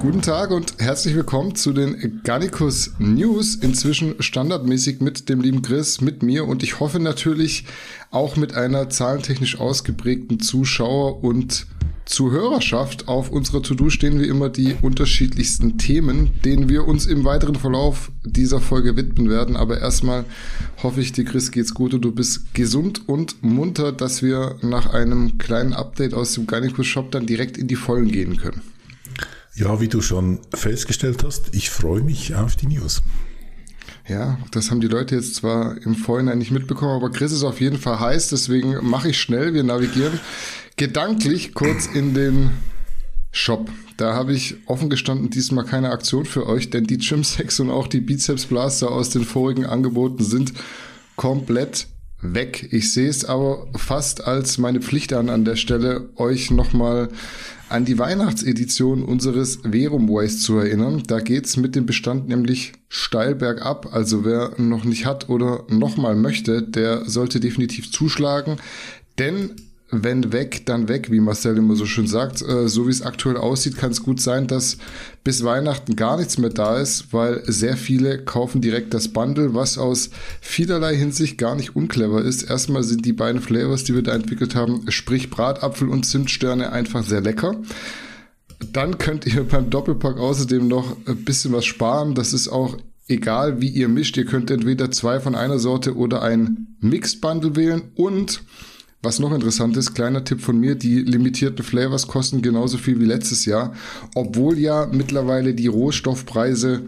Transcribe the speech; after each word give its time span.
Guten 0.00 0.22
Tag 0.22 0.50
und 0.50 0.76
herzlich 0.78 1.14
willkommen 1.14 1.56
zu 1.56 1.74
den 1.74 2.22
Garnicus 2.24 2.92
News. 2.98 3.56
Inzwischen 3.56 4.14
standardmäßig 4.22 5.02
mit 5.02 5.28
dem 5.28 5.42
lieben 5.42 5.60
Chris, 5.60 6.00
mit 6.00 6.22
mir 6.22 6.48
und 6.48 6.62
ich 6.62 6.80
hoffe 6.80 6.98
natürlich 6.98 7.66
auch 8.10 8.34
mit 8.36 8.54
einer 8.54 8.88
zahlentechnisch 8.88 9.60
ausgeprägten 9.60 10.40
Zuschauer- 10.40 11.22
und 11.22 11.66
Zuhörerschaft. 12.06 13.08
Auf 13.08 13.28
unserer 13.28 13.62
To-Do 13.62 13.90
stehen 13.90 14.18
wie 14.18 14.26
immer 14.26 14.48
die 14.48 14.74
unterschiedlichsten 14.80 15.76
Themen, 15.76 16.30
denen 16.46 16.70
wir 16.70 16.88
uns 16.88 17.04
im 17.04 17.24
weiteren 17.26 17.56
Verlauf 17.56 18.10
dieser 18.24 18.60
Folge 18.60 18.96
widmen 18.96 19.28
werden. 19.28 19.54
Aber 19.54 19.82
erstmal 19.82 20.24
hoffe 20.82 21.02
ich, 21.02 21.12
dir 21.12 21.26
Chris 21.26 21.52
geht's 21.52 21.74
gut 21.74 21.92
und 21.92 22.00
du 22.00 22.12
bist 22.12 22.54
gesund 22.54 23.06
und 23.06 23.42
munter, 23.42 23.92
dass 23.92 24.22
wir 24.22 24.56
nach 24.62 24.94
einem 24.94 25.36
kleinen 25.36 25.74
Update 25.74 26.14
aus 26.14 26.32
dem 26.32 26.46
Garnicus 26.46 26.86
Shop 26.86 27.10
dann 27.10 27.26
direkt 27.26 27.58
in 27.58 27.68
die 27.68 27.76
Vollen 27.76 28.10
gehen 28.10 28.38
können. 28.38 28.62
Ja, 29.54 29.80
wie 29.80 29.88
du 29.88 30.00
schon 30.00 30.40
festgestellt 30.54 31.24
hast, 31.24 31.54
ich 31.54 31.70
freue 31.70 32.02
mich 32.02 32.34
auf 32.34 32.56
die 32.56 32.68
News. 32.68 33.02
Ja, 34.08 34.38
das 34.52 34.70
haben 34.70 34.80
die 34.80 34.88
Leute 34.88 35.14
jetzt 35.14 35.34
zwar 35.34 35.76
im 35.82 35.94
Vorhinein 35.94 36.38
nicht 36.38 36.50
mitbekommen, 36.50 36.92
aber 36.92 37.10
Chris 37.10 37.32
ist 37.32 37.44
auf 37.44 37.60
jeden 37.60 37.78
Fall 37.78 38.00
heiß, 38.00 38.28
deswegen 38.28 38.88
mache 38.88 39.10
ich 39.10 39.20
schnell. 39.20 39.54
Wir 39.54 39.62
navigieren 39.62 40.18
gedanklich 40.76 41.54
kurz 41.54 41.86
in 41.86 42.14
den 42.14 42.50
Shop. 43.32 43.68
Da 43.96 44.14
habe 44.14 44.32
ich 44.32 44.56
offen 44.66 44.88
gestanden 44.88 45.30
diesmal 45.30 45.64
keine 45.64 45.90
Aktion 45.90 46.24
für 46.24 46.46
euch, 46.46 46.70
denn 46.70 46.84
die 46.84 46.98
Gymsex 46.98 47.60
und 47.60 47.70
auch 47.70 47.86
die 47.86 48.00
Bizeps 48.00 48.46
Blaster 48.46 48.90
aus 48.90 49.10
den 49.10 49.24
vorigen 49.24 49.66
Angeboten 49.66 50.24
sind 50.24 50.54
komplett 51.16 51.86
weg. 52.22 52.68
Ich 52.72 52.92
sehe 52.92 53.08
es 53.08 53.24
aber 53.24 53.66
fast 53.76 54.26
als 54.26 54.58
meine 54.58 54.80
Pflicht 54.80 55.12
an 55.12 55.28
an 55.28 55.44
der 55.44 55.56
Stelle, 55.56 56.10
euch 56.16 56.50
nochmal 56.50 57.08
an 57.68 57.84
die 57.84 57.98
Weihnachtsedition 57.98 59.04
unseres 59.04 59.60
Verum 59.62 60.08
Ways 60.08 60.42
zu 60.42 60.58
erinnern. 60.58 61.02
Da 61.06 61.20
geht's 61.20 61.56
mit 61.56 61.76
dem 61.76 61.86
Bestand 61.86 62.28
nämlich 62.28 62.72
steil 62.88 63.34
bergab. 63.34 63.94
Also 63.94 64.24
wer 64.24 64.52
noch 64.58 64.84
nicht 64.84 65.06
hat 65.06 65.28
oder 65.28 65.64
nochmal 65.68 66.16
möchte, 66.16 66.62
der 66.62 67.08
sollte 67.08 67.38
definitiv 67.38 67.92
zuschlagen. 67.92 68.56
Denn 69.18 69.52
wenn 69.90 70.32
weg, 70.32 70.66
dann 70.66 70.88
weg, 70.88 71.10
wie 71.10 71.20
Marcel 71.20 71.56
immer 71.56 71.74
so 71.74 71.86
schön 71.86 72.06
sagt. 72.06 72.42
Äh, 72.42 72.68
so 72.68 72.86
wie 72.86 72.90
es 72.90 73.02
aktuell 73.02 73.36
aussieht, 73.36 73.76
kann 73.76 73.90
es 73.90 74.02
gut 74.02 74.20
sein, 74.20 74.46
dass 74.46 74.78
bis 75.24 75.44
Weihnachten 75.44 75.96
gar 75.96 76.16
nichts 76.16 76.38
mehr 76.38 76.50
da 76.50 76.78
ist, 76.78 77.12
weil 77.12 77.42
sehr 77.46 77.76
viele 77.76 78.24
kaufen 78.24 78.60
direkt 78.60 78.94
das 78.94 79.08
Bundle, 79.08 79.54
was 79.54 79.78
aus 79.78 80.10
vielerlei 80.40 80.96
Hinsicht 80.96 81.38
gar 81.38 81.54
nicht 81.54 81.76
unclever 81.76 82.22
ist. 82.22 82.48
Erstmal 82.48 82.84
sind 82.84 83.04
die 83.04 83.12
beiden 83.12 83.40
Flavors, 83.40 83.84
die 83.84 83.94
wir 83.94 84.02
da 84.02 84.14
entwickelt 84.14 84.54
haben, 84.54 84.90
sprich 84.90 85.30
Bratapfel 85.30 85.88
und 85.88 86.04
Zimtsterne, 86.04 86.72
einfach 86.72 87.04
sehr 87.04 87.20
lecker. 87.20 87.56
Dann 88.72 88.98
könnt 88.98 89.26
ihr 89.26 89.44
beim 89.44 89.70
Doppelpack 89.70 90.18
außerdem 90.18 90.68
noch 90.68 90.96
ein 91.06 91.24
bisschen 91.24 91.52
was 91.52 91.64
sparen. 91.64 92.14
Das 92.14 92.32
ist 92.32 92.48
auch 92.48 92.76
egal, 93.08 93.60
wie 93.60 93.68
ihr 93.68 93.88
mischt. 93.88 94.16
Ihr 94.16 94.26
könnt 94.26 94.50
entweder 94.50 94.90
zwei 94.90 95.18
von 95.18 95.34
einer 95.34 95.58
Sorte 95.58 95.96
oder 95.96 96.22
ein 96.22 96.76
Mixed 96.80 97.20
Bundle 97.20 97.56
wählen 97.56 97.90
und 97.96 98.42
was 99.02 99.18
noch 99.18 99.32
interessant 99.32 99.76
ist, 99.76 99.94
kleiner 99.94 100.24
Tipp 100.24 100.40
von 100.40 100.58
mir, 100.58 100.74
die 100.74 101.00
limitierten 101.00 101.64
Flavors 101.64 102.06
kosten 102.06 102.42
genauso 102.42 102.76
viel 102.76 103.00
wie 103.00 103.06
letztes 103.06 103.46
Jahr, 103.46 103.74
obwohl 104.14 104.58
ja 104.58 104.86
mittlerweile 104.92 105.54
die 105.54 105.68
Rohstoffpreise 105.68 106.82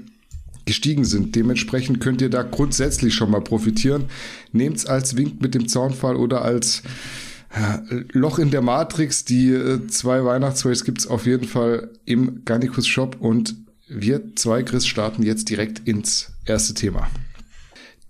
gestiegen 0.64 1.04
sind. 1.04 1.34
Dementsprechend 1.34 2.00
könnt 2.00 2.20
ihr 2.20 2.30
da 2.30 2.42
grundsätzlich 2.42 3.14
schon 3.14 3.30
mal 3.30 3.41
profitieren. 3.41 4.04
Nehmt's 4.52 4.86
als 4.86 5.16
Wink 5.16 5.41
mit 5.41 5.54
dem 5.54 5.69
Zaunfall 5.69 6.16
oder 6.16 6.42
als 6.42 6.82
äh, 7.50 8.04
Loch 8.12 8.38
in 8.38 8.50
der 8.50 8.62
Matrix. 8.62 9.24
Die 9.24 9.50
äh, 9.50 9.86
zwei 9.88 10.24
Weihnachtsways 10.24 10.84
gibt's 10.84 11.06
auf 11.06 11.26
jeden 11.26 11.48
Fall 11.48 11.91
im 12.04 12.44
Garnicus 12.44 12.87
Shop 12.87 13.16
und 13.19 13.56
wir 13.88 14.37
zwei, 14.37 14.62
Chris, 14.62 14.87
starten 14.87 15.22
jetzt 15.22 15.48
direkt 15.48 15.87
ins 15.87 16.32
erste 16.47 16.75
Thema. 16.75 17.08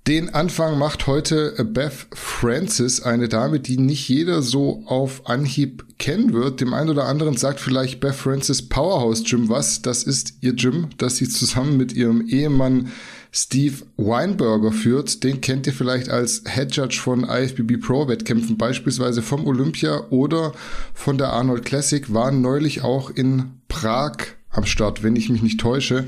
Den 0.08 0.34
Anfang 0.34 0.78
macht 0.78 1.06
heute 1.06 1.54
Beth 1.64 2.08
Francis, 2.12 3.02
eine 3.02 3.28
Dame, 3.28 3.60
die 3.60 3.78
nicht 3.78 4.08
jeder 4.08 4.42
so 4.42 4.82
auf 4.86 5.28
Anhieb 5.28 5.84
kennen 5.98 6.32
wird. 6.32 6.60
Dem 6.60 6.74
einen 6.74 6.90
oder 6.90 7.04
anderen 7.04 7.36
sagt 7.36 7.60
vielleicht 7.60 8.00
Beth 8.00 8.16
Francis 8.16 8.68
Powerhouse 8.68 9.22
Gym 9.22 9.48
was. 9.48 9.80
Das 9.80 10.02
ist 10.02 10.34
ihr 10.40 10.54
Gym, 10.54 10.88
das 10.98 11.18
sie 11.18 11.28
zusammen 11.28 11.76
mit 11.76 11.92
ihrem 11.92 12.26
Ehemann 12.26 12.90
Steve 13.30 13.76
Weinberger 13.96 14.72
führt. 14.72 15.22
Den 15.22 15.40
kennt 15.40 15.68
ihr 15.68 15.72
vielleicht 15.72 16.08
als 16.08 16.42
Head 16.52 16.74
Judge 16.74 16.98
von 17.00 17.22
IFBB 17.22 17.80
Pro 17.80 18.08
Wettkämpfen, 18.08 18.58
beispielsweise 18.58 19.22
vom 19.22 19.46
Olympia 19.46 20.08
oder 20.10 20.52
von 20.94 21.16
der 21.16 21.32
Arnold 21.32 21.64
Classic, 21.64 22.12
waren 22.12 22.40
neulich 22.40 22.82
auch 22.82 23.08
in 23.08 23.52
Prag 23.68 24.16
am 24.50 24.66
Start, 24.66 25.04
wenn 25.04 25.14
ich 25.14 25.28
mich 25.28 25.42
nicht 25.42 25.60
täusche. 25.60 26.06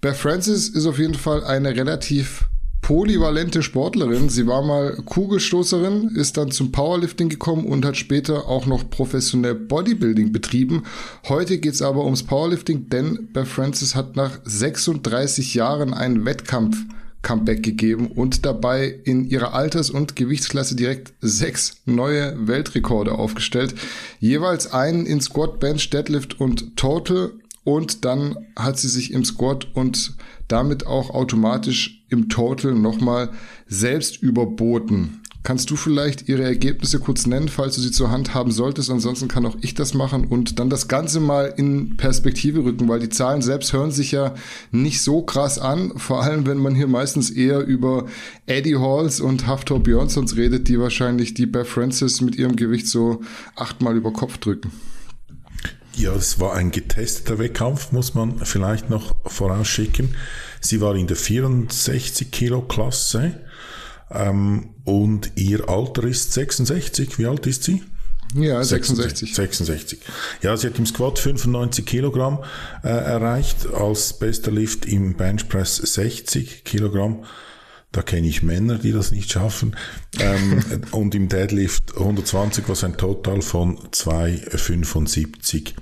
Beth 0.00 0.16
Francis 0.16 0.70
ist 0.70 0.86
auf 0.86 0.98
jeden 0.98 1.14
Fall 1.14 1.44
eine 1.44 1.76
relativ 1.76 2.46
polyvalente 2.84 3.62
Sportlerin. 3.62 4.28
Sie 4.28 4.46
war 4.46 4.62
mal 4.62 4.96
Kugelstoßerin, 5.06 6.10
ist 6.16 6.36
dann 6.36 6.50
zum 6.50 6.70
Powerlifting 6.70 7.30
gekommen 7.30 7.64
und 7.64 7.82
hat 7.82 7.96
später 7.96 8.46
auch 8.46 8.66
noch 8.66 8.90
professionell 8.90 9.54
Bodybuilding 9.54 10.32
betrieben. 10.32 10.82
Heute 11.26 11.56
geht's 11.56 11.80
aber 11.80 12.04
ums 12.04 12.24
Powerlifting, 12.24 12.90
denn 12.90 13.28
Beth 13.32 13.48
Francis 13.48 13.94
hat 13.94 14.16
nach 14.16 14.38
36 14.44 15.54
Jahren 15.54 15.94
einen 15.94 16.26
Wettkampf 16.26 16.76
Comeback 17.22 17.62
gegeben 17.62 18.08
und 18.08 18.44
dabei 18.44 19.00
in 19.04 19.30
ihrer 19.30 19.54
Alters- 19.54 19.88
und 19.88 20.14
Gewichtsklasse 20.14 20.76
direkt 20.76 21.14
sechs 21.22 21.78
neue 21.86 22.34
Weltrekorde 22.46 23.12
aufgestellt. 23.12 23.74
Jeweils 24.20 24.70
einen 24.70 25.06
in 25.06 25.22
Squat, 25.22 25.58
Bench, 25.58 25.88
Deadlift 25.88 26.38
und 26.38 26.76
Total 26.76 27.32
und 27.64 28.04
dann 28.04 28.36
hat 28.56 28.78
sie 28.78 28.88
sich 28.88 29.10
im 29.10 29.24
Squat 29.24 29.68
und 29.72 30.12
damit 30.48 30.86
auch 30.86 31.08
automatisch 31.08 32.03
im 32.14 32.30
Total 32.30 32.72
nochmal 32.72 33.30
selbst 33.66 34.22
überboten. 34.22 35.20
Kannst 35.44 35.68
du 35.68 35.76
vielleicht 35.76 36.26
ihre 36.26 36.42
Ergebnisse 36.42 36.98
kurz 37.00 37.26
nennen, 37.26 37.48
falls 37.48 37.74
du 37.74 37.82
sie 37.82 37.90
zur 37.90 38.10
Hand 38.10 38.32
haben 38.32 38.50
solltest? 38.50 38.90
Ansonsten 38.90 39.28
kann 39.28 39.44
auch 39.44 39.56
ich 39.60 39.74
das 39.74 39.92
machen 39.92 40.24
und 40.24 40.58
dann 40.58 40.70
das 40.70 40.88
Ganze 40.88 41.20
mal 41.20 41.52
in 41.58 41.98
Perspektive 41.98 42.64
rücken, 42.64 42.88
weil 42.88 43.00
die 43.00 43.10
Zahlen 43.10 43.42
selbst 43.42 43.74
hören 43.74 43.90
sich 43.90 44.10
ja 44.10 44.32
nicht 44.70 45.02
so 45.02 45.20
krass 45.20 45.58
an, 45.58 45.92
vor 45.98 46.22
allem 46.22 46.46
wenn 46.46 46.56
man 46.56 46.74
hier 46.74 46.86
meistens 46.86 47.28
eher 47.28 47.60
über 47.60 48.06
Eddie 48.46 48.76
Halls 48.76 49.20
und 49.20 49.46
Haftor 49.46 49.82
Björnsons 49.82 50.36
redet, 50.36 50.68
die 50.68 50.80
wahrscheinlich 50.80 51.34
die 51.34 51.44
Beth 51.44 51.66
Francis 51.66 52.22
mit 52.22 52.36
ihrem 52.36 52.56
Gewicht 52.56 52.88
so 52.88 53.20
achtmal 53.54 53.96
über 53.96 54.14
Kopf 54.14 54.38
drücken. 54.38 54.70
Ja, 55.96 56.14
es 56.14 56.40
war 56.40 56.54
ein 56.54 56.70
getesteter 56.70 57.38
Wettkampf, 57.38 57.92
muss 57.92 58.14
man 58.14 58.38
vielleicht 58.38 58.88
noch 58.88 59.14
vorausschicken. 59.26 60.16
Sie 60.64 60.80
war 60.80 60.96
in 60.96 61.06
der 61.06 61.16
64 61.16 62.30
Kilo 62.30 62.62
Klasse 62.62 63.40
ähm, 64.10 64.70
und 64.84 65.32
ihr 65.36 65.68
Alter 65.68 66.04
ist 66.04 66.32
66. 66.32 67.18
Wie 67.18 67.26
alt 67.26 67.46
ist 67.46 67.64
sie? 67.64 67.82
Ja, 68.34 68.64
66. 68.64 69.34
66. 69.34 70.00
Ja, 70.42 70.56
sie 70.56 70.68
hat 70.68 70.78
im 70.78 70.86
Squat 70.86 71.18
95 71.18 71.84
Kilogramm 71.84 72.42
äh, 72.82 72.88
erreicht, 72.88 73.66
als 73.74 74.14
bester 74.18 74.50
Lift 74.50 74.86
im 74.86 75.14
Benchpress 75.14 75.76
60 75.76 76.64
Kilogramm. 76.64 77.24
Da 77.92 78.02
kenne 78.02 78.26
ich 78.26 78.42
Männer, 78.42 78.78
die 78.78 78.90
das 78.90 79.12
nicht 79.12 79.30
schaffen. 79.30 79.76
Ähm, 80.18 80.64
und 80.92 81.14
im 81.14 81.28
Deadlift 81.28 81.96
120, 81.96 82.64
was 82.68 82.82
ein 82.82 82.96
Total 82.96 83.42
von 83.42 83.78
275 83.92 85.76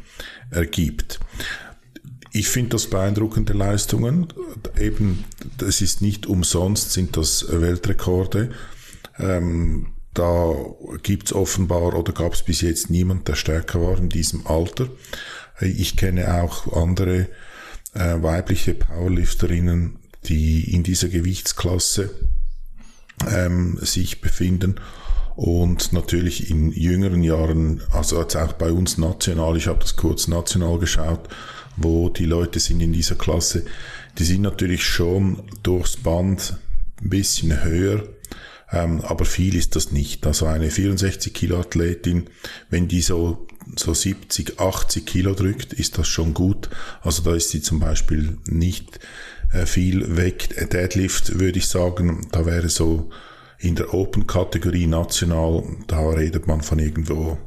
ergibt. 0.50 1.20
Ich 2.32 2.48
finde 2.48 2.70
das 2.70 2.88
beeindruckende 2.88 3.52
Leistungen. 3.52 4.28
Eben, 4.78 5.24
das 5.58 5.82
ist 5.82 6.00
nicht 6.00 6.26
umsonst, 6.26 6.92
sind 6.92 7.16
das 7.16 7.46
Weltrekorde. 7.48 8.50
Ähm, 9.18 9.88
da 10.14 10.54
gibt's 11.02 11.32
offenbar 11.32 11.94
oder 11.94 12.12
gab 12.12 12.32
es 12.32 12.42
bis 12.42 12.62
jetzt 12.62 12.90
niemand, 12.90 13.28
der 13.28 13.34
stärker 13.34 13.82
war 13.82 13.98
in 13.98 14.08
diesem 14.08 14.46
Alter. 14.46 14.88
Ich 15.60 15.96
kenne 15.96 16.42
auch 16.42 16.74
andere 16.74 17.28
äh, 17.94 18.22
weibliche 18.22 18.74
Powerlifterinnen, 18.74 19.98
die 20.24 20.74
in 20.74 20.82
dieser 20.82 21.08
Gewichtsklasse 21.08 22.10
ähm, 23.30 23.78
sich 23.80 24.20
befinden 24.20 24.80
und 25.36 25.92
natürlich 25.92 26.50
in 26.50 26.72
jüngeren 26.72 27.22
Jahren, 27.22 27.82
also 27.90 28.20
jetzt 28.20 28.36
auch 28.36 28.52
bei 28.54 28.70
uns 28.70 28.98
national, 28.98 29.56
ich 29.56 29.66
habe 29.66 29.78
das 29.80 29.96
kurz 29.96 30.28
national 30.28 30.78
geschaut, 30.78 31.28
wo 31.76 32.08
die 32.08 32.26
Leute 32.26 32.60
sind 32.60 32.80
in 32.80 32.92
dieser 32.92 33.14
Klasse, 33.14 33.64
die 34.18 34.24
sind 34.24 34.42
natürlich 34.42 34.84
schon 34.84 35.42
durchs 35.62 35.96
Band 35.96 36.56
ein 37.02 37.08
bisschen 37.08 37.64
höher, 37.64 38.04
ähm, 38.70 39.00
aber 39.02 39.24
viel 39.24 39.54
ist 39.54 39.76
das 39.76 39.92
nicht. 39.92 40.26
Also 40.26 40.46
eine 40.46 40.70
64 40.70 41.32
Kilo 41.32 41.60
Athletin, 41.60 42.28
wenn 42.70 42.88
die 42.88 43.02
so, 43.02 43.46
so 43.76 43.94
70, 43.94 44.58
80 44.58 45.06
Kilo 45.06 45.34
drückt, 45.34 45.72
ist 45.72 45.98
das 45.98 46.08
schon 46.08 46.34
gut. 46.34 46.70
Also 47.02 47.22
da 47.22 47.34
ist 47.34 47.50
sie 47.50 47.62
zum 47.62 47.80
Beispiel 47.80 48.38
nicht 48.46 49.00
äh, 49.52 49.66
viel 49.66 50.16
weg. 50.16 50.70
Deadlift 50.72 51.38
würde 51.38 51.58
ich 51.58 51.66
sagen, 51.66 52.28
da 52.32 52.46
wäre 52.46 52.68
so 52.68 53.10
in 53.58 53.76
der 53.76 53.94
Open-Kategorie 53.94 54.86
national, 54.86 55.64
da 55.86 56.10
redet 56.10 56.46
man 56.48 56.62
von 56.62 56.78
irgendwo 56.78 57.38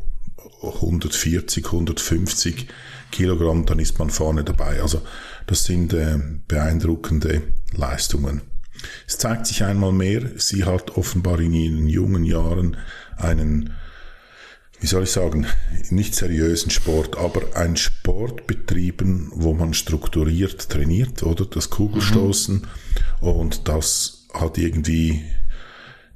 140, 0.61 1.65
150 1.65 2.67
Kilogramm, 3.15 3.65
dann 3.65 3.79
ist 3.79 3.97
man 3.97 4.09
vorne 4.09 4.43
dabei. 4.43 4.81
Also 4.81 5.01
das 5.47 5.63
sind 5.63 5.93
äh, 5.93 6.17
beeindruckende 6.47 7.43
Leistungen. 7.73 8.41
Es 9.07 9.17
zeigt 9.17 9.47
sich 9.47 9.63
einmal 9.63 9.93
mehr, 9.93 10.21
sie 10.35 10.65
hat 10.65 10.97
offenbar 10.97 11.39
in 11.39 11.53
ihren 11.53 11.87
jungen 11.87 12.25
Jahren 12.25 12.75
einen, 13.15 13.71
wie 14.81 14.87
soll 14.87 15.03
ich 15.03 15.11
sagen, 15.11 15.47
nicht 15.89 16.13
seriösen 16.13 16.71
Sport, 16.71 17.17
aber 17.17 17.55
ein 17.55 17.77
Sport 17.77 18.47
betrieben, 18.47 19.31
wo 19.33 19.53
man 19.53 19.73
strukturiert 19.73 20.69
trainiert, 20.69 21.23
oder? 21.23 21.45
Das 21.45 21.69
Kugelstoßen. 21.69 22.67
Mhm. 23.21 23.27
Und 23.27 23.69
das 23.69 24.27
hat 24.33 24.57
irgendwie 24.57 25.23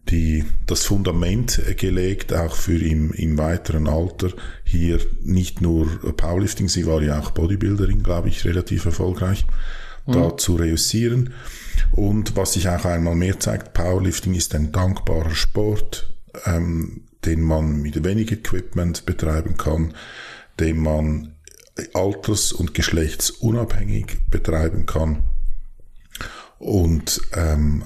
die, 0.10 0.46
das 0.66 0.86
Fundament 0.86 1.62
gelegt, 1.78 2.34
auch 2.34 2.56
für 2.56 2.78
im, 2.78 3.12
im 3.14 3.38
weiteren 3.38 3.88
Alter 3.88 4.32
hier 4.64 5.00
nicht 5.22 5.62
nur 5.62 5.88
Powerlifting, 6.16 6.68
sie 6.68 6.86
war 6.88 7.02
ja 7.02 7.20
auch 7.20 7.32
Bodybuilderin, 7.32 8.04
glaube 8.04 8.30
ich, 8.30 8.46
relativ 8.46 8.86
erfolgreich, 8.86 9.46
mhm. 10.06 10.14
da 10.14 10.38
zu 10.38 10.56
reüssieren. 10.56 11.34
Und 11.92 12.36
was 12.36 12.54
sich 12.54 12.68
auch 12.70 12.86
einmal 12.86 13.16
mehr 13.16 13.40
zeigt, 13.40 13.74
Powerlifting 13.74 14.34
ist 14.34 14.56
ein 14.56 14.72
dankbarer 14.72 15.36
Sport, 15.36 16.14
ähm, 16.46 17.02
den 17.26 17.42
man 17.42 17.82
mit 17.82 18.04
wenig 18.04 18.32
Equipment 18.32 19.06
betreiben 19.06 19.58
kann, 19.58 19.94
den 20.60 20.82
man 20.82 21.36
alters- 21.94 22.52
und 22.52 22.74
geschlechtsunabhängig 22.74 24.18
betreiben 24.30 24.86
kann. 24.86 25.24
Und 26.58 27.22
ähm, 27.34 27.86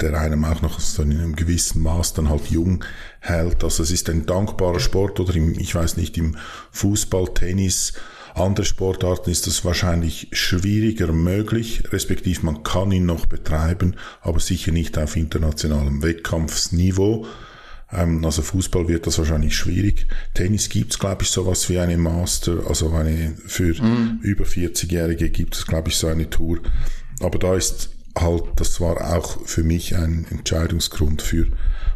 der 0.00 0.18
einem 0.20 0.44
auch 0.44 0.62
noch 0.62 0.78
so 0.78 1.02
in 1.02 1.12
einem 1.12 1.36
gewissen 1.36 1.82
Maß 1.82 2.14
dann 2.14 2.28
halt 2.28 2.50
jung 2.50 2.84
hält. 3.20 3.64
Also 3.64 3.82
es 3.82 3.90
ist 3.90 4.10
ein 4.10 4.26
dankbarer 4.26 4.80
Sport 4.80 5.20
oder 5.20 5.34
im, 5.34 5.58
ich 5.58 5.74
weiß 5.74 5.96
nicht, 5.96 6.18
im 6.18 6.36
Fußball, 6.70 7.28
Tennis, 7.32 7.94
andere 8.36 8.66
Sportarten 8.66 9.30
ist 9.30 9.46
das 9.46 9.64
wahrscheinlich 9.64 10.28
schwieriger 10.32 11.10
möglich, 11.10 11.84
respektive 11.90 12.44
man 12.44 12.62
kann 12.62 12.92
ihn 12.92 13.06
noch 13.06 13.24
betreiben, 13.24 13.96
aber 14.20 14.40
sicher 14.40 14.72
nicht 14.72 14.98
auf 14.98 15.16
internationalem 15.16 16.02
Wettkampfsniveau. 16.02 17.26
Ähm, 17.90 18.22
also 18.22 18.42
Fußball 18.42 18.88
wird 18.88 19.06
das 19.06 19.16
wahrscheinlich 19.18 19.56
schwierig. 19.56 20.06
Tennis 20.34 20.68
gibt's 20.68 20.98
glaube 20.98 21.22
ich, 21.22 21.30
sowas 21.30 21.70
wie 21.70 21.78
eine 21.78 21.96
Master, 21.96 22.66
also 22.68 22.90
eine 22.90 23.34
für 23.46 23.82
mhm. 23.82 24.20
über 24.20 24.44
40-Jährige 24.44 25.30
gibt 25.30 25.56
es, 25.56 25.66
glaube 25.66 25.88
ich, 25.88 25.96
so 25.96 26.08
eine 26.08 26.28
Tour. 26.28 26.58
Aber 27.20 27.38
da 27.38 27.54
ist 27.54 27.95
halt, 28.16 28.44
das 28.56 28.80
war 28.80 29.16
auch 29.16 29.46
für 29.46 29.62
mich 29.62 29.96
ein 29.96 30.26
Entscheidungsgrund 30.30 31.22
für 31.22 31.48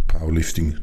Powerlifting, 0.06 0.78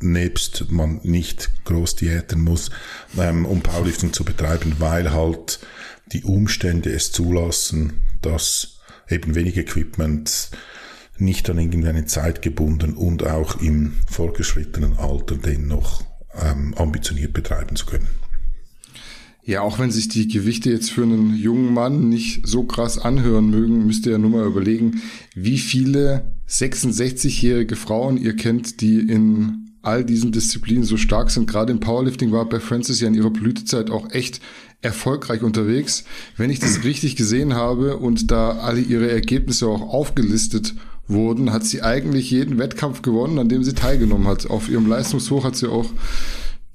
nebst 0.00 0.70
man 0.70 1.00
nicht 1.02 1.50
groß 1.64 1.96
diäten 1.96 2.42
muss, 2.42 2.70
ähm, 3.18 3.46
um 3.46 3.62
Powerlifting 3.62 4.12
zu 4.12 4.24
betreiben, 4.24 4.76
weil 4.78 5.12
halt 5.12 5.60
die 6.12 6.22
Umstände 6.22 6.92
es 6.92 7.12
zulassen, 7.12 8.02
dass 8.22 8.80
eben 9.08 9.34
wenig 9.34 9.56
Equipment 9.56 10.50
nicht 11.18 11.48
an 11.48 11.58
irgendeine 11.58 12.04
Zeit 12.04 12.42
gebunden 12.42 12.94
und 12.94 13.26
auch 13.26 13.60
im 13.60 13.94
fortgeschrittenen 14.10 14.98
Alter 14.98 15.36
den 15.36 15.66
noch 15.66 16.04
ähm, 16.34 16.74
ambitioniert 16.74 17.32
betreiben 17.32 17.76
zu 17.76 17.86
können. 17.86 18.08
Ja, 19.46 19.60
auch 19.60 19.78
wenn 19.78 19.92
sich 19.92 20.08
die 20.08 20.26
Gewichte 20.26 20.70
jetzt 20.70 20.90
für 20.90 21.04
einen 21.04 21.36
jungen 21.36 21.72
Mann 21.72 22.08
nicht 22.08 22.44
so 22.44 22.64
krass 22.64 22.98
anhören 22.98 23.48
mögen, 23.48 23.86
müsst 23.86 24.04
ihr 24.04 24.12
ja 24.12 24.18
nur 24.18 24.30
mal 24.30 24.44
überlegen, 24.44 25.02
wie 25.36 25.58
viele 25.58 26.32
66-jährige 26.48 27.76
Frauen 27.76 28.16
ihr 28.16 28.34
kennt, 28.34 28.80
die 28.80 28.98
in 28.98 29.70
all 29.82 30.04
diesen 30.04 30.32
Disziplinen 30.32 30.82
so 30.82 30.96
stark 30.96 31.30
sind. 31.30 31.48
Gerade 31.48 31.70
im 31.70 31.78
Powerlifting 31.78 32.32
war 32.32 32.48
bei 32.48 32.58
Francis 32.58 33.00
ja 33.00 33.06
in 33.06 33.14
ihrer 33.14 33.30
Blütezeit 33.30 33.88
auch 33.88 34.10
echt 34.10 34.40
erfolgreich 34.82 35.44
unterwegs. 35.44 36.02
Wenn 36.36 36.50
ich 36.50 36.58
das 36.58 36.82
richtig 36.84 37.14
gesehen 37.14 37.54
habe 37.54 37.98
und 37.98 38.32
da 38.32 38.58
alle 38.58 38.80
ihre 38.80 39.08
Ergebnisse 39.08 39.68
auch 39.68 39.80
aufgelistet 39.80 40.74
wurden, 41.06 41.52
hat 41.52 41.64
sie 41.64 41.82
eigentlich 41.82 42.32
jeden 42.32 42.58
Wettkampf 42.58 43.00
gewonnen, 43.00 43.38
an 43.38 43.48
dem 43.48 43.62
sie 43.62 43.74
teilgenommen 43.74 44.26
hat. 44.26 44.50
Auf 44.50 44.68
ihrem 44.68 44.88
Leistungshoch 44.88 45.44
hat 45.44 45.54
sie 45.54 45.70
auch 45.70 45.88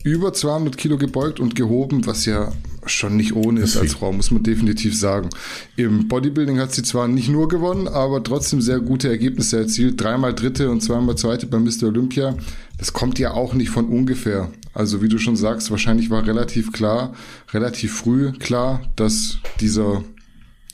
über 0.03 0.33
200 0.33 0.77
Kilo 0.77 0.97
gebeugt 0.97 1.39
und 1.39 1.55
gehoben, 1.55 2.05
was 2.05 2.25
ja 2.25 2.51
schon 2.85 3.15
nicht 3.15 3.35
ohne 3.35 3.61
ist 3.61 3.77
als 3.77 3.93
Frau, 3.93 4.11
muss 4.11 4.31
man 4.31 4.43
definitiv 4.43 4.97
sagen. 4.97 5.29
Im 5.75 6.07
Bodybuilding 6.07 6.59
hat 6.59 6.73
sie 6.73 6.83
zwar 6.83 7.07
nicht 7.07 7.29
nur 7.29 7.47
gewonnen, 7.47 7.87
aber 7.87 8.23
trotzdem 8.23 8.61
sehr 8.61 8.79
gute 8.79 9.07
Ergebnisse 9.07 9.59
erzielt. 9.59 10.01
Dreimal 10.01 10.33
Dritte 10.33 10.69
und 10.69 10.81
zweimal 10.81 11.15
Zweite 11.15 11.45
bei 11.45 11.59
Mr. 11.59 11.83
Olympia. 11.83 12.35
Das 12.77 12.93
kommt 12.93 13.19
ja 13.19 13.31
auch 13.31 13.53
nicht 13.53 13.69
von 13.69 13.85
ungefähr. 13.85 14.49
Also 14.73 15.01
wie 15.01 15.09
du 15.09 15.17
schon 15.17 15.35
sagst, 15.35 15.69
wahrscheinlich 15.69 16.09
war 16.09 16.25
relativ 16.25 16.71
klar, 16.71 17.13
relativ 17.53 17.93
früh 17.93 18.31
klar, 18.31 18.81
dass 18.95 19.37
dieser, 19.59 20.03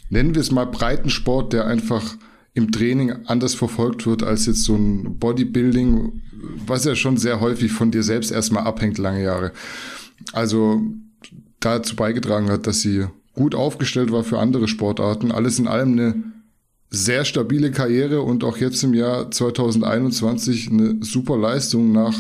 nennen 0.10 0.36
wir 0.36 0.42
es 0.42 0.52
mal 0.52 0.66
Breitensport, 0.66 1.52
der 1.52 1.66
einfach 1.66 2.16
im 2.58 2.72
Training 2.72 3.14
anders 3.28 3.54
verfolgt 3.54 4.08
wird 4.08 4.24
als 4.24 4.48
jetzt 4.48 4.64
so 4.64 4.76
ein 4.76 5.20
Bodybuilding, 5.20 6.22
was 6.66 6.86
ja 6.86 6.96
schon 6.96 7.18
sehr 7.18 7.40
häufig 7.40 7.72
von 7.72 7.92
dir 7.92 8.04
selbst 8.04 8.32
erstmal 8.32 8.64
abhängt, 8.64 8.98
lange 8.98 9.24
Jahre. 9.24 9.52
Also 10.34 10.82
dazu 11.60 11.96
beigetragen 11.96 12.50
hat, 12.50 12.66
dass 12.66 12.82
sie 12.82 13.06
gut 13.34 13.54
aufgestellt 13.54 14.12
war 14.12 14.24
für 14.24 14.40
andere 14.40 14.68
Sportarten. 14.68 15.32
Alles 15.32 15.60
in 15.60 15.68
allem 15.68 15.92
eine 15.94 16.24
sehr 16.90 17.26
stabile 17.26 17.70
Karriere 17.72 18.22
und 18.22 18.44
auch 18.44 18.58
jetzt 18.58 18.84
im 18.84 18.94
Jahr 18.94 19.30
2021 19.30 20.72
eine 20.72 20.98
super 21.02 21.38
Leistung 21.38 21.92
nach 21.92 22.16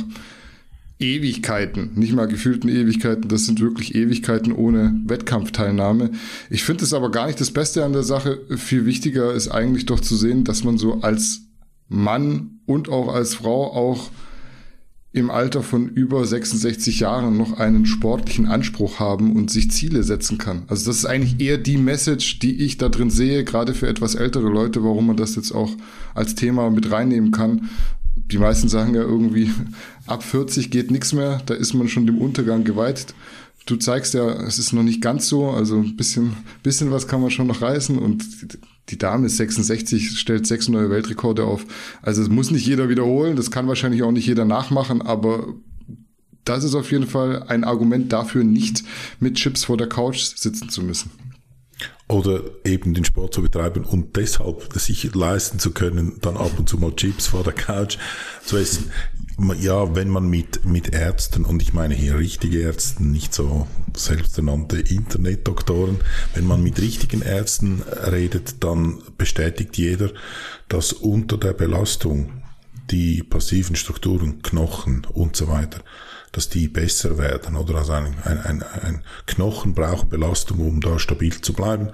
Ewigkeiten, 0.99 1.91
nicht 1.95 2.13
mal 2.13 2.27
gefühlten 2.27 2.69
Ewigkeiten, 2.69 3.27
das 3.27 3.45
sind 3.45 3.59
wirklich 3.59 3.93
Ewigkeiten 3.93 4.51
ohne 4.51 4.99
Wettkampfteilnahme. 5.05 6.11
Ich 6.49 6.63
finde 6.63 6.83
es 6.83 6.93
aber 6.93 7.11
gar 7.11 7.27
nicht 7.27 7.39
das 7.39 7.51
Beste 7.51 7.85
an 7.85 7.93
der 7.93 8.03
Sache. 8.03 8.39
Viel 8.57 8.85
wichtiger 8.85 9.33
ist 9.33 9.49
eigentlich 9.49 9.85
doch 9.85 9.99
zu 9.99 10.15
sehen, 10.15 10.43
dass 10.43 10.63
man 10.63 10.77
so 10.77 11.01
als 11.01 11.41
Mann 11.87 12.59
und 12.65 12.89
auch 12.89 13.13
als 13.13 13.35
Frau 13.35 13.73
auch 13.73 14.09
im 15.13 15.31
Alter 15.31 15.63
von 15.63 15.89
über 15.89 16.25
66 16.25 16.99
Jahren 16.99 17.37
noch 17.37 17.57
einen 17.57 17.85
sportlichen 17.85 18.45
Anspruch 18.45 18.99
haben 18.99 19.35
und 19.35 19.49
sich 19.49 19.71
Ziele 19.71 20.03
setzen 20.03 20.37
kann. 20.37 20.63
Also 20.67 20.85
das 20.85 20.97
ist 20.97 21.05
eigentlich 21.05 21.39
eher 21.39 21.57
die 21.57 21.77
Message, 21.77 22.39
die 22.39 22.61
ich 22.63 22.77
da 22.77 22.89
drin 22.89 23.09
sehe, 23.09 23.43
gerade 23.43 23.73
für 23.73 23.87
etwas 23.87 24.15
ältere 24.15 24.49
Leute, 24.49 24.83
warum 24.83 25.07
man 25.07 25.17
das 25.17 25.35
jetzt 25.35 25.53
auch 25.53 25.71
als 26.13 26.35
Thema 26.35 26.69
mit 26.69 26.91
reinnehmen 26.91 27.31
kann. 27.31 27.69
Die 28.31 28.37
meisten 28.37 28.67
sagen 28.67 28.95
ja 28.95 29.01
irgendwie, 29.01 29.51
ab 30.07 30.23
40 30.23 30.71
geht 30.71 30.91
nichts 30.91 31.13
mehr, 31.13 31.41
da 31.45 31.53
ist 31.53 31.73
man 31.73 31.87
schon 31.87 32.05
dem 32.05 32.19
Untergang 32.19 32.63
geweiht. 32.63 33.13
Du 33.65 33.75
zeigst 33.75 34.13
ja, 34.13 34.27
es 34.43 34.59
ist 34.59 34.71
noch 34.71 34.83
nicht 34.83 35.01
ganz 35.01 35.27
so, 35.27 35.49
also 35.49 35.77
ein 35.77 35.97
bisschen, 35.97 36.37
bisschen 36.63 36.91
was 36.91 37.07
kann 37.07 37.21
man 37.21 37.31
schon 37.31 37.47
noch 37.47 37.61
reißen 37.61 37.97
und 37.97 38.23
die 38.89 38.97
Dame 38.97 39.27
ist 39.27 39.37
66, 39.37 40.17
stellt 40.17 40.47
sechs 40.47 40.69
neue 40.69 40.89
Weltrekorde 40.89 41.43
auf. 41.43 41.65
Also 42.01 42.21
es 42.21 42.29
muss 42.29 42.51
nicht 42.51 42.65
jeder 42.65 42.87
wiederholen, 42.87 43.35
das 43.35 43.51
kann 43.51 43.67
wahrscheinlich 43.67 44.03
auch 44.03 44.11
nicht 44.11 44.27
jeder 44.27 44.45
nachmachen, 44.45 45.01
aber 45.01 45.53
das 46.45 46.63
ist 46.63 46.75
auf 46.75 46.91
jeden 46.91 47.07
Fall 47.07 47.43
ein 47.43 47.65
Argument 47.65 48.13
dafür, 48.13 48.45
nicht 48.45 48.83
mit 49.19 49.35
Chips 49.35 49.65
vor 49.65 49.75
der 49.75 49.89
Couch 49.89 50.19
sitzen 50.35 50.69
zu 50.69 50.81
müssen. 50.81 51.11
Oder 52.09 52.41
eben 52.63 52.93
den 52.93 53.03
Sport 53.03 53.33
zu 53.33 53.41
betreiben 53.41 53.83
und 53.83 54.15
deshalb 54.15 54.71
sich 54.73 55.13
leisten 55.13 55.59
zu 55.59 55.71
können, 55.71 56.19
dann 56.21 56.37
ab 56.37 56.51
und 56.57 56.69
zu 56.69 56.77
mal 56.77 56.95
Chips 56.95 57.27
vor 57.27 57.43
der 57.43 57.53
Couch 57.53 57.97
zu 58.45 58.55
essen. 58.55 58.91
Ja, 59.59 59.93
wenn 59.93 60.09
man 60.09 60.27
mit, 60.29 60.65
mit 60.65 60.93
Ärzten, 60.93 61.45
und 61.45 61.61
ich 61.61 61.73
meine 61.73 61.93
hier 61.93 62.17
richtige 62.17 62.61
Ärzten, 62.61 63.11
nicht 63.11 63.33
so 63.33 63.67
selbsternannte 63.95 64.79
Internetdoktoren, 64.79 65.99
wenn 66.33 66.47
man 66.47 66.63
mit 66.63 66.81
richtigen 66.81 67.21
Ärzten 67.21 67.83
redet, 67.83 68.63
dann 68.63 69.03
bestätigt 69.17 69.77
jeder, 69.77 70.11
dass 70.69 70.93
unter 70.93 71.37
der 71.37 71.53
Belastung 71.53 72.41
die 72.89 73.21
passiven 73.21 73.75
Strukturen, 73.75 74.41
Knochen 74.41 75.05
und 75.11 75.35
so 75.35 75.49
weiter, 75.49 75.81
dass 76.37 76.49
die 76.49 76.67
besser 76.67 77.17
werden. 77.17 77.55
Oder 77.55 77.79
also 77.79 77.93
ein, 77.93 78.13
ein, 78.23 78.61
ein, 78.61 79.01
Knochen 79.25 79.73
braucht 79.73 80.11
Belastung, 80.11 80.59
um 80.59 80.81
da 80.81 80.99
stabil 80.99 81.41
zu 81.41 81.51
bleiben. 81.51 81.89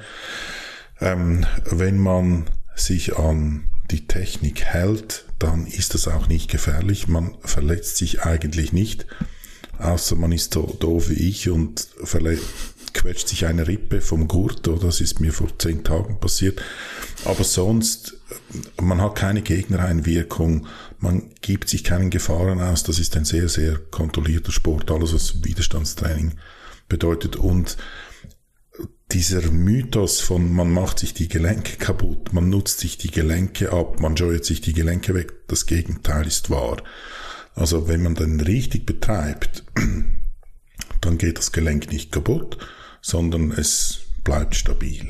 Ähm, 1.00 1.46
wenn 1.64 1.98
man 1.98 2.50
sich 2.76 3.18
an 3.18 3.64
die 3.90 4.06
Technik 4.06 4.66
hält, 4.66 5.24
dann 5.40 5.66
ist 5.66 5.94
das 5.94 6.10
auch 6.10 6.28
nicht 6.28 6.52
gefährlich. 6.52 7.08
Man 7.08 7.38
verletzt 7.46 7.96
sich 7.96 8.24
eigentlich 8.24 8.74
nicht, 8.74 9.06
außer 9.80 10.18
man 10.18 10.34
ist 10.34 10.54
so 10.54 10.76
doof 10.78 11.10
wie 11.10 11.30
ich 11.30 11.50
und 11.50 11.88
quetscht 12.94 13.30
sich 13.30 13.46
eine 13.46 13.66
Rippe 13.66 14.02
vom 14.02 14.28
Gurt. 14.28 14.68
Oder 14.68 14.88
das 14.88 15.00
ist 15.00 15.22
mir 15.22 15.32
vor 15.32 15.58
zehn 15.58 15.86
Tagen 15.86 16.20
passiert. 16.20 16.62
Aber 17.24 17.46
sonst, 17.46 18.18
man 18.82 19.02
hat 19.02 19.16
keine 19.16 19.42
Gegnereinwirkung, 19.42 20.68
man 21.04 21.32
gibt 21.42 21.68
sich 21.68 21.84
keinen 21.84 22.10
Gefahren 22.10 22.62
aus. 22.62 22.84
Das 22.84 22.98
ist 22.98 23.16
ein 23.18 23.26
sehr, 23.26 23.50
sehr 23.50 23.78
kontrollierter 23.78 24.54
Sport, 24.54 24.90
alles 24.90 25.14
was 25.14 25.44
Widerstandstraining 25.44 26.36
bedeutet. 26.88 27.36
Und 27.36 27.76
dieser 29.12 29.52
Mythos 29.52 30.22
von 30.22 30.54
man 30.54 30.72
macht 30.72 31.00
sich 31.00 31.14
die 31.14 31.28
Gelenke 31.28 31.76
kaputt, 31.76 32.32
man 32.32 32.50
nutzt 32.50 32.80
sich 32.80 32.98
die 32.98 33.12
Gelenke 33.12 33.74
ab, 33.74 34.00
man 34.00 34.16
joyert 34.16 34.46
sich 34.46 34.62
die 34.62 34.72
Gelenke 34.72 35.14
weg, 35.14 35.46
das 35.48 35.66
Gegenteil 35.66 36.26
ist 36.26 36.50
wahr. 36.50 36.82
Also 37.54 37.90
wenn 37.90 38.02
man 38.02 38.16
den 38.16 38.40
richtig 38.40 38.86
betreibt, 38.86 39.66
dann 41.02 41.18
geht 41.18 41.38
das 41.38 41.52
Gelenk 41.52 41.92
nicht 41.92 42.14
kaputt, 42.14 42.58
sondern 43.02 43.52
es 43.52 44.00
bleibt 44.24 44.56
stabil. 44.56 45.10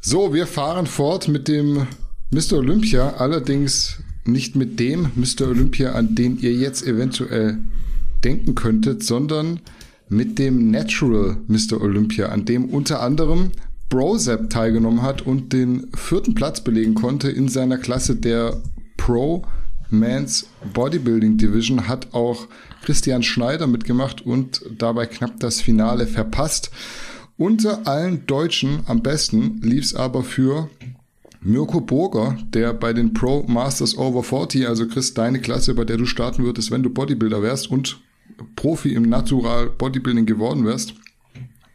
So, 0.00 0.34
wir 0.34 0.48
fahren 0.48 0.86
fort 0.86 1.28
mit 1.28 1.46
dem 1.46 1.86
Mr. 2.32 2.54
Olympia, 2.54 3.14
allerdings 3.14 4.02
nicht 4.28 4.56
mit 4.56 4.80
dem 4.80 5.10
Mr. 5.14 5.48
Olympia, 5.48 5.92
an 5.92 6.14
den 6.14 6.38
ihr 6.38 6.52
jetzt 6.52 6.86
eventuell 6.86 7.58
denken 8.24 8.54
könntet, 8.54 9.02
sondern 9.02 9.60
mit 10.08 10.38
dem 10.38 10.70
Natural 10.70 11.36
Mr. 11.48 11.80
Olympia, 11.80 12.28
an 12.28 12.44
dem 12.44 12.66
unter 12.66 13.00
anderem 13.02 13.50
Brozep 13.88 14.50
teilgenommen 14.50 15.02
hat 15.02 15.22
und 15.22 15.52
den 15.52 15.88
vierten 15.94 16.34
Platz 16.34 16.60
belegen 16.60 16.94
konnte 16.94 17.30
in 17.30 17.48
seiner 17.48 17.78
Klasse 17.78 18.16
der 18.16 18.60
Pro 18.96 19.44
Men's 19.90 20.46
Bodybuilding 20.74 21.38
Division, 21.38 21.86
hat 21.86 22.12
auch 22.12 22.48
Christian 22.84 23.22
Schneider 23.22 23.66
mitgemacht 23.66 24.26
und 24.26 24.62
dabei 24.76 25.06
knapp 25.06 25.38
das 25.38 25.60
Finale 25.60 26.06
verpasst. 26.06 26.70
Unter 27.36 27.86
allen 27.86 28.26
Deutschen 28.26 28.80
am 28.86 29.02
besten 29.02 29.60
lief 29.62 29.84
es 29.84 29.94
aber 29.94 30.24
für 30.24 30.70
Mirko 31.46 31.80
Burger, 31.80 32.36
der 32.52 32.74
bei 32.74 32.92
den 32.92 33.12
Pro 33.12 33.44
Masters 33.46 33.96
Over 33.96 34.24
40, 34.24 34.66
also 34.66 34.88
Chris, 34.88 35.14
deine 35.14 35.40
Klasse, 35.40 35.74
bei 35.74 35.84
der 35.84 35.96
du 35.96 36.04
starten 36.04 36.42
würdest, 36.42 36.72
wenn 36.72 36.82
du 36.82 36.90
Bodybuilder 36.90 37.40
wärst 37.40 37.70
und 37.70 38.00
Profi 38.56 38.92
im 38.94 39.04
Natural 39.04 39.70
Bodybuilding 39.70 40.26
geworden 40.26 40.64
wärst. 40.64 40.94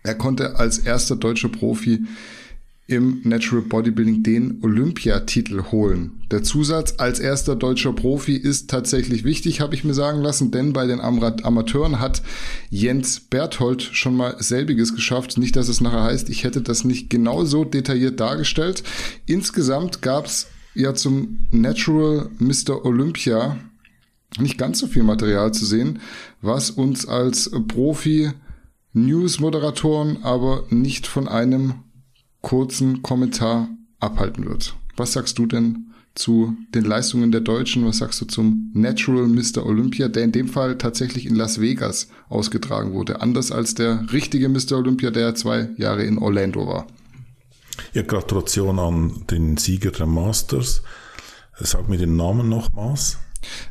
Er 0.03 0.15
konnte 0.15 0.57
als 0.57 0.79
erster 0.79 1.15
deutscher 1.15 1.47
Profi 1.47 2.03
im 2.91 3.21
Natural 3.23 3.63
Bodybuilding 3.63 4.23
den 4.23 4.59
Olympiatitel 4.61 5.71
holen. 5.71 6.21
Der 6.29 6.43
Zusatz 6.43 6.95
als 6.97 7.19
erster 7.19 7.55
deutscher 7.55 7.93
Profi 7.93 8.35
ist 8.35 8.69
tatsächlich 8.69 9.23
wichtig, 9.23 9.61
habe 9.61 9.75
ich 9.75 9.83
mir 9.83 9.93
sagen 9.93 10.21
lassen, 10.21 10.51
denn 10.51 10.73
bei 10.73 10.85
den 10.85 11.01
Amateuren 11.01 11.99
hat 11.99 12.21
Jens 12.69 13.19
Berthold 13.19 13.81
schon 13.81 14.15
mal 14.15 14.35
selbiges 14.39 14.95
geschafft. 14.95 15.37
Nicht, 15.37 15.55
dass 15.55 15.67
es 15.67 15.81
nachher 15.81 16.03
heißt, 16.03 16.29
ich 16.29 16.43
hätte 16.43 16.61
das 16.61 16.83
nicht 16.83 17.09
genauso 17.09 17.65
detailliert 17.65 18.19
dargestellt. 18.19 18.83
Insgesamt 19.25 20.01
gab 20.01 20.25
es 20.25 20.47
ja 20.73 20.93
zum 20.93 21.39
Natural 21.51 22.29
Mr. 22.39 22.85
Olympia 22.85 23.57
nicht 24.39 24.57
ganz 24.57 24.79
so 24.79 24.87
viel 24.87 25.03
Material 25.03 25.53
zu 25.53 25.65
sehen, 25.65 25.99
was 26.41 26.71
uns 26.71 27.05
als 27.05 27.51
Profi 27.67 28.31
News-Moderatoren 28.93 30.23
aber 30.23 30.65
nicht 30.69 31.07
von 31.07 31.27
einem 31.27 31.75
kurzen 32.41 33.01
Kommentar 33.01 33.69
abhalten 33.99 34.45
wird. 34.45 34.75
Was 34.97 35.13
sagst 35.13 35.37
du 35.37 35.45
denn 35.45 35.91
zu 36.13 36.57
den 36.73 36.83
Leistungen 36.83 37.31
der 37.31 37.41
Deutschen? 37.41 37.85
Was 37.85 37.99
sagst 37.99 38.19
du 38.21 38.25
zum 38.25 38.71
Natural 38.73 39.27
Mr. 39.27 39.65
Olympia, 39.65 40.09
der 40.09 40.23
in 40.23 40.31
dem 40.31 40.47
Fall 40.47 40.77
tatsächlich 40.77 41.25
in 41.25 41.35
Las 41.35 41.61
Vegas 41.61 42.09
ausgetragen 42.29 42.93
wurde? 42.93 43.21
Anders 43.21 43.51
als 43.51 43.75
der 43.75 44.11
richtige 44.11 44.49
Mr. 44.49 44.73
Olympia, 44.73 45.11
der 45.11 45.35
zwei 45.35 45.69
Jahre 45.77 46.03
in 46.03 46.17
Orlando 46.17 46.67
war. 46.67 46.87
Ja, 47.93 48.01
Gratulation 48.01 48.79
an 48.79 49.25
den 49.29 49.57
Sieger 49.57 49.91
der 49.91 50.05
Masters. 50.05 50.81
Sag 51.59 51.87
mir 51.87 51.97
den 51.97 52.15
Namen 52.15 52.49
nochmals. 52.49 53.17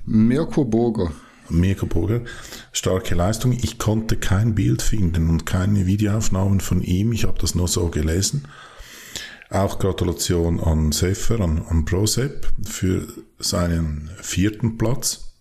Mirko 0.04 0.64
Burger. 0.64 1.12
Mirko 1.50 1.86
Burger. 1.86 2.22
Starke 2.72 3.14
Leistung. 3.14 3.52
Ich 3.52 3.78
konnte 3.78 4.16
kein 4.16 4.54
Bild 4.54 4.82
finden 4.82 5.28
und 5.28 5.46
keine 5.46 5.86
Videoaufnahmen 5.86 6.60
von 6.60 6.82
ihm. 6.82 7.12
Ich 7.12 7.24
habe 7.24 7.38
das 7.38 7.54
nur 7.54 7.68
so 7.68 7.88
gelesen. 7.88 8.48
Auch 9.50 9.78
Gratulation 9.78 10.60
an 10.60 10.92
Sefer, 10.92 11.40
an, 11.40 11.64
an 11.68 11.84
Prosep 11.84 12.48
für 12.62 13.08
seinen 13.38 14.10
vierten 14.20 14.78
Platz. 14.78 15.34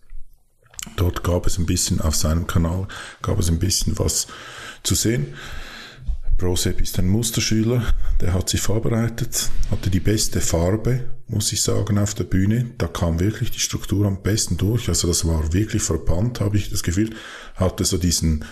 Dort 0.95 1.23
gab 1.23 1.45
es 1.45 1.57
ein 1.57 1.65
bisschen 1.65 2.01
auf 2.01 2.15
seinem 2.15 2.47
Kanal, 2.47 2.87
gab 3.21 3.39
es 3.39 3.49
ein 3.49 3.59
bisschen 3.59 3.99
was 3.99 4.27
zu 4.83 4.95
sehen. 4.95 5.35
Prosep 6.39 6.81
ist 6.81 6.97
ein 6.97 7.07
Musterschüler, 7.07 7.83
der 8.21 8.33
hat 8.33 8.49
sich 8.49 8.61
vorbereitet, 8.61 9.51
hatte 9.69 9.89
die 9.89 9.99
beste 9.99 10.41
Farbe, 10.41 11.11
muss 11.27 11.51
ich 11.51 11.61
sagen, 11.61 11.99
auf 11.99 12.15
der 12.15 12.23
Bühne. 12.23 12.71
Da 12.77 12.87
kam 12.87 13.19
wirklich 13.19 13.51
die 13.51 13.59
Struktur 13.59 14.07
am 14.07 14.23
besten 14.23 14.57
durch. 14.57 14.89
Also 14.89 15.07
das 15.07 15.27
war 15.27 15.53
wirklich 15.53 15.83
verbannt, 15.83 16.39
habe 16.39 16.57
ich 16.57 16.69
das 16.71 16.81
Gefühl. 16.81 17.11
Hatte 17.55 17.85
so 17.85 17.97
diesen, 17.97 18.45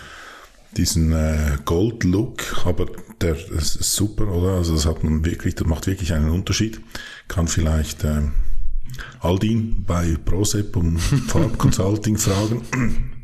diesen 0.76 1.12
äh, 1.12 1.56
Gold-Look, 1.64 2.66
aber 2.66 2.86
der 3.20 3.36
ist 3.50 3.82
super, 3.82 4.28
oder? 4.28 4.52
Also 4.52 4.74
das 4.74 4.86
hat 4.86 5.02
man 5.02 5.24
wirklich, 5.24 5.56
das 5.56 5.66
macht 5.66 5.86
wirklich 5.86 6.12
einen 6.12 6.30
Unterschied. 6.30 6.80
Kann 7.26 7.48
vielleicht 7.48 8.04
äh, 8.04 8.20
Aldin 9.20 9.84
bei 9.84 10.16
Prosep 10.24 10.76
um 10.76 10.98
Farbconsulting 10.98 12.18
fragen. 12.18 13.17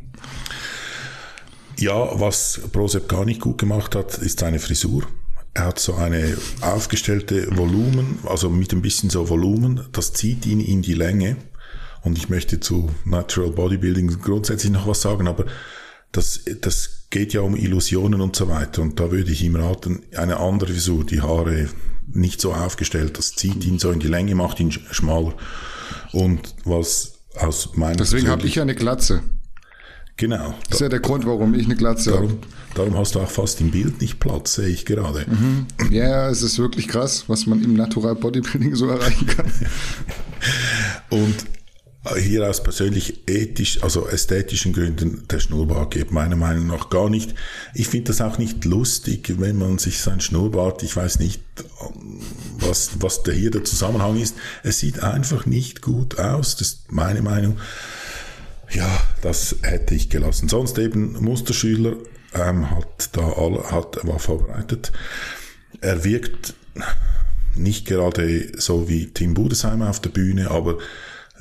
Ja, 1.78 2.21
was 2.21 2.61
Prosep 2.73 3.09
gar 3.09 3.25
nicht 3.25 3.40
gut 3.40 3.59
gemacht 3.59 3.95
hat, 3.95 4.19
ist 4.19 4.40
seine 4.40 4.59
Frisur. 4.59 5.04
Er 5.54 5.66
hat 5.66 5.78
so 5.78 5.95
eine 5.95 6.37
aufgestellte 6.61 7.57
Volumen, 7.57 8.19
also 8.26 8.50
mit 8.50 8.73
ein 8.73 8.83
bisschen 8.83 9.11
so 9.11 9.28
Volumen, 9.28 9.87
das 9.93 10.12
zieht 10.12 10.47
ihn 10.47 10.61
in 10.61 10.83
die 10.83 10.95
Länge. 10.95 11.37
Und 12.02 12.19
ich 12.19 12.28
möchte 12.28 12.61
zu 12.61 12.90
Natural 13.04 13.50
Bodybuilding 13.50 14.21
grundsätzlich 14.21 14.73
noch 14.73 14.87
was 14.87 15.00
sagen, 15.00 15.26
aber 15.26 15.47
das, 16.12 16.40
das 16.61 17.07
geht 17.11 17.33
ja 17.33 17.40
um 17.40 17.57
Illusionen 17.57 18.21
und 18.21 18.37
so 18.37 18.49
weiter. 18.49 18.83
Und 18.83 19.00
da 19.00 19.11
würde 19.11 19.31
ich 19.31 19.43
ihm 19.43 19.57
raten, 19.57 20.02
eine 20.16 20.38
andere 20.38 20.73
Frisur, 20.73 21.04
die 21.04 21.23
Haare 21.23 21.69
nicht 22.12 22.40
so 22.40 22.52
aufgestellt, 22.52 23.19
das 23.19 23.33
zieht 23.33 23.64
ihn 23.64 23.78
so 23.78 23.90
in 23.90 24.00
die 24.00 24.09
Länge, 24.09 24.35
macht 24.35 24.61
ihn 24.61 24.73
schmaler. 24.73 25.35
Und 26.12 26.54
was 26.64 27.21
aus 27.37 27.76
meiner 27.76 27.97
Deswegen 27.97 28.28
habe 28.28 28.47
ich 28.47 28.61
eine 28.61 28.75
Glatze. 28.75 29.23
Genau. 30.16 30.54
Das 30.68 30.76
ist 30.76 30.80
ja 30.80 30.88
der 30.88 31.00
Grund, 31.00 31.26
warum 31.26 31.54
ich 31.54 31.64
eine 31.64 31.75
Glatze 31.75 32.11
darum, 32.11 32.28
habe. 32.28 32.40
Darum 32.75 32.97
hast 32.97 33.14
du 33.14 33.21
auch 33.21 33.30
fast 33.30 33.61
im 33.61 33.71
Bild 33.71 34.00
nicht 34.00 34.21
Platz, 34.21 34.54
sehe 34.54 34.68
ich 34.68 34.85
gerade. 34.85 35.26
Mhm. 35.28 35.66
Ja, 35.90 36.28
es 36.28 36.42
ist 36.42 36.59
wirklich 36.59 36.87
krass, 36.87 37.25
was 37.26 37.47
man 37.47 37.62
im 37.64 37.75
Natural 37.75 38.14
Bodybuilding 38.14 38.76
so 38.76 38.88
erreichen 38.88 39.26
kann. 39.26 39.50
Und 41.11 41.35
hier 42.18 42.49
aus 42.49 42.62
persönlich 42.62 43.28
ethisch, 43.28 43.83
also 43.83 44.06
ästhetischen 44.06 44.75
Gründen 44.75 45.26
der 45.30 45.40
Schnurrbart 45.40 45.92
geht 45.92 46.12
meiner 46.12 46.37
Meinung 46.37 46.66
nach 46.66 46.90
gar 46.90 47.09
nicht. 47.09 47.35
Ich 47.73 47.88
finde 47.88 48.09
das 48.09 48.21
auch 48.21 48.37
nicht 48.37 48.64
lustig, 48.66 49.35
wenn 49.38 49.56
man 49.56 49.78
sich 49.78 50.00
sein 50.00 50.21
Schnurrbart, 50.21 50.83
ich 50.83 50.94
weiß 50.94 51.18
nicht, 51.18 51.40
was, 52.59 52.90
was 53.00 53.23
der 53.23 53.35
hier 53.35 53.50
der 53.50 53.64
Zusammenhang 53.64 54.21
ist. 54.21 54.37
Es 54.62 54.80
sieht 54.80 55.02
einfach 55.02 55.47
nicht 55.47 55.80
gut 55.80 56.18
aus, 56.18 56.56
das 56.56 56.68
ist 56.68 56.92
meine 56.92 57.23
Meinung. 57.23 57.56
Ja, 58.75 59.00
das 59.23 59.57
hätte 59.62 59.95
ich 59.95 60.11
gelassen. 60.11 60.49
Sonst 60.49 60.78
eben 60.78 61.12
Musterschüler 61.23 61.95
ähm, 62.35 62.71
hat 62.71 63.16
da 63.16 63.33
alle, 63.33 63.71
hat, 63.71 64.04
war 64.04 64.19
vorbereitet. 64.19 64.90
Er 65.81 66.02
wirkt 66.02 66.54
nicht 67.54 67.87
gerade 67.87 68.50
so 68.59 68.88
wie 68.88 69.12
Tim 69.12 69.35
Budesheimer 69.35 69.90
auf 69.90 70.00
der 70.00 70.11
Bühne, 70.11 70.50
aber 70.50 70.78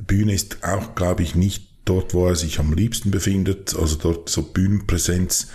Bühne 0.05 0.33
ist 0.33 0.63
auch, 0.63 0.93
glaube 0.93 1.23
ich, 1.23 1.33
nicht 1.33 1.69
dort, 1.85 2.13
wo 2.13 2.27
er 2.27 2.35
sich 2.35 2.59
am 2.59 2.71
liebsten 2.71 3.09
befindet. 3.09 3.75
Also 3.75 3.95
dort 3.95 4.29
so 4.29 4.43
Bühnenpräsenz 4.43 5.47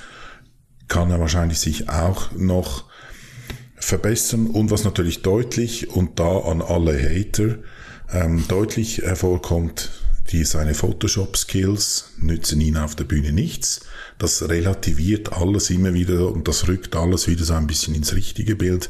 kann 0.88 1.12
er 1.12 1.20
wahrscheinlich 1.20 1.60
sich 1.60 1.88
auch 1.88 2.32
noch 2.32 2.86
verbessern. 3.76 4.48
Und 4.48 4.72
was 4.72 4.82
natürlich 4.82 5.22
deutlich 5.22 5.90
und 5.90 6.18
da 6.18 6.38
an 6.40 6.60
alle 6.60 7.00
Hater 7.00 7.58
ähm, 8.12 8.44
deutlich 8.48 8.98
hervorkommt, 8.98 9.90
die 10.30 10.44
seine 10.44 10.74
Photoshop-Skills 10.74 12.12
nützen 12.18 12.60
ihn 12.60 12.76
auf 12.76 12.94
der 12.94 13.04
Bühne 13.04 13.32
nichts. 13.32 13.80
Das 14.18 14.48
relativiert 14.48 15.32
alles 15.32 15.70
immer 15.70 15.94
wieder 15.94 16.30
und 16.30 16.48
das 16.48 16.68
rückt 16.68 16.96
alles 16.96 17.28
wieder 17.28 17.44
so 17.44 17.54
ein 17.54 17.66
bisschen 17.66 17.94
ins 17.94 18.14
richtige 18.14 18.56
Bild. 18.56 18.88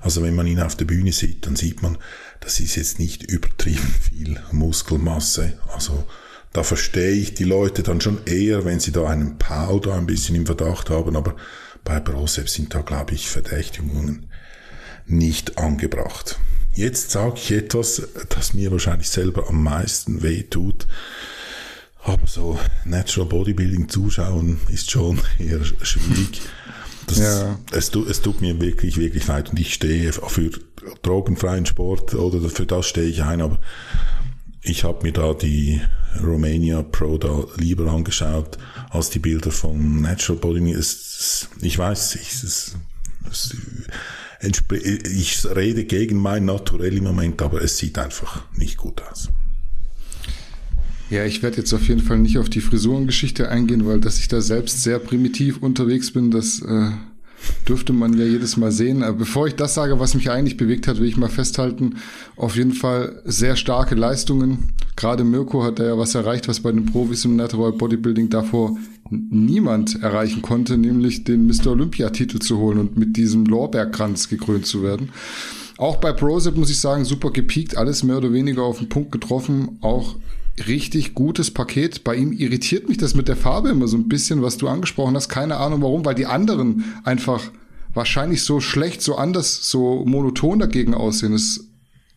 Also 0.00 0.22
wenn 0.22 0.34
man 0.34 0.46
ihn 0.46 0.60
auf 0.60 0.76
der 0.76 0.86
Bühne 0.86 1.12
sieht, 1.12 1.46
dann 1.46 1.56
sieht 1.56 1.82
man, 1.82 1.98
das 2.40 2.60
ist 2.60 2.76
jetzt 2.76 2.98
nicht 2.98 3.22
übertrieben 3.30 3.94
viel 4.00 4.40
Muskelmasse. 4.50 5.58
Also 5.74 6.06
da 6.52 6.62
verstehe 6.62 7.12
ich 7.12 7.34
die 7.34 7.44
Leute 7.44 7.82
dann 7.82 8.00
schon 8.00 8.24
eher, 8.24 8.64
wenn 8.64 8.80
sie 8.80 8.92
da 8.92 9.06
einen 9.06 9.38
Paul 9.38 9.80
da 9.80 9.96
ein 9.96 10.06
bisschen 10.06 10.34
im 10.34 10.46
Verdacht 10.46 10.90
haben, 10.90 11.16
aber 11.16 11.36
bei 11.84 12.00
Brosep 12.00 12.48
sind 12.48 12.74
da, 12.74 12.80
glaube 12.80 13.14
ich, 13.14 13.28
Verdächtigungen 13.28 14.26
nicht 15.06 15.58
angebracht. 15.58 16.38
Jetzt 16.80 17.10
sage 17.10 17.34
ich 17.36 17.52
etwas, 17.52 18.00
das 18.30 18.54
mir 18.54 18.70
wahrscheinlich 18.70 19.10
selber 19.10 19.50
am 19.50 19.62
meisten 19.62 20.22
weh 20.22 20.44
tut. 20.44 20.86
Aber 22.02 22.26
so 22.26 22.58
Natural 22.86 23.28
Bodybuilding 23.28 23.90
zuschauen 23.90 24.58
ist 24.68 24.90
schon 24.90 25.20
eher 25.38 25.62
schwierig. 25.62 26.40
Das, 27.06 27.18
ja. 27.18 27.58
es, 27.72 27.94
es 27.94 28.22
tut 28.22 28.40
mir 28.40 28.58
wirklich, 28.62 28.96
wirklich 28.96 29.26
leid 29.26 29.50
und 29.50 29.60
ich 29.60 29.74
stehe 29.74 30.10
für 30.14 30.52
drogenfreien 31.02 31.66
Sport 31.66 32.14
oder 32.14 32.48
für 32.48 32.64
das 32.64 32.86
stehe 32.86 33.08
ich 33.08 33.24
ein, 33.24 33.42
aber 33.42 33.58
ich 34.62 34.84
habe 34.84 35.02
mir 35.02 35.12
da 35.12 35.34
die 35.34 35.82
Romania 36.22 36.80
Pro 36.80 37.18
da 37.18 37.44
lieber 37.58 37.92
angeschaut 37.92 38.56
als 38.88 39.10
die 39.10 39.18
Bilder 39.18 39.50
von 39.50 40.00
Natural 40.00 40.40
Bodybuilding. 40.40 40.78
Es, 40.78 41.50
ich 41.60 41.76
weiß, 41.76 42.14
es, 42.14 42.42
es, 42.42 42.76
es 43.30 43.54
ich 44.42 45.44
rede 45.44 45.84
gegen 45.84 46.16
mein 46.16 46.46
Naturell 46.46 46.96
im 46.96 47.04
Moment, 47.04 47.42
aber 47.42 47.62
es 47.62 47.76
sieht 47.76 47.98
einfach 47.98 48.44
nicht 48.56 48.76
gut 48.78 49.02
aus. 49.02 49.28
Ja, 51.10 51.24
ich 51.24 51.42
werde 51.42 51.58
jetzt 51.58 51.72
auf 51.72 51.88
jeden 51.88 52.00
Fall 52.00 52.18
nicht 52.18 52.38
auf 52.38 52.48
die 52.48 52.60
Frisurengeschichte 52.60 53.48
eingehen, 53.48 53.84
weil 53.84 54.00
dass 54.00 54.20
ich 54.20 54.28
da 54.28 54.40
selbst 54.40 54.82
sehr 54.82 55.00
primitiv 55.00 55.58
unterwegs 55.58 56.12
bin, 56.12 56.30
das 56.30 56.62
äh, 56.62 56.90
dürfte 57.68 57.92
man 57.92 58.16
ja 58.16 58.24
jedes 58.24 58.56
Mal 58.56 58.70
sehen. 58.70 59.02
Aber 59.02 59.18
bevor 59.18 59.48
ich 59.48 59.56
das 59.56 59.74
sage, 59.74 59.98
was 59.98 60.14
mich 60.14 60.30
eigentlich 60.30 60.56
bewegt 60.56 60.86
hat, 60.86 60.98
will 60.98 61.08
ich 61.08 61.16
mal 61.16 61.28
festhalten, 61.28 61.96
auf 62.36 62.56
jeden 62.56 62.72
Fall 62.72 63.20
sehr 63.24 63.56
starke 63.56 63.96
Leistungen. 63.96 64.68
Gerade 64.94 65.24
Mirko 65.24 65.64
hat 65.64 65.80
da 65.80 65.84
ja 65.84 65.98
was 65.98 66.14
erreicht, 66.14 66.46
was 66.46 66.60
bei 66.60 66.70
den 66.70 66.86
Profis 66.86 67.24
im 67.24 67.36
Natural 67.36 67.72
Bodybuilding 67.72 68.30
davor 68.30 68.76
niemand 69.10 70.02
erreichen 70.02 70.42
konnte, 70.42 70.78
nämlich 70.78 71.24
den 71.24 71.46
Mr. 71.46 71.68
Olympia-Titel 71.68 72.38
zu 72.38 72.58
holen 72.58 72.78
und 72.78 72.96
mit 72.96 73.16
diesem 73.16 73.44
Lorbeerkranz 73.44 74.28
gekrönt 74.28 74.66
zu 74.66 74.82
werden. 74.82 75.10
Auch 75.78 75.96
bei 75.96 76.12
Prozep 76.12 76.56
muss 76.56 76.70
ich 76.70 76.80
sagen, 76.80 77.04
super 77.04 77.30
gepiekt, 77.30 77.76
alles 77.76 78.02
mehr 78.02 78.18
oder 78.18 78.32
weniger 78.32 78.62
auf 78.62 78.78
den 78.78 78.88
Punkt 78.88 79.12
getroffen, 79.12 79.78
auch 79.80 80.16
richtig 80.66 81.14
gutes 81.14 81.50
Paket. 81.50 82.04
Bei 82.04 82.14
ihm 82.14 82.32
irritiert 82.32 82.88
mich 82.88 82.98
das 82.98 83.14
mit 83.14 83.28
der 83.28 83.36
Farbe 83.36 83.70
immer 83.70 83.88
so 83.88 83.96
ein 83.96 84.08
bisschen, 84.08 84.42
was 84.42 84.58
du 84.58 84.68
angesprochen 84.68 85.16
hast. 85.16 85.28
Keine 85.28 85.56
Ahnung 85.56 85.82
warum, 85.82 86.04
weil 86.04 86.14
die 86.14 86.26
anderen 86.26 86.84
einfach 87.04 87.50
wahrscheinlich 87.94 88.42
so 88.42 88.60
schlecht, 88.60 89.02
so 89.02 89.16
anders, 89.16 89.70
so 89.70 90.04
monoton 90.04 90.58
dagegen 90.58 90.94
aussehen. 90.94 91.32
Das 91.32 91.42
ist 91.42 91.68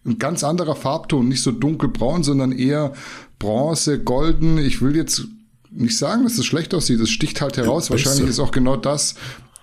ein 0.06 0.20
ganz 0.20 0.44
anderer 0.44 0.76
Farbton, 0.76 1.30
nicht 1.30 1.42
so 1.42 1.52
dunkelbraun, 1.52 2.24
sondern 2.24 2.52
eher 2.52 2.94
Bronze, 3.40 4.00
golden. 4.00 4.58
Ich 4.58 4.82
will 4.82 4.96
jetzt 4.96 5.28
nicht 5.76 5.98
sagen, 5.98 6.24
dass 6.24 6.38
es 6.38 6.46
schlecht 6.46 6.74
aussieht. 6.74 7.00
Es 7.00 7.10
sticht 7.10 7.42
halt 7.42 7.58
heraus. 7.58 7.88
Ja, 7.88 7.92
wahrscheinlich 7.92 8.28
ist 8.28 8.40
auch 8.40 8.52
genau 8.52 8.76
das, 8.78 9.16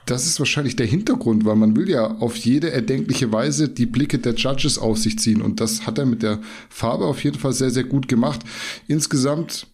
das 0.06 0.26
ist 0.26 0.38
wahrscheinlich 0.40 0.76
der 0.76 0.86
Hintergrund, 0.86 1.44
weil 1.44 1.56
man 1.56 1.76
will 1.76 1.88
ja 1.88 2.16
auf 2.18 2.36
jede 2.36 2.72
erdenkliche 2.72 3.32
Weise 3.32 3.68
die 3.68 3.86
Blicke 3.86 4.18
der 4.18 4.34
Judges 4.34 4.78
auf 4.78 4.98
sich 4.98 5.18
ziehen. 5.18 5.40
Und 5.40 5.60
das 5.60 5.86
hat 5.86 5.98
er 5.98 6.06
mit 6.06 6.22
der 6.22 6.40
Farbe 6.68 7.04
auf 7.04 7.22
jeden 7.22 7.38
Fall 7.38 7.52
sehr, 7.52 7.70
sehr 7.70 7.84
gut 7.84 8.08
gemacht. 8.08 8.40
Insgesamt 8.88 9.66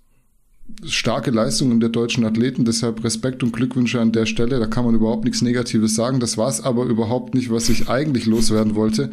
starke 0.85 1.31
Leistungen 1.31 1.81
der 1.81 1.89
deutschen 1.89 2.25
Athleten, 2.25 2.65
deshalb 2.65 3.03
Respekt 3.05 3.43
und 3.43 3.53
Glückwünsche 3.53 4.01
an 4.01 4.13
der 4.13 4.27
Stelle. 4.27 4.59
Da 4.59 4.67
kann 4.67 4.85
man 4.85 4.95
überhaupt 4.95 5.25
nichts 5.25 5.41
Negatives 5.41 5.95
sagen. 5.95 6.21
Das 6.21 6.37
war 6.37 6.49
es 6.49 6.61
aber 6.61 6.85
überhaupt 6.85 7.35
nicht, 7.35 7.51
was 7.51 7.69
ich 7.69 7.89
eigentlich 7.89 8.27
loswerden 8.27 8.75
wollte. 8.75 9.11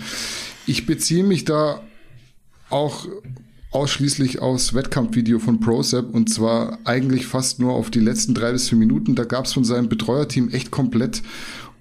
Ich 0.65 0.85
beziehe 0.85 1.23
mich 1.23 1.45
da 1.45 1.81
auch 2.69 3.07
ausschließlich 3.73 4.41
aus 4.41 4.73
Wettkampfvideo 4.73 5.39
von 5.39 5.59
ProSep 5.59 6.13
und 6.13 6.33
zwar 6.33 6.77
eigentlich 6.83 7.25
fast 7.25 7.59
nur 7.59 7.73
auf 7.73 7.89
die 7.89 7.99
letzten 7.99 8.33
drei 8.33 8.51
bis 8.51 8.69
vier 8.69 8.77
Minuten. 8.77 9.15
Da 9.15 9.23
gab 9.23 9.45
es 9.45 9.53
von 9.53 9.63
seinem 9.63 9.89
Betreuerteam 9.89 10.49
echt 10.49 10.71
komplett 10.71 11.21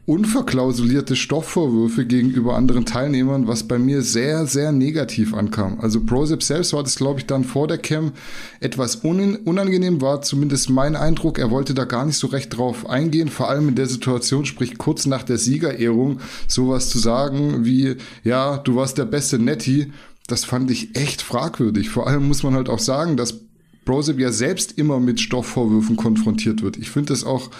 unverklausulierte 0.05 1.15
Stoffvorwürfe 1.15 2.05
gegenüber 2.05 2.57
anderen 2.57 2.85
Teilnehmern, 2.85 3.47
was 3.47 3.69
bei 3.69 3.79
mir 3.79 4.03
sehr, 4.03 4.47
sehr 4.47 4.73
negativ 4.73 5.33
ankam. 5.33 5.79
Also 5.81 6.01
ProSep 6.01 6.43
selbst 6.43 6.73
war 6.73 6.83
das, 6.83 6.97
glaube 6.97 7.21
ich, 7.21 7.27
dann 7.27 7.45
vor 7.45 7.69
der 7.69 7.79
Cam 7.79 8.11
etwas 8.59 8.97
unangenehm, 8.97 10.01
war 10.01 10.23
zumindest 10.23 10.71
mein 10.71 10.97
Eindruck. 10.97 11.39
Er 11.39 11.53
wollte 11.53 11.73
da 11.73 11.85
gar 11.85 12.05
nicht 12.05 12.19
so 12.19 12.27
recht 12.27 12.57
drauf 12.57 12.91
eingehen, 12.91 13.29
vor 13.29 13.49
allem 13.49 13.69
in 13.69 13.77
der 13.77 13.87
Situation, 13.87 14.45
sprich 14.45 14.77
kurz 14.77 15.07
nach 15.07 15.23
der 15.23 15.39
Siegerehrung, 15.39 16.19
sowas 16.49 16.91
zu 16.91 16.99
sagen 16.99 17.65
wie, 17.65 17.95
ja, 18.25 18.57
du 18.57 18.75
warst 18.75 18.99
der 18.99 19.05
beste 19.05 19.39
Netty 19.39 19.93
das 20.33 20.47
fand 20.47 20.71
ich 20.71 20.97
echt 20.97 21.21
fragwürdig. 21.21 21.91
Vor 21.91 22.07
allem 22.07 22.27
muss 22.27 22.43
man 22.43 22.55
halt 22.55 22.71
auch 22.71 22.79
sagen, 22.79 23.19
dass 23.19 23.35
Brosep 23.85 24.19
ja 24.19 24.33
selbst 24.33 24.79
immer 24.79 24.99
mit 24.99 25.21
Stoffvorwürfen 25.21 25.97
konfrontiert 25.97 26.63
wird. 26.63 26.79
Ich 26.79 26.91
finde 26.91 27.13
das 27.13 27.23
auch 27.23 27.51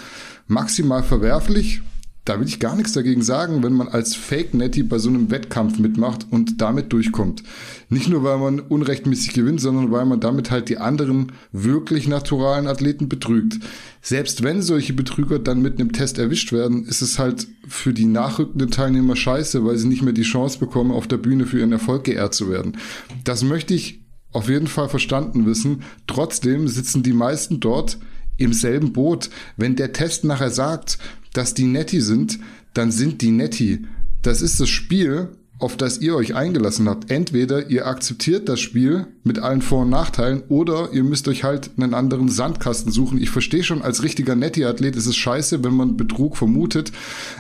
maximal 0.47 1.03
verwerflich, 1.03 1.83
da 2.25 2.39
will 2.39 2.47
ich 2.47 2.61
gar 2.61 2.77
nichts 2.77 2.93
dagegen 2.93 3.23
sagen, 3.23 3.65
wenn 3.65 3.73
man 3.73 3.89
als 3.89 4.15
Fake 4.15 4.55
Netty 4.55 4.85
bei 4.85 4.99
so 4.99 5.09
einem 5.09 5.33
Wettkampf 5.33 5.81
mitmacht 5.81 6.27
und 6.31 6.61
damit 6.61 6.93
durchkommt. 6.93 7.43
Nicht 7.89 8.09
nur, 8.09 8.23
weil 8.23 8.39
man 8.39 8.61
unrechtmäßig 8.61 9.33
gewinnt, 9.33 9.61
sondern 9.61 9.91
weil 9.91 10.07
man 10.07 10.21
damit 10.21 10.53
halt 10.53 10.69
die 10.69 10.79
anderen 10.79 11.33
wirklich 11.51 12.07
naturalen 12.07 12.69
Athleten 12.69 13.09
betrügt. 13.09 13.59
Selbst 14.03 14.45
wenn 14.45 14.63
solche 14.63 14.93
Betrüger 14.93 15.41
dann 15.41 15.63
mit 15.63 15.81
einem 15.81 15.93
Test 15.93 16.19
erwischt 16.19 16.53
werden, 16.53 16.85
ist 16.87 17.03
es 17.03 17.19
halt 17.19 17.49
für 17.67 17.93
die 17.93 18.07
nachrückenden 18.07 18.71
Teilnehmer 18.71 19.17
scheiße, 19.17 19.65
weil 19.65 19.77
sie 19.77 19.89
nicht 19.89 20.03
mehr 20.03 20.13
die 20.13 20.23
Chance 20.23 20.61
bekommen, 20.61 20.93
auf 20.93 21.09
der 21.09 21.17
Bühne 21.17 21.47
für 21.47 21.59
ihren 21.59 21.73
Erfolg 21.73 22.05
geehrt 22.05 22.35
zu 22.35 22.49
werden. 22.49 22.79
Das 23.25 23.43
möchte 23.43 23.75
ich 23.75 24.01
auf 24.33 24.49
jeden 24.49 24.69
Fall 24.69 24.89
verstanden 24.89 25.45
wissen. 25.45 25.83
Trotzdem 26.07 26.69
sitzen 26.69 27.03
die 27.03 27.13
meisten 27.13 27.59
dort 27.59 27.99
im 28.39 28.53
selben 28.53 28.93
Boot. 28.93 29.29
Wenn 29.57 29.77
der 29.77 29.93
Test 29.93 30.25
nachher 30.25 30.51
sagt, 30.51 30.99
dass 31.33 31.55
die 31.55 31.65
Netti 31.65 32.01
sind, 32.01 32.39
dann 32.75 32.91
sind 32.91 33.23
die 33.23 33.31
Netti. 33.31 33.87
Das 34.23 34.43
ist 34.43 34.61
das 34.61 34.69
Spiel, 34.69 35.29
auf 35.59 35.77
das 35.77 35.99
ihr 35.99 36.17
euch 36.17 36.35
eingelassen 36.35 36.89
habt. 36.89 37.11
Entweder 37.11 37.71
ihr 37.71 37.87
akzeptiert 37.87 38.49
das 38.49 38.61
Spiel 38.61 39.07
mit 39.23 39.39
allen 39.39 39.63
Vor- 39.63 39.83
und 39.83 39.91
Nachteilen 39.91 40.43
oder 40.49 40.93
ihr 40.93 41.05
müsst 41.05 41.29
euch 41.29 41.45
halt 41.45 41.71
einen 41.77 41.95
anderen 41.95 42.29
Sandkasten 42.29 42.91
suchen. 42.91 43.23
Ich 43.23 43.31
verstehe 43.31 43.63
schon, 43.63 43.81
als 43.81 44.03
richtiger 44.03 44.35
Netti-Athlet 44.35 44.97
ist 44.97 45.07
es 45.07 45.17
scheiße, 45.17 45.63
wenn 45.63 45.75
man 45.75 45.97
Betrug 45.97 46.37
vermutet, 46.37 46.93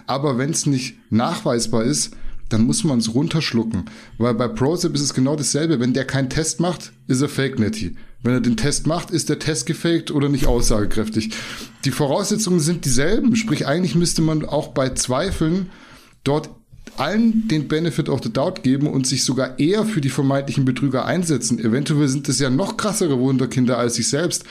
aber 0.06 0.38
wenn 0.38 0.50
es 0.50 0.66
nicht 0.66 0.96
nachweisbar 1.10 1.82
ist, 1.82 2.16
dann 2.48 2.64
muss 2.64 2.84
man 2.84 2.98
es 2.98 3.14
runterschlucken. 3.14 3.86
Weil 4.18 4.34
bei 4.34 4.46
ProZip 4.46 4.94
ist 4.94 5.00
es 5.00 5.14
genau 5.14 5.36
dasselbe. 5.36 5.80
Wenn 5.80 5.94
der 5.94 6.04
keinen 6.04 6.30
Test 6.30 6.60
macht, 6.60 6.92
ist 7.08 7.22
er 7.22 7.28
Fake 7.28 7.58
Netty. 7.58 7.96
Wenn 8.22 8.34
er 8.34 8.40
den 8.40 8.56
Test 8.56 8.86
macht, 8.86 9.10
ist 9.10 9.28
der 9.28 9.38
Test 9.38 9.66
gefaked 9.66 10.10
oder 10.10 10.28
nicht 10.28 10.46
aussagekräftig. 10.46 11.30
Die 11.84 11.90
Voraussetzungen 11.90 12.60
sind 12.60 12.84
dieselben. 12.84 13.34
Sprich, 13.34 13.66
eigentlich 13.66 13.94
müsste 13.94 14.22
man 14.22 14.44
auch 14.44 14.68
bei 14.68 14.90
Zweifeln 14.90 15.70
dort 16.22 16.50
allen 16.96 17.48
den 17.48 17.68
Benefit 17.68 18.08
of 18.08 18.20
the 18.22 18.32
Doubt 18.32 18.62
geben 18.62 18.86
und 18.86 19.06
sich 19.06 19.24
sogar 19.24 19.58
eher 19.58 19.84
für 19.84 20.00
die 20.00 20.10
vermeintlichen 20.10 20.64
Betrüger 20.64 21.04
einsetzen. 21.04 21.58
Eventuell 21.58 22.08
sind 22.08 22.28
es 22.28 22.38
ja 22.38 22.50
noch 22.50 22.76
krassere 22.76 23.18
Wunderkinder 23.18 23.78
als 23.78 23.94
sich 23.94 24.08
selbst. 24.08 24.44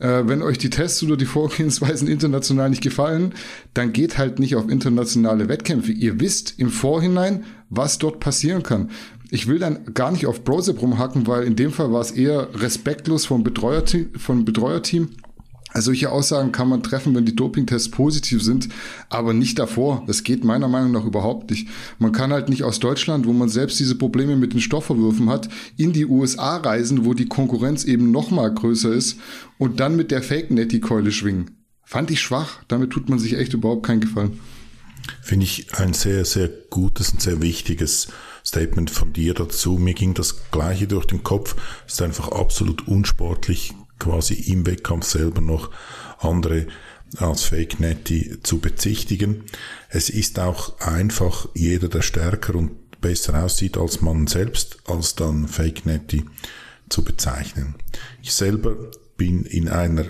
Äh, 0.00 0.26
wenn 0.26 0.42
euch 0.42 0.58
die 0.58 0.70
Tests 0.70 1.02
oder 1.02 1.16
die 1.16 1.24
Vorgehensweisen 1.24 2.08
international 2.08 2.70
nicht 2.70 2.82
gefallen, 2.82 3.32
dann 3.74 3.92
geht 3.92 4.18
halt 4.18 4.38
nicht 4.38 4.56
auf 4.56 4.68
internationale 4.68 5.48
Wettkämpfe. 5.48 5.92
Ihr 5.92 6.20
wisst 6.20 6.54
im 6.58 6.70
Vorhinein, 6.70 7.44
was 7.70 7.98
dort 7.98 8.20
passieren 8.20 8.62
kann. 8.62 8.90
Ich 9.34 9.48
will 9.48 9.58
dann 9.58 9.92
gar 9.94 10.12
nicht 10.12 10.26
auf 10.26 10.44
Browser 10.44 10.76
rumhacken, 10.76 11.26
weil 11.26 11.42
in 11.42 11.56
dem 11.56 11.72
Fall 11.72 11.90
war 11.90 12.00
es 12.00 12.12
eher 12.12 12.48
respektlos 12.54 13.26
vom 13.26 13.42
Betreuerteam, 13.42 14.10
vom 14.16 14.44
Betreuerteam 14.44 15.08
also 15.72 15.86
solche 15.86 16.12
Aussagen 16.12 16.52
kann 16.52 16.68
man 16.68 16.84
treffen, 16.84 17.16
wenn 17.16 17.26
die 17.26 17.34
Dopingtests 17.34 17.90
positiv 17.90 18.44
sind, 18.44 18.68
aber 19.08 19.34
nicht 19.34 19.58
davor. 19.58 20.04
Das 20.06 20.22
geht 20.22 20.44
meiner 20.44 20.68
Meinung 20.68 20.92
nach 20.92 21.04
überhaupt 21.04 21.50
nicht. 21.50 21.66
Man 21.98 22.12
kann 22.12 22.32
halt 22.32 22.48
nicht 22.48 22.62
aus 22.62 22.78
Deutschland, 22.78 23.26
wo 23.26 23.32
man 23.32 23.48
selbst 23.48 23.80
diese 23.80 23.96
Probleme 23.96 24.36
mit 24.36 24.52
den 24.52 24.60
Stoffverwürfen 24.60 25.28
hat, 25.28 25.48
in 25.76 25.92
die 25.92 26.06
USA 26.06 26.58
reisen, 26.58 27.04
wo 27.04 27.12
die 27.12 27.26
Konkurrenz 27.26 27.82
eben 27.82 28.12
noch 28.12 28.30
mal 28.30 28.54
größer 28.54 28.92
ist 28.92 29.18
und 29.58 29.80
dann 29.80 29.96
mit 29.96 30.12
der 30.12 30.22
Fake-Netty-Keule 30.22 31.10
schwingen. 31.10 31.50
Fand 31.82 32.12
ich 32.12 32.20
schwach. 32.20 32.62
Damit 32.68 32.90
tut 32.90 33.08
man 33.08 33.18
sich 33.18 33.36
echt 33.36 33.52
überhaupt 33.52 33.84
keinen 33.84 34.00
Gefallen. 34.00 34.38
Finde 35.22 35.42
ich 35.42 35.74
ein 35.74 35.92
sehr, 35.92 36.24
sehr 36.24 36.48
gutes 36.70 37.10
und 37.10 37.20
sehr 37.20 37.42
wichtiges 37.42 38.06
Statement 38.44 38.90
von 38.90 39.12
dir 39.12 39.34
dazu. 39.34 39.78
Mir 39.78 39.94
ging 39.94 40.14
das 40.14 40.50
Gleiche 40.50 40.86
durch 40.86 41.06
den 41.06 41.22
Kopf. 41.22 41.56
Es 41.86 41.94
ist 41.94 42.02
einfach 42.02 42.28
absolut 42.28 42.86
unsportlich, 42.86 43.72
quasi 43.98 44.34
im 44.34 44.66
Wettkampf 44.66 45.06
selber 45.06 45.40
noch 45.40 45.70
andere 46.18 46.66
als 47.16 47.44
Fake 47.44 47.80
Netty 47.80 48.38
zu 48.42 48.58
bezichtigen. 48.58 49.44
Es 49.88 50.10
ist 50.10 50.38
auch 50.38 50.78
einfach 50.80 51.48
jeder, 51.54 51.88
der 51.88 52.02
stärker 52.02 52.54
und 52.56 53.00
besser 53.00 53.42
aussieht 53.42 53.76
als 53.76 54.00
man 54.00 54.26
selbst, 54.26 54.78
als 54.86 55.14
dann 55.14 55.46
Fake 55.46 55.86
Netty 55.86 56.24
zu 56.88 57.04
bezeichnen. 57.04 57.76
Ich 58.22 58.32
selber 58.32 58.76
bin 59.16 59.44
in 59.44 59.68
einer 59.68 60.06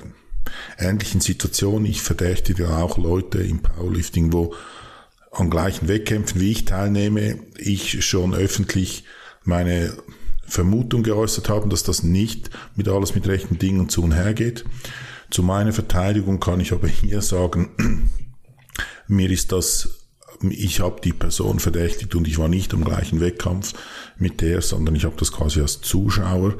ähnlichen 0.79 1.21
Situation. 1.21 1.85
Ich 1.85 2.03
verdächtige 2.03 2.77
auch 2.77 2.99
Leute 2.99 3.39
im 3.39 3.61
Powerlifting, 3.61 4.33
wo 4.33 4.55
an 5.35 5.51
gleichen 5.51 5.89
Wettkämpfen 5.89 6.41
wie 6.41 6.53
ich 6.53 6.65
teilnehme, 6.65 7.39
ich 7.59 8.05
schon 8.05 8.35
öffentlich 8.35 9.05
meine 9.45 9.97
Vermutung 10.47 11.03
geäußert 11.03 11.49
haben, 11.49 11.71
dass 11.71 11.83
das 11.83 12.03
nicht 12.03 12.51
mit 12.77 12.89
alles 12.89 13.15
mit 13.15 13.27
rechten 13.27 13.59
Dingen 13.59 13.89
zu 13.89 14.03
und 14.03 14.13
her 14.13 14.35
geht. 14.35 14.65
Zu 15.31 15.43
meiner 15.43 15.73
Verteidigung 15.73 16.39
kann 16.41 16.61
ich 16.61 16.73
aber 16.73 16.89
hier 16.89 17.23
sagen, 17.23 18.11
mir 19.09 19.31
ist 19.31 19.53
das 19.53 20.01
ich 20.51 20.81
habe 20.81 21.01
die 21.03 21.13
Person 21.13 21.61
verdächtigt 21.61 22.15
und 22.15 22.29
ich 22.29 22.39
war 22.39 22.49
nicht 22.49 22.75
am 22.75 22.85
gleichen 22.85 23.21
Wettkampf 23.21 23.73
mit 24.19 24.41
der, 24.41 24.61
sondern 24.63 24.95
ich 24.95 25.05
habe 25.05 25.17
das 25.19 25.33
quasi 25.33 25.61
als 25.61 25.81
Zuschauer. 25.81 26.55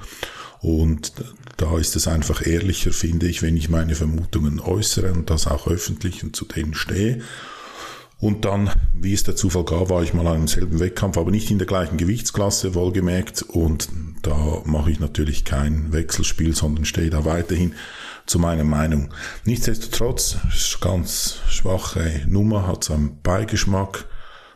Und 0.61 1.13
da 1.59 1.77
ist 1.79 1.95
es 1.97 2.09
einfach 2.09 2.47
ehrlicher, 2.47 2.93
finde 2.93 3.27
ich, 3.27 3.43
wenn 3.43 3.57
ich 3.57 3.69
meine 3.69 3.95
Vermutungen 3.95 4.61
äußere 4.61 5.13
und 5.13 5.29
das 5.29 5.47
auch 5.47 5.67
öffentlich 5.67 6.25
und 6.25 6.35
zu 6.35 6.47
denen 6.47 6.75
stehe. 6.75 7.21
Und 8.19 8.45
dann, 8.45 8.71
wie 8.95 9.13
es 9.13 9.25
der 9.25 9.37
Zufall 9.37 9.65
gab, 9.65 9.91
war 9.91 10.03
ich 10.03 10.15
mal 10.15 10.27
an 10.27 10.37
einem 10.37 10.49
selben 10.49 10.81
Wettkampf, 10.81 11.19
aber 11.19 11.31
nicht 11.31 11.51
in 11.51 11.59
der 11.59 11.67
gleichen 11.67 11.97
Gewichtsklasse, 11.97 12.75
wohlgemerkt. 12.75 13.43
Und 13.43 13.89
da 14.23 14.63
mache 14.65 14.91
ich 14.91 15.01
natürlich 15.01 15.45
kein 15.45 15.93
Wechselspiel, 15.93 16.55
sondern 16.55 16.85
stehe 16.85 17.11
da 17.11 17.25
weiterhin 17.25 17.75
zu 18.27 18.39
meiner 18.39 18.65
Meinung. 18.65 19.13
Nichtsdestotrotz, 19.45 20.39
ganz 20.81 21.41
schwache 21.49 22.23
Nummer, 22.27 22.67
hat 22.67 22.85
seinen 22.85 23.21
Beigeschmack, 23.21 24.07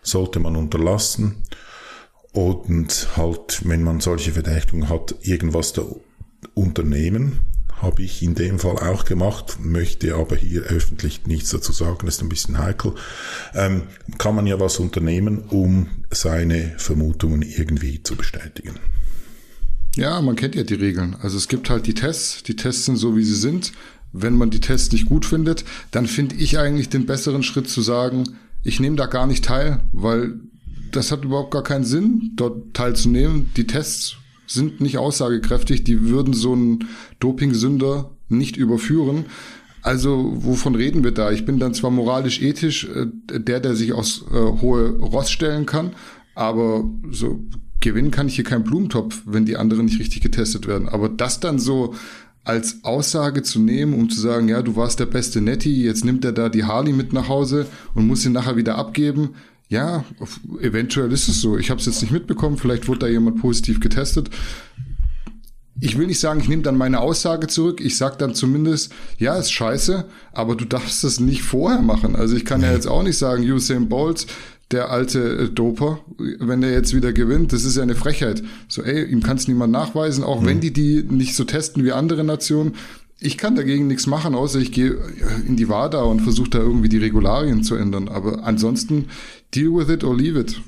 sollte 0.03 0.40
man 0.40 0.57
unterlassen. 0.57 1.42
Und 2.33 3.09
halt, 3.16 3.62
wenn 3.64 3.83
man 3.83 4.01
solche 4.01 4.33
Verdächtigungen 4.33 4.88
hat, 4.88 5.14
irgendwas 5.23 5.73
da 5.73 5.83
unternehmen, 6.55 7.40
habe 7.81 8.03
ich 8.03 8.23
in 8.23 8.35
dem 8.35 8.59
Fall 8.59 8.77
auch 8.77 9.05
gemacht, 9.05 9.59
möchte 9.61 10.14
aber 10.14 10.37
hier 10.37 10.62
öffentlich 10.62 11.27
nichts 11.27 11.51
dazu 11.51 11.73
sagen, 11.73 12.07
ist 12.07 12.23
ein 12.23 12.29
bisschen 12.29 12.59
heikel. 12.59 12.95
Ähm, 13.55 13.85
kann 14.19 14.35
man 14.35 14.47
ja 14.47 14.59
was 14.61 14.79
unternehmen, 14.79 15.45
um 15.49 15.88
seine 16.11 16.75
Vermutungen 16.79 17.43
irgendwie 17.43 18.03
zu 18.03 18.17
bestätigen. 18.17 18.75
Ja, 19.97 20.21
man 20.21 20.37
kennt 20.37 20.55
ja 20.55 20.62
die 20.62 20.75
Regeln. 20.75 21.17
Also 21.23 21.37
es 21.37 21.49
gibt 21.49 21.71
halt 21.71 21.87
die 21.87 21.95
Tests, 21.95 22.43
die 22.43 22.57
Tests 22.57 22.85
sind 22.85 22.97
so, 22.97 23.17
wie 23.17 23.25
sie 23.25 23.35
sind. 23.35 23.73
Wenn 24.12 24.35
man 24.35 24.51
die 24.51 24.61
Tests 24.61 24.93
nicht 24.93 25.07
gut 25.07 25.27
findet, 25.27 25.64
dann 25.91 26.07
finde 26.07 26.37
ich 26.37 26.59
eigentlich 26.59 26.88
den 26.88 27.07
besseren 27.07 27.43
Schritt 27.43 27.69
zu 27.69 27.83
sagen, 27.83 28.25
ich 28.62 28.81
nehme 28.81 28.97
da 28.97 29.07
gar 29.07 29.27
nicht 29.27 29.45
teil, 29.45 29.81
weil 29.93 30.35
das 30.93 31.12
hat 31.12 31.25
überhaupt 31.25 31.51
gar 31.51 31.62
keinen 31.62 31.85
Sinn, 31.85 32.33
dort 32.37 32.75
teilzunehmen. 32.75 33.51
Die 33.57 33.67
Tests 33.67 34.17
sind 34.49 34.81
nicht 34.81 34.99
aussagekräftig, 34.99 35.85
die 35.85 36.09
würden 36.09 36.35
so 36.35 36.53
einen 36.53 36.89
Dopingsünder 37.21 38.11
nicht 38.29 38.57
überführen. 38.57 39.27
Also 39.83 40.33
wovon 40.37 40.75
reden 40.75 41.05
wir 41.05 41.13
da? 41.13 41.31
Ich 41.31 41.45
bin 41.45 41.59
dann 41.59 41.75
zwar 41.75 41.91
moralisch 41.91 42.43
ethisch 42.43 42.85
äh, 42.85 43.07
der, 43.31 43.61
der 43.61 43.75
sich 43.75 43.93
aus 43.93 44.25
äh, 44.33 44.35
hohe 44.35 44.91
Ross 44.99 45.31
stellen 45.31 45.67
kann, 45.67 45.93
aber 46.35 46.85
so 47.11 47.41
gewinnen 47.81 48.11
kann 48.11 48.27
ich 48.27 48.35
hier 48.35 48.45
keinen 48.45 48.65
Blumentopf, 48.65 49.23
wenn 49.25 49.45
die 49.45 49.57
anderen 49.57 49.85
nicht 49.85 50.01
richtig 50.01 50.21
getestet 50.21 50.67
werden. 50.67 50.89
Aber 50.89 51.09
das 51.09 51.41
dann 51.41 51.59
so 51.59 51.95
als 52.45 52.83
Aussage 52.83 53.43
zu 53.43 53.61
nehmen, 53.61 53.95
um 53.95 54.09
zu 54.09 54.21
sagen, 54.21 54.49
ja, 54.49 54.63
du 54.63 54.75
warst 54.75 55.01
der 55.01 55.07
beste 55.07 55.41
Netty, 55.41 55.85
jetzt 55.85 56.05
nimmt 56.05 56.25
er 56.25 56.33
da 56.33 56.49
die 56.49 56.65
Harley 56.65 56.93
mit 56.93 57.13
nach 57.13 57.29
Hause 57.29 57.67
und 57.95 58.07
muss 58.07 58.23
sie 58.23 58.31
nachher 58.31 58.57
wieder 58.57 58.79
abgeben. 58.79 59.31
Ja, 59.68 60.04
eventuell 60.61 61.12
ist 61.12 61.28
es 61.28 61.40
so. 61.40 61.59
Ich 61.59 61.70
habe 61.70 61.78
es 61.78 61.87
jetzt 61.87 62.00
nicht 62.00 62.11
mitbekommen, 62.11 62.57
vielleicht 62.57 62.88
wurde 62.88 63.00
da 63.00 63.07
jemand 63.07 63.40
positiv 63.40 63.81
getestet. 63.81 64.31
Ich 65.81 65.96
will 65.96 66.07
nicht 66.07 66.18
sagen, 66.18 66.40
ich 66.40 66.48
nehme 66.48 66.62
dann 66.62 66.76
meine 66.76 67.00
Aussage 67.00 67.46
zurück. 67.46 67.81
Ich 67.81 67.96
sag 67.96 68.18
dann 68.18 68.35
zumindest, 68.35 68.92
ja, 69.18 69.37
ist 69.37 69.52
scheiße, 69.52 70.07
aber 70.33 70.57
du 70.57 70.64
darfst 70.64 71.04
das 71.04 71.20
nicht 71.20 71.42
vorher 71.42 71.83
machen. 71.83 72.16
Also 72.16 72.35
ich 72.35 72.44
kann 72.44 72.62
ja 72.62 72.72
jetzt 72.72 72.88
auch 72.88 73.02
nicht 73.02 73.18
sagen, 73.18 73.44
Usain 73.44 73.88
Bolt, 73.88 74.26
der 74.70 74.90
alte 74.90 75.20
äh, 75.20 75.48
Doper, 75.50 76.00
wenn 76.18 76.62
der 76.62 76.72
jetzt 76.72 76.94
wieder 76.94 77.12
gewinnt, 77.12 77.52
das 77.52 77.64
ist 77.64 77.76
ja 77.76 77.83
eine 77.83 77.94
Frechheit. 77.94 78.42
So, 78.68 78.83
ey, 78.83 79.04
ihm 79.04 79.22
kann 79.22 79.37
es 79.37 79.48
niemand 79.48 79.72
nachweisen, 79.72 80.24
auch 80.24 80.40
mhm. 80.40 80.46
wenn 80.46 80.61
die 80.61 80.72
die 80.72 81.02
nicht 81.02 81.35
so 81.35 81.44
testen 81.44 81.85
wie 81.85 81.92
andere 81.92 82.24
Nationen. 82.24 82.74
Ich 83.20 83.37
kann 83.37 83.57
dagegen 83.57 83.88
nichts 83.88 84.07
machen, 84.07 84.35
außer 84.35 84.61
ich 84.61 84.70
gehe 84.70 84.96
in 85.46 85.57
die 85.57 85.68
WADA 85.68 86.02
und 86.02 86.20
versuche 86.20 86.50
da 86.50 86.59
irgendwie 86.59 86.88
die 86.88 86.98
Regularien 86.98 87.64
zu 87.64 87.74
ändern. 87.74 88.09
Aber 88.09 88.44
ansonsten, 88.44 89.09
deal 89.54 89.74
with 89.74 89.88
it 89.88 90.04
or 90.04 90.16
leave 90.16 90.38
it. 90.38 90.61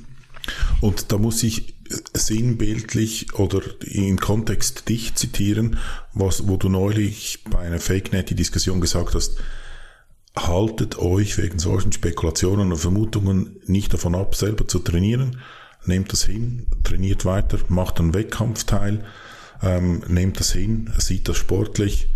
Und 0.80 1.12
da 1.12 1.18
muss 1.18 1.42
ich 1.42 1.74
sinnbildlich 2.14 3.34
oder 3.34 3.62
im 3.80 4.18
Kontext 4.18 4.88
dich 4.88 5.14
zitieren, 5.14 5.78
was, 6.12 6.48
wo 6.48 6.56
du 6.56 6.68
neulich 6.68 7.40
bei 7.50 7.58
einer 7.58 7.78
Fake-Netty-Diskussion 7.78 8.80
gesagt 8.80 9.14
hast, 9.14 9.36
haltet 10.36 10.98
euch 10.98 11.38
wegen 11.38 11.58
solchen 11.58 11.92
Spekulationen 11.92 12.72
und 12.72 12.78
Vermutungen 12.78 13.60
nicht 13.66 13.92
davon 13.92 14.14
ab, 14.14 14.34
selber 14.34 14.66
zu 14.68 14.78
trainieren. 14.78 15.40
Nehmt 15.84 16.12
das 16.12 16.24
hin, 16.24 16.66
trainiert 16.84 17.24
weiter, 17.24 17.58
macht 17.68 17.98
einen 17.98 18.14
Wettkampfteil, 18.14 19.04
ähm, 19.62 20.02
nehmt 20.08 20.38
das 20.38 20.52
hin, 20.52 20.90
sieht 20.98 21.28
das 21.28 21.36
sportlich. 21.36 22.08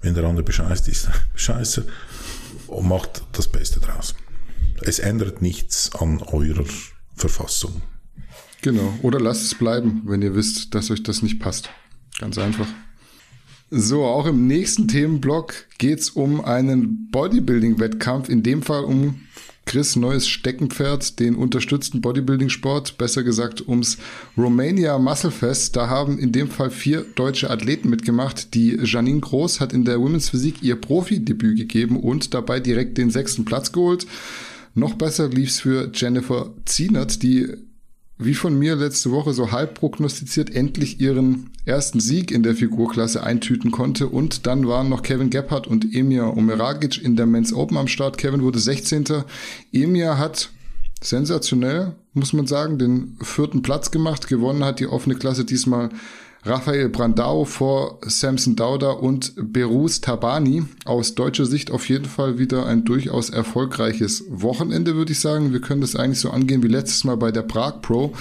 Wenn 0.00 0.14
der 0.14 0.24
andere 0.24 0.44
bescheißt 0.44 0.88
ist, 0.88 1.08
scheiße. 1.34 1.86
Und 2.66 2.88
macht 2.88 3.22
das 3.32 3.48
Beste 3.48 3.80
draus. 3.80 4.14
Es 4.82 4.98
ändert 4.98 5.42
nichts 5.42 5.94
an 5.94 6.22
eurer 6.22 6.64
Verfassung. 7.14 7.82
Genau. 8.62 8.94
Oder 9.02 9.20
lasst 9.20 9.44
es 9.44 9.54
bleiben, 9.54 10.02
wenn 10.04 10.22
ihr 10.22 10.34
wisst, 10.34 10.74
dass 10.74 10.90
euch 10.90 11.02
das 11.02 11.22
nicht 11.22 11.40
passt. 11.40 11.70
Ganz 12.18 12.38
einfach. 12.38 12.66
So, 13.70 14.04
auch 14.04 14.26
im 14.26 14.46
nächsten 14.46 14.88
Themenblock 14.88 15.54
geht's 15.78 16.10
um 16.10 16.44
einen 16.44 17.08
Bodybuilding-Wettkampf, 17.10 18.28
in 18.28 18.42
dem 18.42 18.62
Fall 18.62 18.84
um 18.84 19.20
Chris 19.70 19.94
neues 19.94 20.26
Steckenpferd, 20.26 21.20
den 21.20 21.36
unterstützten 21.36 22.00
Bodybuilding-Sport, 22.00 22.98
besser 22.98 23.22
gesagt 23.22 23.68
ums 23.68 23.98
Romania 24.36 24.98
Muscle 24.98 25.30
Fest. 25.30 25.76
Da 25.76 25.88
haben 25.88 26.18
in 26.18 26.32
dem 26.32 26.48
Fall 26.48 26.70
vier 26.70 27.06
deutsche 27.14 27.50
Athleten 27.50 27.88
mitgemacht. 27.88 28.54
Die 28.54 28.80
Janine 28.82 29.20
Groß 29.20 29.60
hat 29.60 29.72
in 29.72 29.84
der 29.84 30.00
Women's 30.00 30.30
Physik 30.30 30.60
ihr 30.60 30.74
Profi-Debüt 30.74 31.56
gegeben 31.56 32.00
und 32.00 32.34
dabei 32.34 32.58
direkt 32.58 32.98
den 32.98 33.10
sechsten 33.10 33.44
Platz 33.44 33.70
geholt. 33.70 34.08
Noch 34.74 34.94
besser 34.94 35.28
lief's 35.28 35.60
für 35.60 35.88
Jennifer 35.94 36.52
Zienert, 36.64 37.22
die 37.22 37.54
wie 38.20 38.34
von 38.34 38.58
mir 38.58 38.76
letzte 38.76 39.10
Woche 39.10 39.32
so 39.32 39.50
halb 39.50 39.74
prognostiziert, 39.74 40.54
endlich 40.54 41.00
ihren 41.00 41.50
ersten 41.64 42.00
Sieg 42.00 42.30
in 42.30 42.42
der 42.42 42.54
Figurklasse 42.54 43.22
eintüten 43.22 43.70
konnte. 43.70 44.08
Und 44.08 44.46
dann 44.46 44.68
waren 44.68 44.88
noch 44.88 45.02
Kevin 45.02 45.30
Gebhardt 45.30 45.66
und 45.66 45.94
Emir 45.94 46.36
Omeragic 46.36 47.02
in 47.02 47.16
der 47.16 47.26
Men's 47.26 47.52
Open 47.52 47.78
am 47.78 47.88
Start. 47.88 48.18
Kevin 48.18 48.42
wurde 48.42 48.58
16. 48.58 49.04
Emir 49.72 50.18
hat 50.18 50.50
sensationell, 51.02 51.94
muss 52.12 52.32
man 52.34 52.46
sagen, 52.46 52.78
den 52.78 53.16
vierten 53.22 53.62
Platz 53.62 53.90
gemacht. 53.90 54.28
Gewonnen 54.28 54.64
hat 54.64 54.80
die 54.80 54.86
offene 54.86 55.14
Klasse 55.14 55.44
diesmal 55.44 55.88
Raphael 56.42 56.88
Brandau 56.88 57.44
vor 57.44 57.98
Samson 58.02 58.56
Dauda 58.56 58.92
und 58.92 59.34
Berus 59.36 60.00
Tabani. 60.00 60.62
Aus 60.86 61.14
deutscher 61.14 61.44
Sicht 61.44 61.70
auf 61.70 61.86
jeden 61.90 62.06
Fall 62.06 62.38
wieder 62.38 62.64
ein 62.64 62.86
durchaus 62.86 63.28
erfolgreiches 63.28 64.24
Wochenende, 64.30 64.94
würde 64.94 65.12
ich 65.12 65.20
sagen. 65.20 65.52
Wir 65.52 65.60
können 65.60 65.82
das 65.82 65.96
eigentlich 65.96 66.20
so 66.20 66.30
angehen 66.30 66.62
wie 66.62 66.68
letztes 66.68 67.04
Mal 67.04 67.18
bei 67.18 67.30
der 67.30 67.42
Prag 67.42 67.82
Pro. 67.82 68.14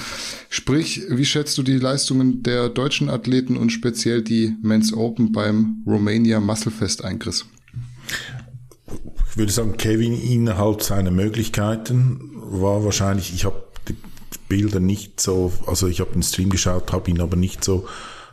Sprich, 0.49 1.03
wie 1.09 1.23
schätzt 1.23 1.57
du 1.57 1.63
die 1.63 1.77
Leistungen 1.77 2.43
der 2.43 2.67
deutschen 2.67 3.09
Athleten 3.09 3.55
und 3.55 3.69
speziell 3.69 4.21
die 4.21 4.53
Men's 4.61 4.91
Open 4.91 5.31
beim 5.31 5.81
Romania 5.87 6.41
Muscle 6.41 6.73
Fest 6.73 7.05
ein, 7.05 7.19
Chris? 7.19 7.45
Ich 9.29 9.37
würde 9.37 9.53
sagen, 9.53 9.77
Kevin 9.77 10.19
innerhalb 10.19 10.83
seiner 10.83 11.11
Möglichkeiten 11.11 12.31
war 12.35 12.83
wahrscheinlich, 12.83 13.33
ich 13.33 13.45
habe 13.45 13.68
Bilder 14.49 14.79
nicht 14.79 15.21
so, 15.21 15.53
also 15.65 15.87
ich 15.87 16.01
habe 16.01 16.11
den 16.11 16.23
Stream 16.23 16.49
geschaut, 16.49 16.91
habe 16.91 17.09
ihn 17.09 17.21
aber 17.21 17.37
nicht 17.37 17.63
so 17.63 17.87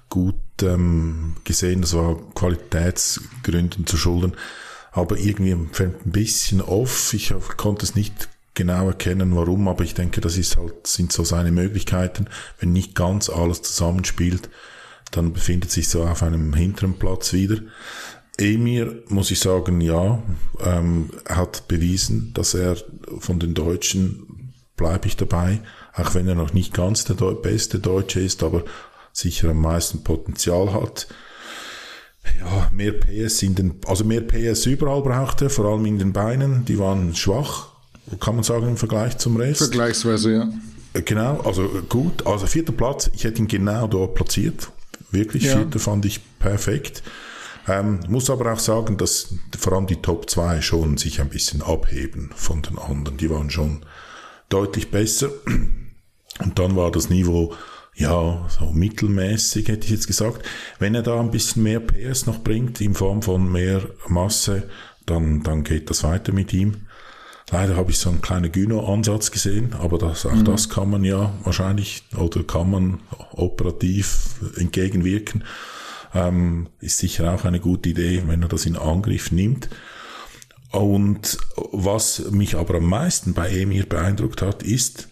gut 0.09 0.35
ähm, 0.63 1.37
gesehen. 1.45 1.83
Das 1.83 1.95
war 1.95 2.17
Qualitätsgründen 2.35 3.87
zu 3.87 3.97
schulden. 3.97 4.33
Aber 4.93 5.19
irgendwie 5.19 5.53
ein 5.53 5.71
bisschen 6.05 6.63
off. 6.63 7.13
Ich 7.13 7.35
konnte 7.57 7.85
es 7.85 7.95
nicht 7.95 8.29
genau 8.55 8.89
erkennen, 8.89 9.37
warum, 9.37 9.69
aber 9.69 9.85
ich 9.85 9.95
denke, 9.95 10.21
das 10.21 10.39
ist 10.39 10.57
halt, 10.57 10.87
sind 10.87 11.13
so 11.13 11.23
seine 11.23 11.53
Möglichkeiten. 11.53 12.29
Wenn 12.59 12.73
nicht 12.73 12.95
ganz 12.95 13.29
alles 13.29 13.63
zusammenspielt, 13.63 14.49
dann 15.11 15.33
befindet 15.33 15.71
sich 15.71 15.89
so 15.89 16.05
auf 16.05 16.23
einem 16.23 16.55
hinteren 16.55 16.99
Platz 16.99 17.33
wieder. 17.33 17.59
Emir, 18.39 19.03
muss 19.09 19.31
ich 19.31 19.39
sagen, 19.39 19.81
ja, 19.81 20.23
ähm, 20.65 21.11
hat 21.29 21.69
bewiesen, 21.69 22.33
dass 22.35 22.55
er 22.55 22.77
von 23.19 23.39
den 23.39 23.55
Deutschen, 23.55 24.53
bleibe 24.77 25.07
ich 25.07 25.17
dabei, 25.17 25.61
auch 25.97 26.15
wenn 26.15 26.29
er 26.29 26.35
noch 26.35 26.53
nicht 26.53 26.75
ganz 26.75 27.05
der 27.05 27.15
beste 27.15 27.79
Deutsche 27.79 28.21
ist, 28.21 28.43
aber 28.43 28.65
sicher 29.13 29.51
am 29.51 29.61
meisten 29.61 30.05
Potenzial 30.05 30.73
hat. 30.73 31.09
Ja, 32.41 32.69
mehr 32.73 32.93
PS 32.93 33.43
in 33.43 33.55
den, 33.55 33.81
also 33.87 34.05
mehr 34.05 34.21
PS 34.21 34.67
überall 34.67 35.01
braucht 35.01 35.43
er, 35.43 35.51
vor 35.51 35.67
allem 35.67 35.87
in 35.87 35.99
den 35.99 36.13
Beinen, 36.13 36.65
die 36.65 36.79
waren 36.79 37.15
schwach, 37.15 37.69
kann 38.21 38.35
man 38.35 38.45
sagen 38.45 38.69
im 38.69 38.77
Vergleich 38.77 39.17
zum 39.19 39.37
Rest. 39.37 39.59
Vergleichsweise, 39.59 40.33
ja. 40.33 40.49
Äh, 40.93 41.03
genau, 41.03 41.41
also 41.41 41.69
gut, 41.89 42.27
also 42.27 42.47
vierter 42.47 42.73
Platz, 42.73 43.11
ich 43.15 43.25
hätte 43.25 43.39
ihn 43.39 43.49
genau 43.49 43.87
dort 43.87 44.15
platziert, 44.17 44.71
wirklich, 45.13 45.45
ja. 45.45 45.57
vierter 45.57 45.79
fand 45.79 46.05
ich 46.05 46.21
perfekt. 46.39 47.03
Ähm, 47.69 48.01
muss 48.09 48.31
aber 48.31 48.53
auch 48.53 48.59
sagen, 48.59 48.97
dass 48.97 49.35
vor 49.59 49.73
allem 49.73 49.87
die 49.87 49.97
Top 49.97 50.31
2 50.31 50.61
schon 50.61 50.99
sich 50.99 51.21
ein 51.21 51.29
bisschen 51.29 51.63
abheben 51.63 52.31
von 52.37 52.63
den 52.63 52.79
anderen. 52.79 53.17
Die 53.17 53.29
waren 53.29 53.51
schon 53.51 53.85
deutlich 54.49 54.91
besser. 54.93 55.31
Und 56.40 56.59
dann 56.59 56.77
war 56.77 56.90
das 56.90 57.11
Niveau, 57.11 57.55
ja, 57.94 58.46
so 58.49 58.66
mittelmäßig, 58.72 59.68
hätte 59.68 59.87
ich 59.87 59.90
jetzt 59.90 60.07
gesagt. 60.07 60.46
Wenn 60.79 60.94
er 60.94 61.03
da 61.03 61.18
ein 61.18 61.31
bisschen 61.31 61.62
mehr 61.62 61.81
PS 61.81 62.27
noch 62.27 62.40
bringt, 62.40 62.81
in 62.81 62.94
Form 62.94 63.22
von 63.22 63.51
mehr 63.51 63.83
Masse, 64.09 64.68
dann, 65.07 65.42
dann 65.42 65.64
geht 65.64 65.88
das 65.88 66.05
weiter 66.05 66.33
mit 66.33 66.53
ihm. 66.53 66.87
Leider 67.51 67.77
habe 67.77 67.92
ich 67.92 67.99
so 67.99 68.11
einen 68.11 68.22
kleinen 68.22 68.51
Gyno-Ansatz 68.51 69.31
gesehen, 69.31 69.72
aber 69.75 69.99
das, 69.99 70.27
auch 70.27 70.35
mhm. 70.35 70.44
das 70.44 70.68
kann 70.68 70.90
man 70.90 71.05
ja 71.05 71.33
wahrscheinlich 71.44 72.03
oder 72.16 72.42
kann 72.42 72.70
man 72.70 73.01
operativ 73.33 74.40
entgegenwirken. 74.57 75.44
Ähm, 76.12 76.68
ist 76.81 76.99
sicher 76.99 77.33
auch 77.33 77.44
eine 77.44 77.61
gute 77.61 77.90
Idee, 77.90 78.25
wenn 78.27 78.42
er 78.42 78.49
das 78.49 78.66
in 78.66 78.77
Angriff 78.77 79.31
nimmt. 79.31 79.68
Und 80.72 81.38
was 81.72 82.31
mich 82.33 82.57
aber 82.57 82.77
am 82.77 82.87
meisten 82.88 83.33
bei 83.33 83.49
Emir 83.49 83.87
beeindruckt 83.87 84.42
hat, 84.42 84.62
ist, 84.64 85.09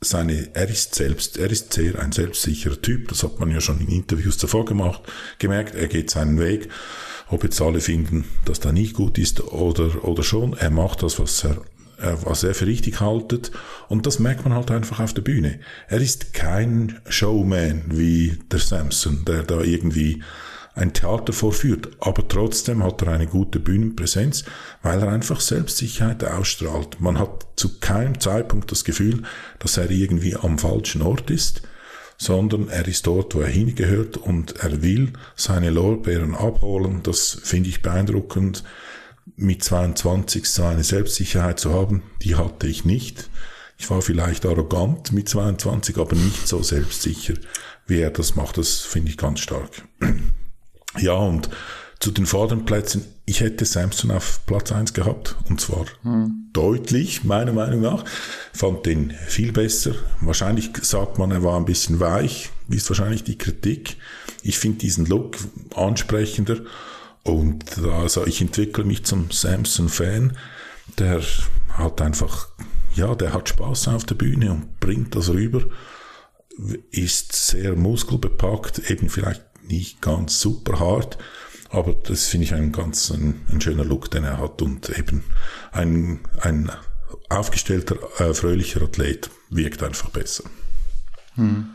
seine, 0.00 0.48
er 0.54 0.68
ist 0.68 0.94
selbst, 0.94 1.36
er 1.36 1.50
ist 1.50 1.72
sehr 1.72 1.98
ein 1.98 2.12
selbstsicherer 2.12 2.80
Typ, 2.80 3.08
das 3.08 3.22
hat 3.22 3.38
man 3.38 3.50
ja 3.50 3.60
schon 3.60 3.80
in 3.80 3.88
Interviews 3.88 4.38
davor 4.38 4.64
gemacht, 4.64 5.02
gemerkt, 5.38 5.74
er 5.74 5.88
geht 5.88 6.10
seinen 6.10 6.38
Weg, 6.38 6.68
ob 7.28 7.44
jetzt 7.44 7.60
alle 7.60 7.80
finden, 7.80 8.24
dass 8.44 8.60
da 8.60 8.72
nicht 8.72 8.94
gut 8.94 9.18
ist 9.18 9.40
oder, 9.40 10.04
oder 10.04 10.22
schon, 10.22 10.54
er 10.54 10.70
macht 10.70 11.02
das, 11.02 11.18
was 11.18 11.44
er, 11.44 11.62
was 12.24 12.44
er 12.44 12.54
für 12.54 12.66
richtig 12.66 13.00
haltet 13.00 13.50
und 13.88 14.06
das 14.06 14.18
merkt 14.18 14.44
man 14.44 14.54
halt 14.54 14.70
einfach 14.70 15.00
auf 15.00 15.12
der 15.12 15.22
Bühne. 15.22 15.60
Er 15.88 16.00
ist 16.00 16.32
kein 16.32 16.98
Showman 17.08 17.84
wie 17.88 18.38
der 18.50 18.58
Samson, 18.58 19.24
der 19.26 19.42
da 19.42 19.60
irgendwie 19.60 20.22
ein 20.74 20.92
Theater 20.92 21.32
vorführt. 21.32 21.88
Aber 22.00 22.26
trotzdem 22.26 22.82
hat 22.82 23.02
er 23.02 23.08
eine 23.12 23.26
gute 23.26 23.60
Bühnenpräsenz, 23.60 24.44
weil 24.82 25.00
er 25.00 25.08
einfach 25.08 25.40
Selbstsicherheit 25.40 26.24
ausstrahlt. 26.24 27.00
Man 27.00 27.18
hat 27.18 27.46
zu 27.56 27.78
keinem 27.80 28.20
Zeitpunkt 28.20 28.70
das 28.70 28.84
Gefühl, 28.84 29.22
dass 29.58 29.76
er 29.76 29.90
irgendwie 29.90 30.36
am 30.36 30.58
falschen 30.58 31.02
Ort 31.02 31.30
ist, 31.30 31.62
sondern 32.18 32.68
er 32.68 32.86
ist 32.86 33.06
dort, 33.06 33.34
wo 33.34 33.40
er 33.40 33.48
hingehört 33.48 34.16
und 34.16 34.56
er 34.62 34.82
will 34.82 35.12
seine 35.36 35.70
Lorbeeren 35.70 36.34
abholen. 36.34 37.02
Das 37.02 37.38
finde 37.42 37.68
ich 37.68 37.82
beeindruckend. 37.82 38.64
Mit 39.36 39.64
22 39.64 40.44
so 40.46 40.64
eine 40.64 40.84
Selbstsicherheit 40.84 41.58
zu 41.58 41.72
haben, 41.72 42.02
die 42.22 42.36
hatte 42.36 42.66
ich 42.66 42.84
nicht. 42.84 43.30
Ich 43.78 43.88
war 43.88 44.02
vielleicht 44.02 44.44
arrogant 44.44 45.12
mit 45.12 45.30
22, 45.30 45.96
aber 45.96 46.14
nicht 46.14 46.46
so 46.46 46.62
selbstsicher, 46.62 47.34
wie 47.86 48.00
er 48.00 48.10
das 48.10 48.36
macht. 48.36 48.58
Das 48.58 48.80
finde 48.80 49.08
ich 49.08 49.16
ganz 49.16 49.40
stark. 49.40 49.70
Ja, 50.98 51.14
und 51.14 51.48
zu 52.00 52.10
den 52.10 52.26
vorderen 52.26 52.64
Plätzen, 52.64 53.04
ich 53.26 53.40
hätte 53.40 53.64
Samson 53.64 54.10
auf 54.10 54.40
Platz 54.46 54.72
1 54.72 54.94
gehabt. 54.94 55.36
Und 55.48 55.60
zwar 55.60 55.84
hm. 56.02 56.48
deutlich, 56.52 57.24
meiner 57.24 57.52
Meinung 57.52 57.82
nach. 57.82 58.04
Fand 58.52 58.86
den 58.86 59.12
viel 59.28 59.52
besser. 59.52 59.94
Wahrscheinlich 60.20 60.70
sagt 60.82 61.18
man, 61.18 61.30
er 61.30 61.44
war 61.44 61.56
ein 61.56 61.66
bisschen 61.66 62.00
weich. 62.00 62.50
Ist 62.68 62.88
wahrscheinlich 62.88 63.22
die 63.22 63.38
Kritik. 63.38 63.98
Ich 64.42 64.58
finde 64.58 64.78
diesen 64.78 65.06
Look 65.06 65.36
ansprechender. 65.76 66.60
Und 67.22 67.78
also 67.86 68.26
ich 68.26 68.40
entwickle 68.40 68.84
mich 68.84 69.04
zum 69.04 69.30
Samson-Fan. 69.30 70.36
Der 70.98 71.20
hat 71.74 72.00
einfach, 72.00 72.48
ja, 72.94 73.14
der 73.14 73.34
hat 73.34 73.50
Spaß 73.50 73.88
auf 73.88 74.04
der 74.04 74.14
Bühne 74.14 74.52
und 74.52 74.80
bringt 74.80 75.14
das 75.14 75.28
rüber. 75.28 75.64
Ist 76.90 77.32
sehr 77.32 77.76
muskelbepackt, 77.76 78.90
eben 78.90 79.08
vielleicht 79.08 79.49
nicht 79.68 80.00
ganz 80.00 80.40
super 80.40 80.80
hart, 80.80 81.18
aber 81.70 81.94
das 81.94 82.26
finde 82.26 82.44
ich 82.46 82.54
ein 82.54 82.72
ganz 82.72 83.10
ein, 83.10 83.40
ein, 83.50 83.60
schöner 83.60 83.84
Look, 83.84 84.10
den 84.10 84.24
er 84.24 84.38
hat 84.38 84.60
und 84.62 84.88
eben 84.98 85.22
ein, 85.72 86.20
ein 86.40 86.70
aufgestellter, 87.28 87.96
äh, 88.18 88.34
fröhlicher 88.34 88.82
Athlet 88.82 89.30
wirkt 89.50 89.82
einfach 89.82 90.10
besser. 90.10 90.44
Hm. 91.34 91.66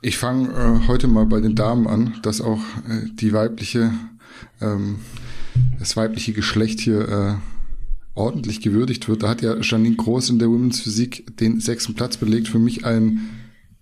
Ich 0.00 0.18
fange 0.18 0.50
äh, 0.50 0.86
heute 0.86 1.08
mal 1.08 1.26
bei 1.26 1.40
den 1.40 1.54
Damen 1.54 1.86
an, 1.86 2.18
dass 2.22 2.40
auch 2.40 2.60
äh, 2.88 3.06
die 3.14 3.32
weibliche, 3.32 3.92
ähm, 4.60 5.00
das 5.78 5.96
weibliche 5.96 6.32
Geschlecht 6.32 6.78
hier 6.78 7.08
äh, 7.08 7.34
ordentlich 8.14 8.60
gewürdigt 8.60 9.08
wird. 9.08 9.22
Da 9.22 9.28
hat 9.30 9.42
ja 9.42 9.56
Janine 9.60 9.96
Groß 9.96 10.30
in 10.30 10.38
der 10.38 10.48
Women's 10.48 10.80
Physik 10.80 11.36
den 11.38 11.60
sechsten 11.60 11.94
Platz 11.94 12.16
belegt. 12.16 12.48
Für 12.48 12.58
mich 12.58 12.84
ein 12.84 13.30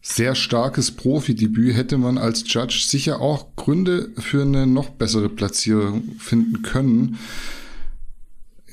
sehr 0.02 0.34
starkes 0.34 0.90
Profidebüt 0.90 1.76
hätte 1.76 1.96
man 1.96 2.18
als 2.18 2.42
Judge 2.46 2.84
sicher 2.86 3.20
auch 3.20 3.54
Gründe 3.54 4.10
für 4.18 4.42
eine 4.42 4.66
noch 4.66 4.90
bessere 4.90 5.28
Platzierung 5.28 6.02
finden 6.18 6.62
können. 6.62 7.18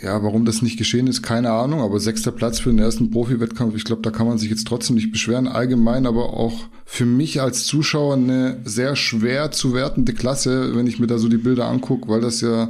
Ja, 0.01 0.23
warum 0.23 0.45
das 0.45 0.61
nicht 0.61 0.77
geschehen 0.77 1.07
ist, 1.07 1.21
keine 1.21 1.51
Ahnung, 1.51 1.81
aber 1.81 1.99
sechster 1.99 2.31
Platz 2.31 2.59
für 2.59 2.69
den 2.69 2.79
ersten 2.79 3.11
Profi-Wettkampf, 3.11 3.75
ich 3.75 3.83
glaube, 3.83 4.01
da 4.01 4.11
kann 4.11 4.27
man 4.27 4.37
sich 4.37 4.49
jetzt 4.49 4.65
trotzdem 4.65 4.95
nicht 4.95 5.11
beschweren. 5.11 5.47
Allgemein 5.47 6.07
aber 6.07 6.33
auch 6.33 6.61
für 6.85 7.05
mich 7.05 7.41
als 7.41 7.65
Zuschauer 7.65 8.15
eine 8.15 8.61
sehr 8.63 8.95
schwer 8.95 9.51
zu 9.51 9.73
wertende 9.73 10.13
Klasse, 10.13 10.75
wenn 10.75 10.87
ich 10.87 10.99
mir 10.99 11.07
da 11.07 11.19
so 11.19 11.27
die 11.27 11.37
Bilder 11.37 11.67
angucke, 11.67 12.07
weil 12.07 12.21
das 12.21 12.41
ja 12.41 12.69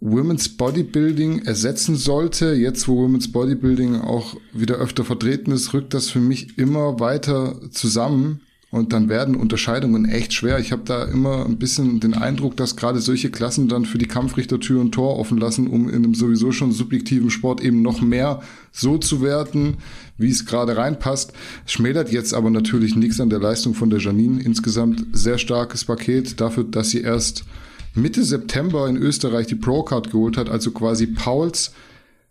Women's 0.00 0.48
Bodybuilding 0.48 1.42
ersetzen 1.42 1.96
sollte, 1.96 2.54
jetzt 2.54 2.86
wo 2.86 2.96
Women's 3.02 3.32
Bodybuilding 3.32 3.96
auch 3.96 4.36
wieder 4.52 4.76
öfter 4.76 5.04
vertreten 5.04 5.50
ist, 5.50 5.74
rückt 5.74 5.92
das 5.92 6.08
für 6.08 6.20
mich 6.20 6.56
immer 6.56 7.00
weiter 7.00 7.56
zusammen 7.72 8.40
und 8.70 8.92
dann 8.92 9.08
werden 9.08 9.34
Unterscheidungen 9.34 10.04
echt 10.04 10.34
schwer. 10.34 10.58
Ich 10.58 10.72
habe 10.72 10.82
da 10.84 11.04
immer 11.04 11.46
ein 11.46 11.58
bisschen 11.58 12.00
den 12.00 12.14
Eindruck, 12.14 12.56
dass 12.56 12.76
gerade 12.76 13.00
solche 13.00 13.30
Klassen 13.30 13.66
dann 13.66 13.86
für 13.86 13.96
die 13.96 14.06
Kampfrichter 14.06 14.60
Tür 14.60 14.80
und 14.80 14.92
Tor 14.92 15.18
offen 15.18 15.38
lassen, 15.38 15.66
um 15.66 15.88
in 15.88 15.96
einem 15.96 16.14
sowieso 16.14 16.52
schon 16.52 16.70
subjektiven 16.70 17.30
Sport 17.30 17.62
eben 17.62 17.82
noch 17.82 18.00
mehr 18.00 18.42
so 18.70 18.98
zu 18.98 19.22
werten, 19.22 19.78
wie 20.18 20.30
es 20.30 20.44
gerade 20.44 20.76
reinpasst. 20.76 21.32
Schmälert 21.66 22.12
jetzt 22.12 22.34
aber 22.34 22.50
natürlich 22.50 22.94
nichts 22.94 23.20
an 23.20 23.30
der 23.30 23.40
Leistung 23.40 23.74
von 23.74 23.90
der 23.90 24.00
Janine. 24.00 24.42
Insgesamt 24.42 25.06
sehr 25.12 25.38
starkes 25.38 25.86
Paket 25.86 26.40
dafür, 26.40 26.64
dass 26.64 26.90
sie 26.90 27.00
erst 27.00 27.44
Mitte 27.94 28.24
September 28.24 28.88
in 28.88 28.96
Österreich 28.96 29.46
die 29.46 29.54
Pro-Card 29.54 30.10
geholt 30.10 30.36
hat, 30.36 30.48
also 30.48 30.70
quasi 30.70 31.06
Pauls, 31.06 31.72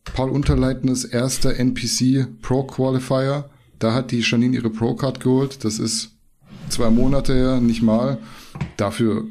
Paul 0.04 0.30
Unterleitners 0.30 1.04
erster 1.04 1.56
NPC 1.58 2.28
Pro 2.41 2.63
Qualifier. 2.63 3.50
Da 3.80 3.93
hat 3.93 4.12
die 4.12 4.22
Janine 4.22 4.56
ihre 4.56 4.70
Pro-Card 4.70 5.20
geholt. 5.20 5.63
Das 5.63 5.80
ist 5.80 6.12
zwei 6.70 6.89
Monate 6.89 7.34
her, 7.34 7.60
nicht 7.60 7.82
mal. 7.82 8.17
Dafür 8.78 9.26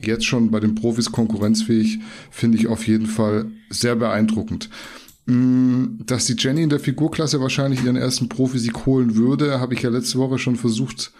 jetzt 0.00 0.24
schon 0.24 0.50
bei 0.50 0.60
den 0.60 0.74
Profis 0.74 1.12
konkurrenzfähig, 1.12 1.98
finde 2.30 2.58
ich 2.58 2.68
auf 2.68 2.86
jeden 2.86 3.06
Fall 3.06 3.46
sehr 3.68 3.96
beeindruckend. 3.96 4.70
Mm, 5.26 5.98
dass 6.06 6.26
die 6.26 6.36
Jenny 6.38 6.62
in 6.62 6.70
der 6.70 6.80
Figurklasse 6.80 7.40
wahrscheinlich 7.40 7.84
ihren 7.84 7.96
ersten 7.96 8.28
Profisieg 8.28 8.86
holen 8.86 9.16
würde, 9.16 9.60
habe 9.60 9.74
ich 9.74 9.82
ja 9.82 9.90
letzte 9.90 10.18
Woche 10.18 10.38
schon 10.38 10.56
versucht 10.56 11.12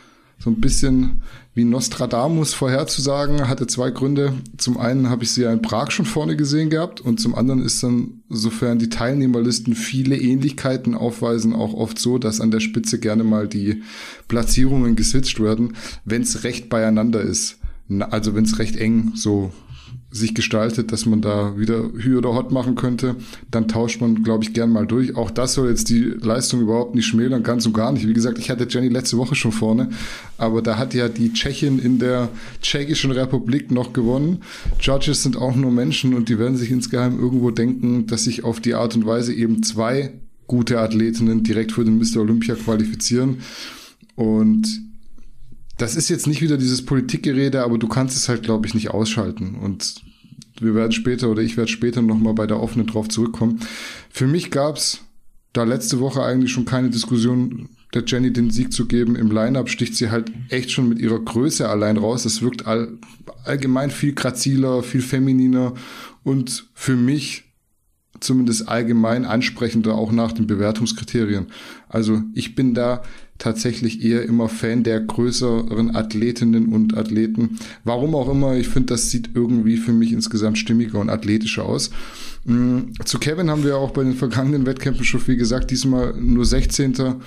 so 0.42 0.50
ein 0.50 0.60
bisschen 0.60 1.22
wie 1.52 1.64
Nostradamus 1.64 2.54
vorherzusagen, 2.54 3.46
hatte 3.48 3.66
zwei 3.66 3.90
Gründe. 3.90 4.32
Zum 4.56 4.78
einen 4.78 5.10
habe 5.10 5.24
ich 5.24 5.32
sie 5.32 5.42
ja 5.42 5.52
in 5.52 5.60
Prag 5.60 5.90
schon 5.90 6.06
vorne 6.06 6.36
gesehen 6.36 6.70
gehabt 6.70 7.00
und 7.00 7.20
zum 7.20 7.34
anderen 7.34 7.62
ist 7.62 7.82
dann, 7.82 8.22
sofern 8.30 8.78
die 8.78 8.88
Teilnehmerlisten 8.88 9.74
viele 9.74 10.16
Ähnlichkeiten 10.16 10.94
aufweisen, 10.94 11.54
auch 11.54 11.74
oft 11.74 11.98
so, 11.98 12.18
dass 12.18 12.40
an 12.40 12.50
der 12.50 12.60
Spitze 12.60 12.98
gerne 12.98 13.24
mal 13.24 13.48
die 13.48 13.82
Platzierungen 14.28 14.96
geswitcht 14.96 15.40
werden, 15.40 15.74
wenn 16.04 16.22
es 16.22 16.44
recht 16.44 16.70
beieinander 16.70 17.20
ist. 17.20 17.58
Also 17.98 18.34
wenn 18.34 18.44
es 18.44 18.58
recht 18.58 18.76
eng 18.76 19.12
so 19.14 19.52
sich 20.12 20.34
gestaltet, 20.34 20.90
dass 20.90 21.06
man 21.06 21.20
da 21.20 21.56
wieder 21.56 21.90
Hü 21.96 22.18
oder 22.18 22.34
Hot 22.34 22.50
machen 22.50 22.74
könnte, 22.74 23.16
dann 23.50 23.68
tauscht 23.68 24.00
man, 24.00 24.22
glaube 24.22 24.42
ich, 24.42 24.52
gern 24.52 24.70
mal 24.70 24.86
durch. 24.86 25.16
Auch 25.16 25.30
das 25.30 25.54
soll 25.54 25.68
jetzt 25.68 25.88
die 25.88 26.00
Leistung 26.00 26.60
überhaupt 26.60 26.96
nicht 26.96 27.06
schmälern, 27.06 27.44
ganz 27.44 27.64
und 27.64 27.74
gar 27.74 27.92
nicht. 27.92 28.08
Wie 28.08 28.12
gesagt, 28.12 28.38
ich 28.38 28.50
hatte 28.50 28.66
Jenny 28.68 28.88
letzte 28.88 29.18
Woche 29.18 29.36
schon 29.36 29.52
vorne, 29.52 29.90
aber 30.36 30.62
da 30.62 30.78
hat 30.78 30.94
ja 30.94 31.08
die 31.08 31.32
Tschechin 31.32 31.78
in 31.78 32.00
der 32.00 32.28
Tschechischen 32.60 33.12
Republik 33.12 33.70
noch 33.70 33.92
gewonnen. 33.92 34.42
Judges 34.80 35.22
sind 35.22 35.36
auch 35.36 35.54
nur 35.54 35.70
Menschen 35.70 36.14
und 36.14 36.28
die 36.28 36.38
werden 36.38 36.56
sich 36.56 36.72
insgeheim 36.72 37.18
irgendwo 37.20 37.52
denken, 37.52 38.06
dass 38.06 38.24
sich 38.24 38.42
auf 38.42 38.58
die 38.58 38.74
Art 38.74 38.96
und 38.96 39.06
Weise 39.06 39.32
eben 39.32 39.62
zwei 39.62 40.12
gute 40.48 40.80
Athletinnen 40.80 41.44
direkt 41.44 41.70
für 41.70 41.84
den 41.84 41.98
Mr. 41.98 42.22
Olympia 42.22 42.56
qualifizieren. 42.56 43.42
Und 44.16 44.89
das 45.80 45.96
ist 45.96 46.10
jetzt 46.10 46.26
nicht 46.26 46.42
wieder 46.42 46.58
dieses 46.58 46.84
Politikgerede, 46.84 47.64
aber 47.64 47.78
du 47.78 47.88
kannst 47.88 48.16
es 48.16 48.28
halt, 48.28 48.42
glaube 48.42 48.66
ich, 48.66 48.74
nicht 48.74 48.90
ausschalten. 48.90 49.54
Und 49.54 49.94
wir 50.60 50.74
werden 50.74 50.92
später 50.92 51.30
oder 51.30 51.40
ich 51.40 51.56
werde 51.56 51.70
später 51.70 52.02
nochmal 52.02 52.34
bei 52.34 52.46
der 52.46 52.60
offenen 52.60 52.86
drauf 52.86 53.08
zurückkommen. 53.08 53.60
Für 54.10 54.26
mich 54.26 54.50
gab 54.50 54.76
es 54.76 55.00
da 55.54 55.64
letzte 55.64 55.98
Woche 55.98 56.22
eigentlich 56.22 56.52
schon 56.52 56.66
keine 56.66 56.90
Diskussion, 56.90 57.70
der 57.94 58.04
Jenny 58.06 58.30
den 58.30 58.50
Sieg 58.50 58.74
zu 58.74 58.86
geben. 58.86 59.16
Im 59.16 59.30
Line-Up 59.30 59.70
sticht 59.70 59.96
sie 59.96 60.10
halt 60.10 60.30
echt 60.50 60.70
schon 60.70 60.88
mit 60.88 60.98
ihrer 60.98 61.18
Größe 61.18 61.66
allein 61.66 61.96
raus. 61.96 62.26
Es 62.26 62.42
wirkt 62.42 62.66
all, 62.66 62.98
allgemein 63.44 63.90
viel 63.90 64.12
graziler, 64.12 64.82
viel 64.82 65.00
femininer 65.00 65.72
und 66.22 66.68
für 66.74 66.94
mich 66.94 67.44
zumindest 68.20 68.68
allgemein 68.68 69.24
ansprechender, 69.24 69.94
auch 69.94 70.12
nach 70.12 70.32
den 70.32 70.46
Bewertungskriterien. 70.46 71.46
Also 71.88 72.22
ich 72.34 72.54
bin 72.54 72.74
da 72.74 73.02
tatsächlich 73.40 74.04
eher 74.04 74.22
immer 74.22 74.48
Fan 74.48 74.84
der 74.84 75.00
größeren 75.00 75.96
Athletinnen 75.96 76.68
und 76.68 76.96
Athleten. 76.96 77.58
Warum 77.82 78.14
auch 78.14 78.30
immer, 78.30 78.54
ich 78.54 78.68
finde, 78.68 78.94
das 78.94 79.10
sieht 79.10 79.30
irgendwie 79.34 79.78
für 79.78 79.92
mich 79.92 80.12
insgesamt 80.12 80.58
stimmiger 80.58 81.00
und 81.00 81.10
athletischer 81.10 81.64
aus. 81.64 81.90
Mm, 82.44 82.92
zu 83.04 83.18
Kevin 83.18 83.50
haben 83.50 83.64
wir 83.64 83.78
auch 83.78 83.90
bei 83.90 84.04
den 84.04 84.14
vergangenen 84.14 84.66
Wettkämpfen 84.66 85.04
schon 85.04 85.20
viel 85.20 85.36
gesagt, 85.36 85.70
diesmal 85.72 86.14
nur 86.20 86.44
16 86.44 87.20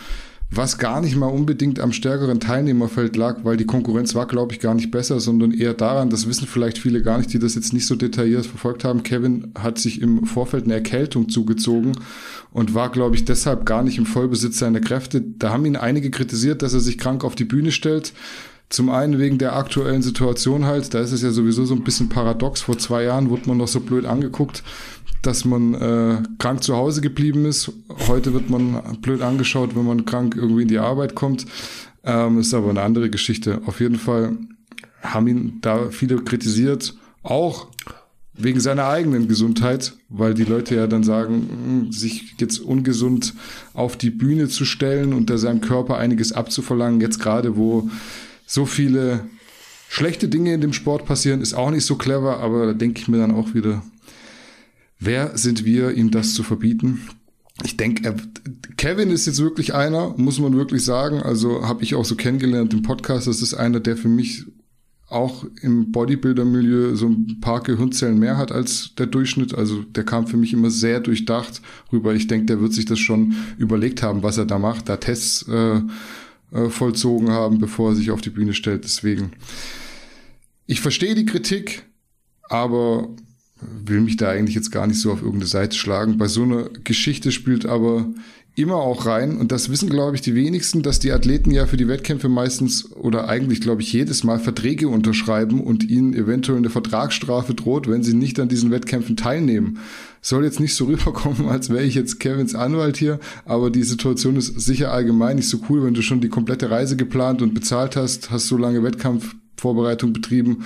was 0.56 0.78
gar 0.78 1.02
nicht 1.02 1.16
mal 1.16 1.28
unbedingt 1.28 1.80
am 1.80 1.92
stärkeren 1.92 2.40
Teilnehmerfeld 2.40 3.16
lag, 3.16 3.40
weil 3.44 3.58
die 3.58 3.66
Konkurrenz 3.66 4.14
war, 4.14 4.28
glaube 4.28 4.54
ich, 4.54 4.60
gar 4.60 4.76
nicht 4.76 4.92
besser, 4.92 5.20
sondern 5.20 5.52
eher 5.52 5.74
daran, 5.74 6.10
das 6.10 6.28
wissen 6.28 6.48
vielleicht 6.48 6.78
viele 6.78 7.02
gar 7.02 7.18
nicht, 7.18 7.34
die 7.34 7.40
das 7.40 7.56
jetzt 7.56 7.74
nicht 7.74 7.88
so 7.88 7.96
detailliert 7.96 8.46
verfolgt 8.46 8.84
haben. 8.84 9.04
Kevin 9.04 9.52
hat 9.58 9.80
sich 9.80 10.02
im 10.02 10.26
Vorfeld 10.26 10.66
eine 10.66 10.76
Erkältung 10.76 11.30
zugezogen 11.30 11.94
und 12.54 12.76
war, 12.76 12.92
glaube 12.92 13.16
ich, 13.16 13.26
deshalb 13.26 13.66
gar 13.66 13.84
nicht 13.84 13.98
im 13.98 14.06
Vollbesitz 14.06 14.60
seiner 14.60 14.80
Kräfte. 14.80 15.22
Da 15.22 15.50
haben 15.50 15.66
ihn 15.66 15.76
einige 15.76 16.12
kritisiert, 16.12 16.62
dass 16.62 16.74
er 16.74 16.80
sich 16.80 16.98
krank 16.98 17.24
auf 17.24 17.36
die 17.36 17.46
Bühne 17.46 17.72
stellt. 17.72 18.14
Zum 18.70 18.90
einen 18.90 19.20
wegen 19.20 19.38
der 19.38 19.56
aktuellen 19.56 20.02
Situation 20.02 20.66
halt, 20.66 20.94
da 20.94 21.00
ist 21.00 21.12
es 21.12 21.22
ja 21.22 21.32
sowieso 21.32 21.66
so 21.66 21.76
ein 21.76 21.84
bisschen 21.84 22.10
paradox. 22.10 22.62
Vor 22.62 22.78
zwei 22.78 23.04
Jahren 23.04 23.30
wurde 23.30 23.48
man 23.48 23.58
noch 23.58 23.68
so 23.68 23.80
blöd 23.80 24.06
angeguckt, 24.06 24.64
dass 25.24 25.46
man 25.46 25.74
äh, 25.74 26.24
krank 26.38 26.64
zu 26.64 26.76
Hause 26.76 27.02
geblieben 27.02 27.46
ist. 27.46 27.72
Heute 28.08 28.34
wird 28.34 28.50
man 28.50 29.00
blöd 29.02 29.22
angeschaut, 29.22 29.76
wenn 29.76 29.86
man 29.86 30.06
krank 30.06 30.36
irgendwie 30.36 30.64
in 30.64 30.68
die 30.68 30.80
Arbeit 30.80 31.16
kommt. 31.16 31.46
Ähm, 32.04 32.40
ist 32.40 32.54
aber 32.54 32.70
eine 32.70 32.82
andere 32.82 33.10
Geschichte. 33.10 33.62
Auf 33.66 33.80
jeden 33.80 33.98
Fall 33.98 34.38
haben 35.02 35.28
ihn 35.28 35.58
da 35.62 35.90
viele 35.90 36.18
kritisiert, 36.18 36.96
auch 37.24 37.68
wegen 38.36 38.60
seiner 38.60 38.86
eigenen 38.86 39.28
Gesundheit, 39.28 39.94
weil 40.10 40.34
die 40.34 40.44
Leute 40.44 40.76
ja 40.76 40.88
dann 40.88 41.04
sagen, 41.04 41.50
hm, 41.50 41.92
sich 41.92 42.36
jetzt 42.40 42.60
ungesund 42.60 43.34
auf 43.74 43.96
die 43.96 44.10
Bühne 44.10 44.48
zu 44.48 44.66
stellen 44.66 45.14
und 45.14 45.30
da 45.30 45.38
seinem 45.38 45.62
Körper 45.62 45.98
einiges 45.98 46.34
abzuverlangen, 46.34 47.00
jetzt 47.00 47.20
gerade 47.20 47.56
wo 47.56 47.90
so 48.46 48.66
viele 48.66 49.26
schlechte 49.88 50.28
Dinge 50.28 50.54
in 50.54 50.62
dem 50.62 50.74
Sport 50.74 51.06
passieren, 51.06 51.42
ist 51.42 51.54
auch 51.54 51.70
nicht 51.70 51.86
so 51.86 51.96
clever, 51.96 52.40
aber 52.40 52.66
da 52.66 52.74
denke 52.74 53.00
ich 53.00 53.08
mir 53.08 53.18
dann 53.18 53.32
auch 53.32 53.54
wieder, 53.54 53.84
wer 55.00 55.38
sind 55.38 55.66
wir, 55.66 55.92
ihm 55.92 56.10
das 56.10 56.34
zu 56.34 56.42
verbieten? 56.42 57.08
Ich 57.64 57.78
denke, 57.78 58.16
Kevin 58.78 59.12
ist 59.12 59.28
jetzt 59.28 59.40
wirklich 59.40 59.76
einer, 59.76 60.16
muss 60.18 60.40
man 60.40 60.58
wirklich 60.58 60.84
sagen. 60.84 61.22
Also 61.22 61.68
habe 61.68 61.84
ich 61.84 61.94
auch 61.94 62.06
so 62.06 62.16
kennengelernt 62.16 62.74
im 62.74 62.82
Podcast. 62.82 63.28
Das 63.28 63.44
ist 63.44 63.54
einer, 63.54 63.80
der 63.80 63.96
für 63.96 64.10
mich 64.10 64.46
auch 65.14 65.46
im 65.62 65.92
Bodybuilder-Milieu 65.92 66.96
so 66.96 67.08
ein 67.08 67.40
paar 67.40 67.62
Gehirnzellen 67.62 68.20
mehr 68.20 68.38
hat 68.38 68.52
als 68.52 68.96
der 68.96 69.06
Durchschnitt. 69.06 69.54
Also 69.54 69.84
der 69.84 70.04
kam 70.04 70.28
für 70.28 70.38
mich 70.38 70.54
immer 70.54 70.72
sehr 70.72 71.00
durchdacht 71.00 71.62
rüber. 71.92 72.14
Ich 72.16 72.28
denke, 72.28 72.48
der 72.48 72.62
wird 72.62 72.74
sich 72.74 72.86
das 72.86 73.00
schon 73.00 73.36
überlegt 73.58 74.02
haben, 74.04 74.24
was 74.24 74.38
er 74.38 74.46
da 74.46 74.60
macht, 74.60 74.90
da 74.90 74.98
Tests 74.98 75.48
äh, 75.48 75.82
äh, 76.52 76.70
vollzogen 76.70 77.30
haben, 77.30 77.60
bevor 77.60 77.92
er 77.92 77.96
sich 77.96 78.12
auf 78.12 78.22
die 78.22 78.30
Bühne 78.30 78.54
stellt. 78.54 78.84
Deswegen, 78.84 79.32
ich 80.66 80.82
verstehe 80.82 81.16
die 81.16 81.26
Kritik, 81.26 81.84
aber 82.50 83.08
will 83.62 84.02
mich 84.02 84.18
da 84.18 84.30
eigentlich 84.30 84.56
jetzt 84.56 84.72
gar 84.72 84.88
nicht 84.88 85.00
so 85.00 85.12
auf 85.12 85.22
irgendeine 85.22 85.48
Seite 85.48 85.78
schlagen. 85.78 86.18
Bei 86.18 86.28
so 86.28 86.44
einer 86.44 86.70
Geschichte 86.84 87.32
spielt 87.32 87.66
aber 87.66 88.08
immer 88.56 88.76
auch 88.76 89.08
rein, 89.08 89.38
und 89.38 89.52
das 89.52 89.70
wissen, 89.70 89.90
glaube 89.90 90.16
ich, 90.16 90.22
die 90.22 90.36
wenigsten, 90.36 90.84
dass 90.84 91.00
die 91.00 91.12
Athleten 91.12 91.50
ja 91.50 91.66
für 91.66 91.78
die 91.78 91.88
Wettkämpfe 91.88 92.30
meistens 92.30 92.92
oder 92.92 93.28
eigentlich, 93.28 93.62
glaube 93.62 93.82
ich, 93.82 93.92
jedes 93.92 94.24
Mal 94.24 94.38
Verträge 94.38 94.88
unterschreiben 94.90 95.60
und 95.60 95.84
ihnen 95.90 96.14
eventuell 96.14 96.60
eine 96.60 96.70
Vertragsstrafe 96.70 97.56
droht, 97.56 97.90
wenn 97.90 98.04
sie 98.04 98.14
nicht 98.14 98.40
an 98.40 98.50
diesen 98.50 98.70
Wettkämpfen 98.70 99.18
teilnehmen. 99.18 99.80
Soll 100.22 100.44
jetzt 100.44 100.60
nicht 100.60 100.76
so 100.76 100.86
rüberkommen, 100.88 101.48
als 101.48 101.72
wäre 101.72 101.84
ich 101.84 101.96
jetzt 101.96 102.20
Kevins 102.20 102.54
Anwalt 102.54 102.98
hier, 102.98 103.20
aber 103.46 103.72
die 103.72 103.84
Situation 103.84 104.36
ist 104.36 104.60
sicher 104.60 104.92
allgemein 104.92 105.38
nicht 105.38 105.50
so 105.50 105.60
cool, 105.70 105.84
wenn 105.84 105.96
du 105.96 106.04
schon 106.04 106.22
die 106.22 106.30
komplette 106.30 106.70
Reise 106.70 106.96
geplant 106.96 107.42
und 107.42 107.56
bezahlt 107.56 107.96
hast, 107.96 108.30
hast 108.30 108.48
so 108.48 108.58
lange 108.58 108.84
Wettkampfvorbereitung 108.84 110.14
betrieben 110.14 110.66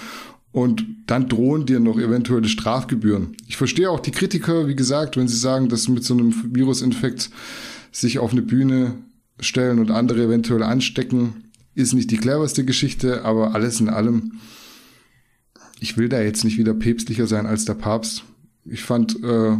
und 0.51 0.85
dann 1.05 1.29
drohen 1.29 1.65
dir 1.65 1.79
noch 1.79 1.97
eventuelle 1.99 2.49
Strafgebühren. 2.49 3.37
Ich 3.47 3.55
verstehe 3.55 3.89
auch 3.89 3.99
die 4.01 4.11
Kritiker, 4.11 4.67
wie 4.67 4.75
gesagt, 4.75 5.15
wenn 5.15 5.27
sie 5.27 5.37
sagen, 5.37 5.69
dass 5.69 5.87
mit 5.87 6.03
so 6.03 6.15
einem 6.15 6.33
Virusinfekt 6.53 7.29
sich 7.91 8.19
auf 8.19 8.31
eine 8.31 8.41
Bühne 8.41 8.95
stellen 9.39 9.79
und 9.79 9.91
andere 9.91 10.23
eventuell 10.23 10.63
anstecken, 10.63 11.51
ist 11.75 11.93
nicht 11.93 12.09
die 12.11 12.17
cleverste 12.17 12.65
Geschichte, 12.65 13.23
aber 13.23 13.53
alles 13.53 13.79
in 13.79 13.89
allem, 13.89 14.39
ich 15.79 15.97
will 15.97 16.09
da 16.09 16.21
jetzt 16.21 16.43
nicht 16.43 16.57
wieder 16.57 16.73
päpstlicher 16.73 17.27
sein 17.27 17.45
als 17.45 17.65
der 17.65 17.75
Papst. 17.75 18.23
Ich 18.65 18.81
fand, 18.81 19.23
äh, 19.23 19.57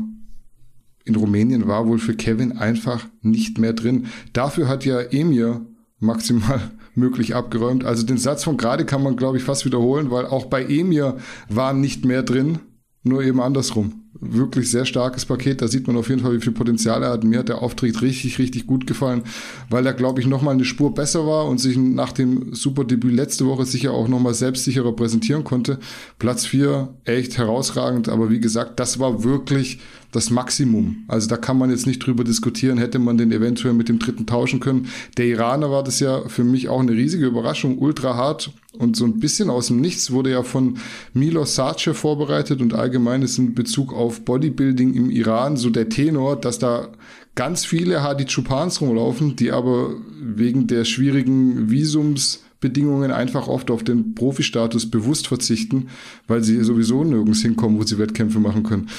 in 1.06 1.16
Rumänien 1.16 1.68
war 1.68 1.88
wohl 1.88 2.00
für 2.00 2.16
Kevin 2.16 2.58
einfach 2.58 3.08
nicht 3.22 3.60
mehr 3.60 3.74
drin. 3.74 4.08
Dafür 4.34 4.68
hat 4.68 4.84
ja 4.84 5.00
Emir 5.00 5.66
maximal 6.00 6.72
möglich 6.96 7.36
abgeräumt. 7.36 7.86
Also 7.86 8.04
den 8.04 8.18
Satz 8.18 8.44
von 8.44 8.58
gerade 8.58 8.86
kann 8.86 9.04
man, 9.04 9.16
glaube 9.16 9.38
ich, 9.38 9.44
fast 9.44 9.66
wiederholen, 9.66 10.10
weil 10.10 10.26
auch 10.26 10.46
bei 10.46 10.66
Emir 10.66 11.18
war 11.50 11.74
nicht 11.74 12.04
mehr 12.04 12.24
drin, 12.24 12.60
nur 13.04 13.24
eben 13.24 13.40
andersrum 13.40 14.07
wirklich 14.20 14.72
sehr 14.72 14.86
starkes 14.86 15.26
Paket. 15.26 15.62
Da 15.62 15.68
sieht 15.68 15.88
man 15.88 15.98
auf 15.98 16.10
jeden 16.10 16.22
Fall, 16.22 16.34
wie 16.34 16.42
viel 16.42 16.52
Potenzial 16.52 17.04
er 17.04 17.12
hat. 17.12 17.24
Mir 17.24 17.40
hat 17.40 17.50
der 17.50 17.62
Auftritt 17.62 18.02
richtig, 18.02 18.40
richtig 18.40 18.68
gut 18.68 18.88
gefallen, 18.88 19.24
weil 19.70 19.86
er, 19.86 19.94
glaube 19.94 20.22
ich, 20.22 20.28
nochmal 20.28 20.54
eine 20.54 20.66
Spur 20.66 20.94
besser 20.94 21.26
war 21.26 21.46
und 21.48 21.60
sich 21.60 21.78
nach 21.78 22.12
dem 22.12 22.54
Superdebüt 22.54 23.14
letzte 23.14 23.46
Woche 23.46 23.66
sicher 23.66 23.92
auch 23.92 24.08
nochmal 24.08 24.34
selbstsicherer 24.34 24.94
präsentieren 24.94 25.44
konnte. 25.44 25.80
Platz 26.20 26.46
vier 26.46 26.96
echt 27.06 27.38
herausragend, 27.38 28.10
aber 28.10 28.30
wie 28.30 28.40
gesagt, 28.40 28.80
das 28.80 29.00
war 29.00 29.24
wirklich 29.24 29.80
das 30.12 30.30
Maximum. 30.30 31.04
Also 31.08 31.28
da 31.28 31.38
kann 31.38 31.58
man 31.58 31.70
jetzt 31.70 31.86
nicht 31.86 32.00
drüber 32.00 32.24
diskutieren, 32.24 32.78
hätte 32.78 33.00
man 33.00 33.18
den 33.18 33.32
eventuell 33.32 33.74
mit 33.74 33.90
dem 33.90 34.00
dritten 34.00 34.26
tauschen 34.26 34.60
können. 34.60 34.88
Der 35.18 35.26
Iraner 35.26 35.70
war 35.70 35.84
das 35.84 36.00
ja 36.00 36.28
für 36.28 36.44
mich 36.44 36.70
auch 36.70 36.80
eine 36.80 36.94
riesige 36.94 37.26
Überraschung, 37.26 37.78
ultra 37.78 38.16
hart 38.16 38.52
und 38.78 38.96
so 38.96 39.06
ein 39.06 39.20
bisschen 39.20 39.50
aus 39.50 39.68
dem 39.68 39.82
Nichts 39.82 40.12
wurde 40.12 40.32
ja 40.32 40.44
von 40.44 40.78
Milos 41.14 41.56
Sarce 41.56 41.94
vorbereitet 41.94 42.62
und 42.62 42.74
allgemein 42.74 43.22
ist 43.22 43.38
in 43.38 43.54
Bezug 43.54 43.94
auf 43.94 44.22
Bodybuilding 44.24 44.94
im 44.94 45.10
Iran 45.10 45.58
so 45.58 45.70
der 45.70 45.90
Tenor, 45.90 46.36
dass 46.36 46.60
da 46.60 46.90
ganz 47.36 47.66
viele 47.66 48.02
Hadi 48.02 48.26
Chupans 48.26 48.82
rumlaufen, 48.82 49.36
die 49.36 49.52
aber 49.52 49.96
wegen 50.20 50.68
der 50.68 50.86
schwierigen 50.86 51.70
Visums 51.70 52.44
Bedingungen 52.60 53.12
einfach 53.12 53.48
oft 53.48 53.70
auf 53.70 53.84
den 53.84 54.16
Profi-Status 54.16 54.90
bewusst 54.90 55.28
verzichten, 55.28 55.90
weil 56.28 56.44
sie 56.44 56.64
sowieso 56.64 57.04
nirgends 57.04 57.42
hinkommen, 57.42 57.80
wo 57.80 57.84
sie 57.84 58.00
Wettkämpfe 58.00 58.40
machen 58.40 58.64
können. 58.64 58.90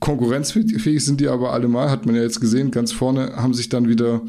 Konkurrenzfähig 0.00 1.04
sind 1.04 1.20
die 1.20 1.28
aber 1.28 1.52
allemal, 1.52 1.90
hat 1.90 2.06
man 2.06 2.16
ja 2.16 2.22
jetzt 2.22 2.40
gesehen. 2.40 2.70
Ganz 2.70 2.92
vorne 2.92 3.36
haben 3.36 3.54
sich 3.54 3.68
dann 3.68 3.88
wieder 3.88 4.22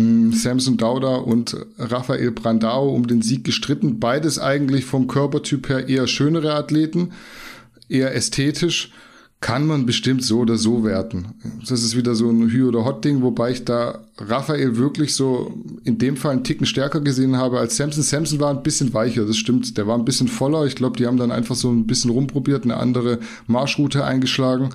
hm, 0.00 0.32
Samson 0.32 0.76
Dauda 0.76 1.16
und 1.16 1.56
Rafael 1.78 2.32
Brandao 2.32 2.92
um 2.94 3.06
den 3.06 3.22
Sieg 3.22 3.44
gestritten. 3.44 4.00
Beides 4.00 4.38
eigentlich 4.38 4.84
vom 4.84 5.06
Körpertyp 5.06 5.68
her 5.68 5.88
eher 5.88 6.06
schönere 6.08 6.54
Athleten, 6.54 7.12
eher 7.88 8.14
ästhetisch 8.14 8.92
kann 9.40 9.66
man 9.66 9.86
bestimmt 9.86 10.24
so 10.24 10.40
oder 10.40 10.56
so 10.56 10.82
werten. 10.82 11.34
Das 11.60 11.82
ist 11.82 11.96
wieder 11.96 12.16
so 12.16 12.28
ein 12.28 12.50
Hü- 12.50 12.66
oder 12.66 12.84
Hot-Ding, 12.84 13.22
wobei 13.22 13.52
ich 13.52 13.64
da 13.64 14.00
Raphael 14.18 14.76
wirklich 14.76 15.14
so 15.14 15.62
in 15.84 15.98
dem 15.98 16.16
Fall 16.16 16.32
einen 16.32 16.44
Ticken 16.44 16.66
stärker 16.66 17.00
gesehen 17.00 17.36
habe 17.36 17.60
als 17.60 17.76
Samson. 17.76 18.02
Samson 18.02 18.40
war 18.40 18.50
ein 18.50 18.64
bisschen 18.64 18.92
weicher, 18.94 19.26
das 19.26 19.36
stimmt. 19.36 19.78
Der 19.78 19.86
war 19.86 19.96
ein 19.96 20.04
bisschen 20.04 20.26
voller. 20.26 20.66
Ich 20.66 20.74
glaube, 20.74 20.96
die 20.96 21.06
haben 21.06 21.18
dann 21.18 21.30
einfach 21.30 21.54
so 21.54 21.70
ein 21.70 21.86
bisschen 21.86 22.10
rumprobiert, 22.10 22.64
eine 22.64 22.78
andere 22.78 23.20
Marschroute 23.46 24.04
eingeschlagen. 24.04 24.70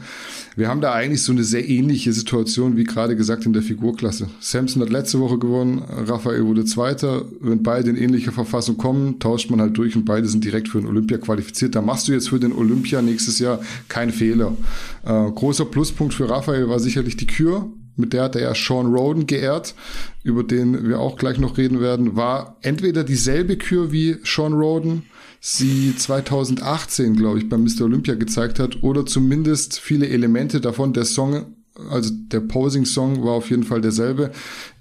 Wir 0.55 0.67
haben 0.67 0.81
da 0.81 0.93
eigentlich 0.93 1.23
so 1.23 1.31
eine 1.31 1.43
sehr 1.43 1.67
ähnliche 1.67 2.13
Situation, 2.13 2.77
wie 2.77 2.83
gerade 2.83 3.15
gesagt 3.15 3.45
in 3.45 3.53
der 3.53 3.63
Figurklasse. 3.63 4.29
Samson 4.39 4.83
hat 4.83 4.89
letzte 4.89 5.19
Woche 5.19 5.39
gewonnen, 5.39 5.83
Raphael 5.87 6.45
wurde 6.45 6.63
Zweiter. 6.63 7.25
Wenn 7.39 7.63
beide 7.63 7.89
in 7.89 7.97
ähnlicher 7.97 8.31
Verfassung 8.31 8.77
kommen, 8.77 9.19
tauscht 9.19 9.49
man 9.49 9.59
halt 9.59 9.75
durch 9.77 9.95
und 9.95 10.05
beide 10.05 10.27
sind 10.27 10.43
direkt 10.43 10.69
für 10.69 10.79
den 10.79 10.87
Olympia 10.87 11.17
qualifiziert. 11.17 11.73
Da 11.73 11.81
machst 11.81 12.07
du 12.07 12.11
jetzt 12.11 12.29
für 12.29 12.39
den 12.39 12.53
Olympia 12.53 13.01
nächstes 13.01 13.39
Jahr 13.39 13.61
keinen 13.87 14.11
Fehler. 14.11 14.55
Äh, 15.03 15.31
großer 15.31 15.65
Pluspunkt 15.65 16.13
für 16.13 16.29
Raphael 16.29 16.69
war 16.69 16.79
sicherlich 16.79 17.17
die 17.17 17.27
Kür. 17.27 17.67
Mit 17.95 18.13
der 18.13 18.23
hat 18.23 18.35
er 18.35 18.41
ja 18.41 18.55
Sean 18.55 18.93
Roden 18.93 19.27
geehrt, 19.27 19.75
über 20.23 20.43
den 20.43 20.87
wir 20.87 20.99
auch 20.99 21.15
gleich 21.15 21.37
noch 21.37 21.57
reden 21.57 21.79
werden. 21.79 22.15
War 22.15 22.57
entweder 22.61 23.03
dieselbe 23.03 23.55
Kür 23.55 23.91
wie 23.91 24.17
Sean 24.23 24.53
Roden, 24.53 25.03
sie 25.45 25.93
2018, 25.93 27.17
glaube 27.17 27.37
ich, 27.37 27.49
beim 27.49 27.65
Mr. 27.65 27.81
Olympia 27.81 28.15
gezeigt 28.15 28.59
hat, 28.59 28.81
oder 28.81 29.05
zumindest 29.05 29.77
viele 29.77 30.07
Elemente 30.07 30.61
davon. 30.61 30.93
Der 30.93 31.03
Song, 31.03 31.57
also 31.89 32.11
der 32.13 32.39
Posing-Song 32.39 33.25
war 33.25 33.33
auf 33.33 33.49
jeden 33.49 33.65
Fall 33.65 33.81
derselbe. 33.81 34.31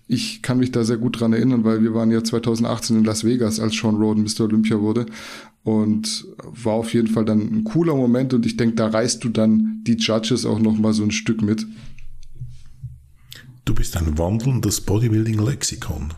Ich 0.07 0.41
kann 0.41 0.59
mich 0.59 0.71
da 0.71 0.85
sehr 0.85 0.99
gut 0.99 1.19
dran 1.19 1.33
erinnern, 1.33 1.65
weil 1.65 1.83
wir 1.83 1.95
waren 1.95 2.13
ja 2.13 2.23
2018 2.23 2.99
in 2.99 3.05
Las 3.05 3.25
Vegas, 3.25 3.59
als 3.59 3.75
Sean 3.75 3.97
Roden 3.97 4.23
Mr. 4.23 4.43
Olympia 4.43 4.81
wurde. 4.81 5.07
Und 5.65 6.27
war 6.39 6.75
auf 6.75 6.95
jeden 6.95 7.09
Fall 7.09 7.25
dann 7.25 7.41
ein 7.41 7.65
cooler 7.65 7.97
Moment 7.97 8.33
und 8.33 8.47
ich 8.47 8.57
denke, 8.57 8.77
da 8.77 8.87
reißt 8.87 9.23
du 9.25 9.31
dann 9.31 9.81
die 9.83 9.97
Judges 9.97 10.47
auch 10.47 10.61
noch 10.61 10.79
mal 10.79 10.93
so 10.93 11.03
ein 11.03 11.11
Stück 11.11 11.43
mit. 11.43 11.67
Du 13.65 13.75
bist 13.75 13.97
ein 13.97 14.17
wandelndes 14.17 14.81
Bodybuilding-Lexikon. 14.83 16.15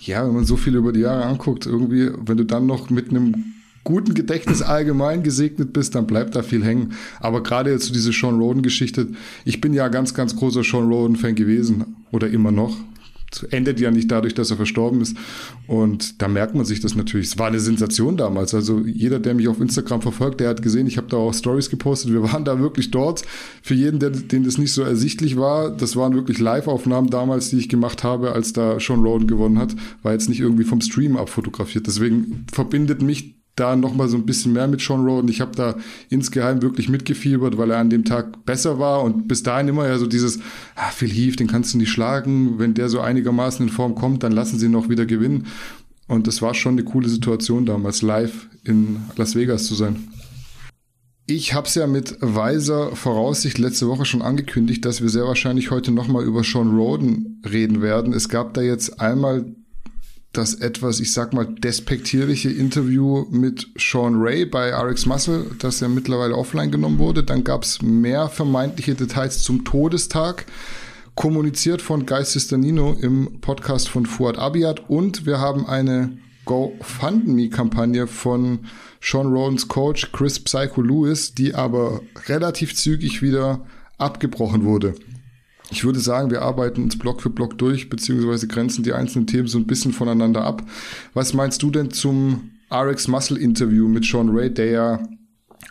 Ja, 0.00 0.26
wenn 0.26 0.34
man 0.34 0.44
so 0.44 0.56
viel 0.56 0.74
über 0.74 0.92
die 0.92 1.00
Jahre 1.00 1.24
anguckt, 1.24 1.66
irgendwie, 1.66 2.10
wenn 2.24 2.38
du 2.38 2.44
dann 2.44 2.66
noch 2.66 2.88
mit 2.90 3.10
einem 3.10 3.54
guten 3.84 4.14
Gedächtnis 4.14 4.62
allgemein 4.62 5.22
gesegnet 5.22 5.72
bist, 5.72 5.94
dann 5.94 6.06
bleibt 6.06 6.34
da 6.36 6.42
viel 6.42 6.64
hängen. 6.64 6.94
Aber 7.20 7.42
gerade 7.42 7.70
jetzt 7.70 7.86
so 7.86 7.92
diese 7.92 8.12
Sean 8.12 8.38
Roden-Geschichte, 8.38 9.08
ich 9.44 9.60
bin 9.60 9.72
ja 9.74 9.88
ganz, 9.88 10.14
ganz 10.14 10.36
großer 10.36 10.64
Sean 10.64 10.88
Roden-Fan 10.88 11.34
gewesen 11.34 11.96
oder 12.12 12.28
immer 12.28 12.52
noch 12.52 12.76
endet 13.50 13.80
ja 13.80 13.90
nicht 13.90 14.10
dadurch, 14.10 14.34
dass 14.34 14.50
er 14.50 14.56
verstorben 14.56 15.00
ist. 15.00 15.16
Und 15.66 16.20
da 16.20 16.28
merkt 16.28 16.54
man 16.54 16.64
sich 16.64 16.80
das 16.80 16.94
natürlich. 16.94 17.28
Es 17.28 17.38
war 17.38 17.48
eine 17.48 17.60
Sensation 17.60 18.16
damals. 18.16 18.54
Also 18.54 18.80
jeder, 18.80 19.18
der 19.18 19.34
mich 19.34 19.48
auf 19.48 19.60
Instagram 19.60 20.02
verfolgt, 20.02 20.40
der 20.40 20.48
hat 20.48 20.62
gesehen, 20.62 20.86
ich 20.86 20.96
habe 20.96 21.08
da 21.08 21.16
auch 21.16 21.34
Stories 21.34 21.70
gepostet. 21.70 22.12
Wir 22.12 22.22
waren 22.32 22.44
da 22.44 22.60
wirklich 22.60 22.90
dort. 22.90 23.24
Für 23.62 23.74
jeden, 23.74 23.98
der, 24.00 24.10
dem 24.10 24.44
das 24.44 24.58
nicht 24.58 24.72
so 24.72 24.82
ersichtlich 24.82 25.36
war, 25.36 25.70
das 25.70 25.96
waren 25.96 26.14
wirklich 26.14 26.38
Live-Aufnahmen 26.38 27.10
damals, 27.10 27.50
die 27.50 27.58
ich 27.58 27.68
gemacht 27.68 28.04
habe, 28.04 28.32
als 28.32 28.52
da 28.52 28.78
Sean 28.80 29.02
Roden 29.02 29.26
gewonnen 29.26 29.58
hat. 29.58 29.74
War 30.02 30.12
jetzt 30.12 30.28
nicht 30.28 30.40
irgendwie 30.40 30.64
vom 30.64 30.80
Stream 30.80 31.16
abfotografiert. 31.16 31.86
Deswegen 31.86 32.46
verbindet 32.52 33.02
mich 33.02 33.39
da 33.56 33.76
nochmal 33.76 34.08
so 34.08 34.16
ein 34.16 34.26
bisschen 34.26 34.52
mehr 34.52 34.68
mit 34.68 34.80
Sean 34.80 35.04
Roden. 35.04 35.28
Ich 35.28 35.40
habe 35.40 35.54
da 35.54 35.76
insgeheim 36.08 36.62
wirklich 36.62 36.88
mitgefiebert, 36.88 37.58
weil 37.58 37.70
er 37.70 37.78
an 37.78 37.90
dem 37.90 38.04
Tag 38.04 38.44
besser 38.44 38.78
war 38.78 39.02
und 39.02 39.28
bis 39.28 39.42
dahin 39.42 39.68
immer 39.68 39.86
ja 39.86 39.98
so 39.98 40.06
dieses, 40.06 40.38
ah, 40.76 40.90
Phil 40.90 41.10
Heath, 41.10 41.40
den 41.40 41.46
kannst 41.46 41.74
du 41.74 41.78
nicht 41.78 41.90
schlagen. 41.90 42.58
Wenn 42.58 42.74
der 42.74 42.88
so 42.88 43.00
einigermaßen 43.00 43.66
in 43.66 43.72
Form 43.72 43.94
kommt, 43.94 44.22
dann 44.22 44.32
lassen 44.32 44.58
sie 44.58 44.66
ihn 44.66 44.72
noch 44.72 44.88
wieder 44.88 45.06
gewinnen. 45.06 45.46
Und 46.06 46.26
das 46.26 46.42
war 46.42 46.54
schon 46.54 46.72
eine 46.72 46.84
coole 46.84 47.08
Situation 47.08 47.66
damals, 47.66 48.02
live 48.02 48.48
in 48.64 48.96
Las 49.16 49.36
Vegas 49.36 49.66
zu 49.66 49.74
sein. 49.74 50.08
Ich 51.26 51.54
habe 51.54 51.68
es 51.68 51.76
ja 51.76 51.86
mit 51.86 52.16
weiser 52.20 52.96
Voraussicht 52.96 53.58
letzte 53.58 53.86
Woche 53.86 54.04
schon 54.04 54.20
angekündigt, 54.20 54.84
dass 54.84 55.00
wir 55.00 55.08
sehr 55.08 55.26
wahrscheinlich 55.26 55.70
heute 55.70 55.92
nochmal 55.92 56.24
über 56.24 56.42
Sean 56.42 56.76
Roden 56.76 57.40
reden 57.48 57.82
werden. 57.82 58.12
Es 58.12 58.28
gab 58.28 58.54
da 58.54 58.62
jetzt 58.62 59.00
einmal 59.00 59.54
das 60.32 60.54
etwas, 60.54 61.00
ich 61.00 61.12
sag 61.12 61.32
mal, 61.32 61.44
despektierliche 61.44 62.50
Interview 62.50 63.26
mit 63.30 63.66
Sean 63.76 64.14
Ray 64.16 64.44
bei 64.44 64.72
RX 64.72 65.06
Muscle, 65.06 65.46
das 65.58 65.80
ja 65.80 65.88
mittlerweile 65.88 66.36
offline 66.36 66.70
genommen 66.70 66.98
wurde. 66.98 67.24
Dann 67.24 67.42
gab 67.42 67.64
es 67.64 67.82
mehr 67.82 68.28
vermeintliche 68.28 68.94
Details 68.94 69.42
zum 69.42 69.64
Todestag, 69.64 70.46
kommuniziert 71.16 71.82
von 71.82 72.06
Geist 72.06 72.32
Sister 72.32 72.58
Nino 72.58 72.96
im 73.00 73.40
Podcast 73.40 73.88
von 73.88 74.06
Fuad 74.06 74.38
Abiat. 74.38 74.88
Und 74.88 75.26
wir 75.26 75.40
haben 75.40 75.66
eine 75.66 76.16
GoFundMe-Kampagne 76.44 78.06
von 78.06 78.60
Sean 79.00 79.32
Rodens 79.32 79.66
Coach 79.66 80.12
Chris 80.12 80.38
Psycho 80.38 80.80
Lewis, 80.80 81.34
die 81.34 81.54
aber 81.54 82.02
relativ 82.28 82.76
zügig 82.76 83.20
wieder 83.20 83.66
abgebrochen 83.98 84.64
wurde. 84.64 84.94
Ich 85.70 85.84
würde 85.84 86.00
sagen, 86.00 86.30
wir 86.30 86.42
arbeiten 86.42 86.82
uns 86.82 86.98
Block 86.98 87.22
für 87.22 87.30
Block 87.30 87.56
durch, 87.58 87.88
beziehungsweise 87.88 88.48
grenzen 88.48 88.82
die 88.82 88.92
einzelnen 88.92 89.26
Themen 89.26 89.48
so 89.48 89.58
ein 89.58 89.66
bisschen 89.66 89.92
voneinander 89.92 90.44
ab. 90.44 90.62
Was 91.14 91.32
meinst 91.32 91.62
du 91.62 91.70
denn 91.70 91.90
zum 91.90 92.50
RX 92.72 93.08
Muscle 93.08 93.38
Interview 93.38 93.88
mit 93.88 94.04
Sean 94.04 94.28
Ray, 94.30 94.52
der 94.52 94.70
ja 94.70 95.02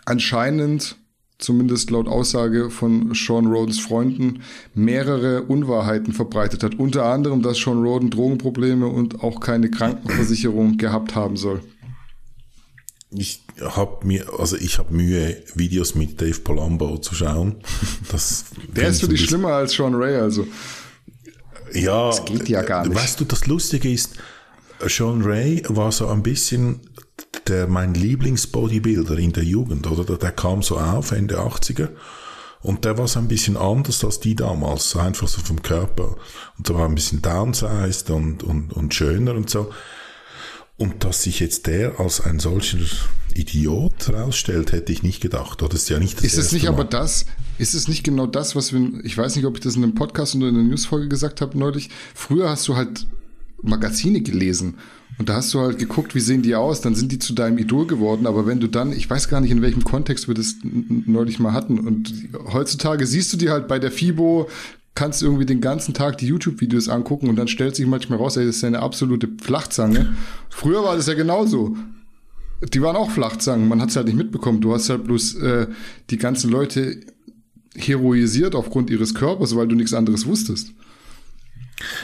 anscheinend, 0.04 0.96
zumindest 1.38 1.90
laut 1.90 2.08
Aussage 2.08 2.70
von 2.70 3.14
Sean 3.14 3.46
Rodens 3.46 3.80
Freunden, 3.80 4.40
mehrere 4.74 5.42
Unwahrheiten 5.42 6.12
verbreitet 6.12 6.62
hat. 6.62 6.78
Unter 6.78 7.06
anderem, 7.06 7.42
dass 7.42 7.58
Sean 7.58 7.82
Roden 7.82 8.10
Drogenprobleme 8.10 8.86
und 8.86 9.22
auch 9.22 9.40
keine 9.40 9.70
Krankenversicherung 9.70 10.76
gehabt 10.76 11.14
haben 11.14 11.36
soll. 11.36 11.60
Ich 13.12 13.42
habe 13.60 14.06
mir, 14.06 14.32
also 14.38 14.56
ich 14.56 14.78
habe 14.78 14.94
Mühe, 14.94 15.42
Videos 15.54 15.94
mit 15.96 16.20
Dave 16.20 16.38
Palumbo 16.40 16.98
zu 16.98 17.14
schauen. 17.14 17.56
Das 18.10 18.44
Der 18.76 18.88
ist 18.88 19.00
für 19.00 19.08
dich 19.08 19.24
schlimmer 19.24 19.54
als 19.54 19.72
Sean 19.72 19.94
Ray, 19.94 20.16
also. 20.16 20.46
Ja, 21.72 22.08
das 22.08 22.24
geht 22.24 22.48
ja 22.48 22.62
gar 22.62 22.86
nicht. 22.86 22.96
Weißt 22.96 23.20
du, 23.20 23.24
das 23.24 23.46
Lustige 23.46 23.90
ist, 23.90 24.14
Sean 24.86 25.22
Ray 25.22 25.62
war 25.68 25.92
so 25.92 26.06
ein 26.08 26.22
bisschen 26.22 26.80
der 27.46 27.66
mein 27.66 27.94
Lieblingsbodybuilder 27.94 29.18
in 29.18 29.32
der 29.32 29.44
Jugend, 29.44 29.86
oder? 29.90 30.16
Der 30.16 30.32
kam 30.32 30.62
so 30.62 30.78
auf 30.78 31.12
Ende 31.12 31.38
80er 31.38 31.88
und 32.62 32.84
der 32.84 32.98
war 32.98 33.08
so 33.08 33.18
ein 33.18 33.28
bisschen 33.28 33.56
anders 33.56 34.04
als 34.04 34.20
die 34.20 34.36
damals, 34.36 34.94
einfach 34.96 35.28
so 35.28 35.40
vom 35.40 35.62
Körper 35.62 36.16
und 36.58 36.66
so 36.66 36.74
war 36.74 36.86
ein 36.86 36.94
bisschen 36.94 37.22
downsized 37.22 38.10
und, 38.10 38.42
und, 38.42 38.72
und 38.72 38.94
schöner 38.94 39.34
und 39.34 39.50
so. 39.50 39.70
Und 40.80 41.04
dass 41.04 41.24
sich 41.24 41.40
jetzt 41.40 41.66
der 41.66 42.00
als 42.00 42.22
ein 42.22 42.40
solcher 42.40 42.78
Idiot 43.34 44.08
rausstellt, 44.08 44.72
hätte 44.72 44.92
ich 44.92 45.02
nicht 45.02 45.20
gedacht. 45.20 45.62
Oder 45.62 45.74
ist 45.74 45.90
ja 45.90 45.98
nicht 45.98 46.16
das 46.16 46.24
Ist 46.24 46.38
es 46.38 46.52
nicht 46.52 46.62
Mal. 46.62 46.70
aber 46.70 46.84
das? 46.84 47.26
Ist 47.58 47.74
es 47.74 47.86
nicht 47.86 48.02
genau 48.02 48.26
das, 48.26 48.56
was 48.56 48.72
wir, 48.72 49.04
ich 49.04 49.18
weiß 49.18 49.36
nicht, 49.36 49.44
ob 49.44 49.56
ich 49.56 49.60
das 49.60 49.76
in 49.76 49.82
einem 49.82 49.94
Podcast 49.94 50.34
oder 50.36 50.48
in 50.48 50.54
einer 50.54 50.64
Newsfolge 50.64 51.08
gesagt 51.08 51.42
habe 51.42 51.58
neulich. 51.58 51.90
Früher 52.14 52.48
hast 52.48 52.66
du 52.66 52.76
halt 52.76 53.06
Magazine 53.60 54.22
gelesen 54.22 54.78
und 55.18 55.28
da 55.28 55.34
hast 55.34 55.52
du 55.52 55.60
halt 55.60 55.78
geguckt, 55.78 56.14
wie 56.14 56.20
sehen 56.20 56.40
die 56.40 56.54
aus, 56.54 56.80
dann 56.80 56.94
sind 56.94 57.12
die 57.12 57.18
zu 57.18 57.34
deinem 57.34 57.58
Idol 57.58 57.86
geworden. 57.86 58.26
Aber 58.26 58.46
wenn 58.46 58.58
du 58.58 58.66
dann, 58.66 58.90
ich 58.90 59.10
weiß 59.10 59.28
gar 59.28 59.42
nicht, 59.42 59.50
in 59.50 59.60
welchem 59.60 59.84
Kontext 59.84 60.28
wir 60.28 60.34
das 60.34 60.54
neulich 60.62 61.38
mal 61.38 61.52
hatten. 61.52 61.78
Und 61.78 62.10
heutzutage 62.54 63.06
siehst 63.06 63.30
du 63.34 63.36
die 63.36 63.50
halt 63.50 63.68
bei 63.68 63.78
der 63.78 63.92
FIBO, 63.92 64.48
kannst 64.94 65.22
irgendwie 65.22 65.46
den 65.46 65.60
ganzen 65.60 65.94
Tag 65.94 66.18
die 66.18 66.26
YouTube-Videos 66.26 66.88
angucken 66.88 67.28
und 67.28 67.36
dann 67.36 67.48
stellt 67.48 67.76
sich 67.76 67.86
manchmal 67.86 68.18
raus, 68.18 68.36
ey, 68.36 68.46
das 68.46 68.56
ist 68.56 68.64
eine 68.64 68.80
absolute 68.80 69.28
Flachzange. 69.40 70.14
Früher 70.48 70.82
war 70.82 70.96
das 70.96 71.06
ja 71.06 71.14
genauso. 71.14 71.76
Die 72.74 72.82
waren 72.82 72.96
auch 72.96 73.10
Flachzangen, 73.10 73.68
man 73.68 73.80
hat 73.80 73.90
es 73.90 73.96
halt 73.96 74.06
nicht 74.06 74.16
mitbekommen. 74.16 74.60
Du 74.60 74.74
hast 74.74 74.90
halt 74.90 75.04
bloß 75.04 75.36
äh, 75.36 75.66
die 76.10 76.18
ganzen 76.18 76.50
Leute 76.50 77.00
heroisiert 77.74 78.54
aufgrund 78.54 78.90
ihres 78.90 79.14
Körpers, 79.14 79.56
weil 79.56 79.68
du 79.68 79.76
nichts 79.76 79.94
anderes 79.94 80.26
wusstest. 80.26 80.72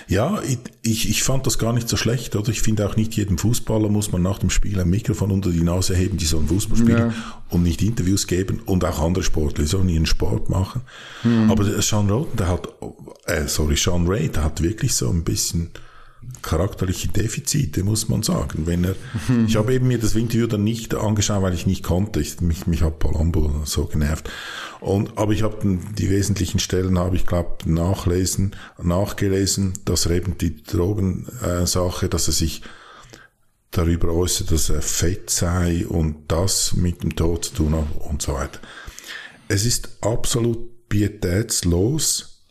Ja, 0.09 0.41
ich, 0.83 1.09
ich 1.09 1.23
fand 1.23 1.47
das 1.47 1.59
gar 1.59 1.73
nicht 1.73 1.89
so 1.89 1.97
schlecht, 1.97 2.37
oder? 2.37 2.49
Ich 2.51 2.63
finde 2.63 2.87
auch 2.87 2.97
nicht 2.97 3.15
jedem 3.15 3.39
Fußballer 3.39 3.89
muss 3.89 4.13
man 4.13 4.23
nach 4.23 4.39
dem 4.39 4.51
Spiel 4.51 4.81
ein 4.81 4.89
Mikrofon 4.89 5.31
unter 5.31 5.51
die 5.51 5.63
Nase 5.63 5.95
heben, 5.95 6.17
die 6.17 6.25
sollen 6.25 6.49
Fußball 6.49 6.79
spielen 6.79 7.11
ja. 7.11 7.15
und 7.51 7.63
nicht 7.63 7.83
Interviews 7.83 8.27
geben 8.27 8.61
und 8.65 8.85
auch 8.85 9.01
andere 9.01 9.25
Sportler, 9.25 9.65
die 9.65 9.71
sollen 9.71 9.89
ihren 9.89 10.07
Sport 10.07 10.49
machen. 10.49 10.83
Hm. 11.23 11.51
Aber 11.51 11.65
Sean 11.83 12.11
Roten, 12.11 12.37
der 12.37 12.49
hat, 12.49 12.69
äh, 13.27 13.47
sorry, 13.47 13.77
Sean 13.77 14.07
Ray, 14.07 14.29
der 14.29 14.45
hat 14.45 14.63
wirklich 14.63 14.95
so 14.95 15.11
ein 15.11 15.25
bisschen 15.25 15.71
charakterliche 16.43 17.09
Defizite, 17.09 17.83
muss 17.83 18.09
man 18.09 18.23
sagen. 18.23 18.67
Wenn 18.67 18.85
er, 18.85 18.95
ich 19.47 19.57
habe 19.57 19.75
eben 19.75 19.89
mir 19.89 19.99
das 19.99 20.15
Interview 20.15 20.47
dann 20.47 20.65
nicht 20.65 20.95
angeschaut, 20.95 21.43
weil 21.43 21.55
ich 21.55 21.67
nicht 21.67 21.83
konnte. 21.83 22.21
Ich, 22.21 22.41
mich, 22.41 22.67
mich 22.67 22.83
hat 22.83 22.99
Palombo 22.99 23.63
so 23.65 23.87
genervt. 23.87 24.31
Und, 24.81 25.19
aber 25.19 25.33
ich 25.33 25.43
habe 25.43 25.79
die 25.99 26.11
wesentlichen 26.11 26.59
Stellen 26.59 26.99
habe 26.99 27.17
ich 27.17 27.27
glaube 27.27 27.57
nachlesen, 27.65 28.55
nachgelesen, 28.81 29.73
dass 29.85 30.07
er 30.07 30.13
eben 30.13 30.39
die 30.39 30.63
Drogensache, 30.63 32.07
äh, 32.07 32.09
dass 32.09 32.29
er 32.29 32.33
sich 32.33 32.63
darüber 33.71 34.13
äußert, 34.13 34.53
dass 34.53 34.71
er 34.71 34.83
fett 34.83 35.31
sei 35.31 35.87
und 35.87 36.25
das 36.29 36.75
mit 36.75 37.03
dem 37.03 37.15
Tod 37.17 37.47
zu 37.47 37.55
tun 37.55 37.75
hat 37.75 37.87
und 38.09 38.23
so 38.23 38.35
weiter. 38.35 38.61
Es 39.49 39.65
ist 39.65 39.99
absolut 40.01 40.89
pietätslos, 40.89 42.45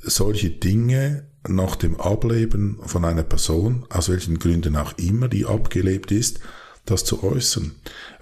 solche 0.00 0.50
Dinge 0.50 1.26
nach 1.48 1.76
dem 1.76 2.00
Ableben 2.00 2.78
von 2.84 3.04
einer 3.04 3.22
Person, 3.22 3.84
aus 3.90 4.08
welchen 4.08 4.38
Gründen 4.38 4.76
auch 4.76 4.96
immer 4.98 5.28
die 5.28 5.46
abgelebt 5.46 6.10
ist, 6.10 6.40
das 6.84 7.04
zu 7.04 7.22
äußern. 7.22 7.72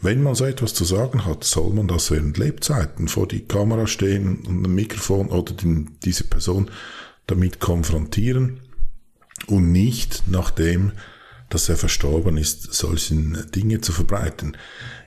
Wenn 0.00 0.22
man 0.22 0.34
so 0.34 0.44
etwas 0.44 0.74
zu 0.74 0.84
sagen 0.84 1.24
hat, 1.24 1.44
soll 1.44 1.72
man 1.72 1.88
das 1.88 2.10
während 2.10 2.38
Lebzeiten 2.38 3.08
vor 3.08 3.28
die 3.28 3.46
Kamera 3.46 3.86
stehen 3.86 4.44
und 4.46 4.66
ein 4.66 4.74
Mikrofon 4.74 5.28
oder 5.28 5.52
den, 5.52 5.96
diese 6.04 6.24
Person 6.24 6.70
damit 7.26 7.60
konfrontieren 7.60 8.60
und 9.46 9.72
nicht 9.72 10.24
nachdem, 10.26 10.92
dass 11.48 11.68
er 11.68 11.76
verstorben 11.76 12.36
ist, 12.36 12.74
solchen 12.74 13.50
Dinge 13.54 13.80
zu 13.80 13.92
verbreiten. 13.92 14.56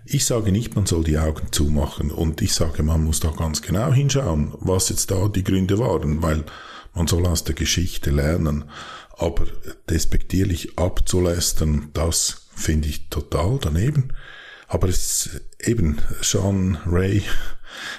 Ich 0.06 0.26
sage 0.26 0.52
nicht, 0.52 0.76
man 0.76 0.86
soll 0.86 1.04
die 1.04 1.18
Augen 1.18 1.52
zumachen 1.52 2.12
und 2.12 2.42
ich 2.42 2.54
sage, 2.54 2.82
man 2.82 3.04
muss 3.04 3.20
da 3.20 3.30
ganz 3.32 3.62
genau 3.62 3.92
hinschauen, 3.92 4.54
was 4.60 4.90
jetzt 4.90 5.12
da 5.12 5.28
die 5.28 5.44
Gründe 5.44 5.78
waren, 5.80 6.22
weil 6.22 6.46
man 7.00 7.08
soll 7.08 7.26
aus 7.26 7.46
der 7.46 7.56
Geschichte 7.56 8.12
lernen. 8.12 8.66
Aber 9.18 9.46
despektierlich 9.90 10.78
abzulästern, 10.78 11.90
das 11.94 12.50
finde 12.54 12.90
ich 12.90 13.08
total 13.10 13.58
daneben. 13.60 14.14
Aber 14.68 14.90
es 14.90 15.42
eben 15.62 16.00
Sean 16.22 16.78
Ray, 16.86 17.24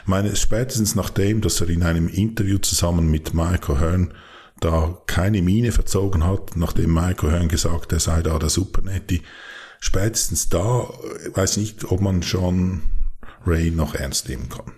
meine, 0.05 0.37
spätestens 0.37 0.95
nachdem, 0.95 1.41
dass 1.41 1.61
er 1.63 1.71
in 1.71 1.83
einem 1.83 2.09
Interview 2.09 2.59
zusammen 2.59 3.11
mit 3.11 3.33
Michael 3.33 3.81
Hearn 3.81 4.15
da 4.61 4.99
keine 5.07 5.41
Miene 5.41 5.73
verzogen 5.73 6.27
hat, 6.27 6.57
nachdem 6.57 6.93
Michael 6.93 7.33
Hearn 7.33 7.49
gesagt, 7.49 7.93
er 7.93 8.01
sei 8.01 8.23
da 8.23 8.39
der 8.39 8.51
Supernetti, 8.51 9.23
spätestens 9.81 10.51
da, 10.51 10.91
weiß 11.33 11.57
nicht, 11.57 11.85
ob 11.85 12.03
man 12.03 12.21
Sean 12.21 12.83
Ray 13.47 13.71
noch 13.71 13.95
ernst 13.95 14.29
nehmen 14.29 14.51
kann. 14.51 14.73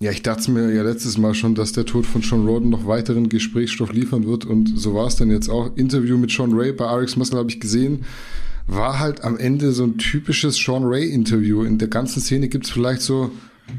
Ja, 0.00 0.12
ich 0.12 0.22
dachte 0.22 0.52
mir 0.52 0.72
ja 0.72 0.84
letztes 0.84 1.18
Mal 1.18 1.34
schon, 1.34 1.56
dass 1.56 1.72
der 1.72 1.84
Tod 1.84 2.06
von 2.06 2.22
Sean 2.22 2.46
Roden 2.46 2.68
noch 2.70 2.86
weiteren 2.86 3.28
Gesprächsstoff 3.28 3.92
liefern 3.92 4.28
wird 4.28 4.44
und 4.44 4.78
so 4.78 4.94
war 4.94 5.08
es 5.08 5.16
dann 5.16 5.28
jetzt 5.28 5.48
auch. 5.48 5.76
Interview 5.76 6.16
mit 6.16 6.30
Sean 6.30 6.52
Ray 6.52 6.70
bei 6.70 6.84
RX 6.84 7.16
Muscle 7.16 7.36
habe 7.36 7.50
ich 7.50 7.58
gesehen. 7.58 8.04
War 8.68 9.00
halt 9.00 9.24
am 9.24 9.36
Ende 9.36 9.72
so 9.72 9.82
ein 9.82 9.98
typisches 9.98 10.56
Sean 10.56 10.84
Ray 10.84 11.08
Interview. 11.10 11.64
In 11.64 11.78
der 11.78 11.88
ganzen 11.88 12.20
Szene 12.20 12.48
gibt 12.48 12.66
es 12.66 12.70
vielleicht 12.70 13.00
so 13.00 13.32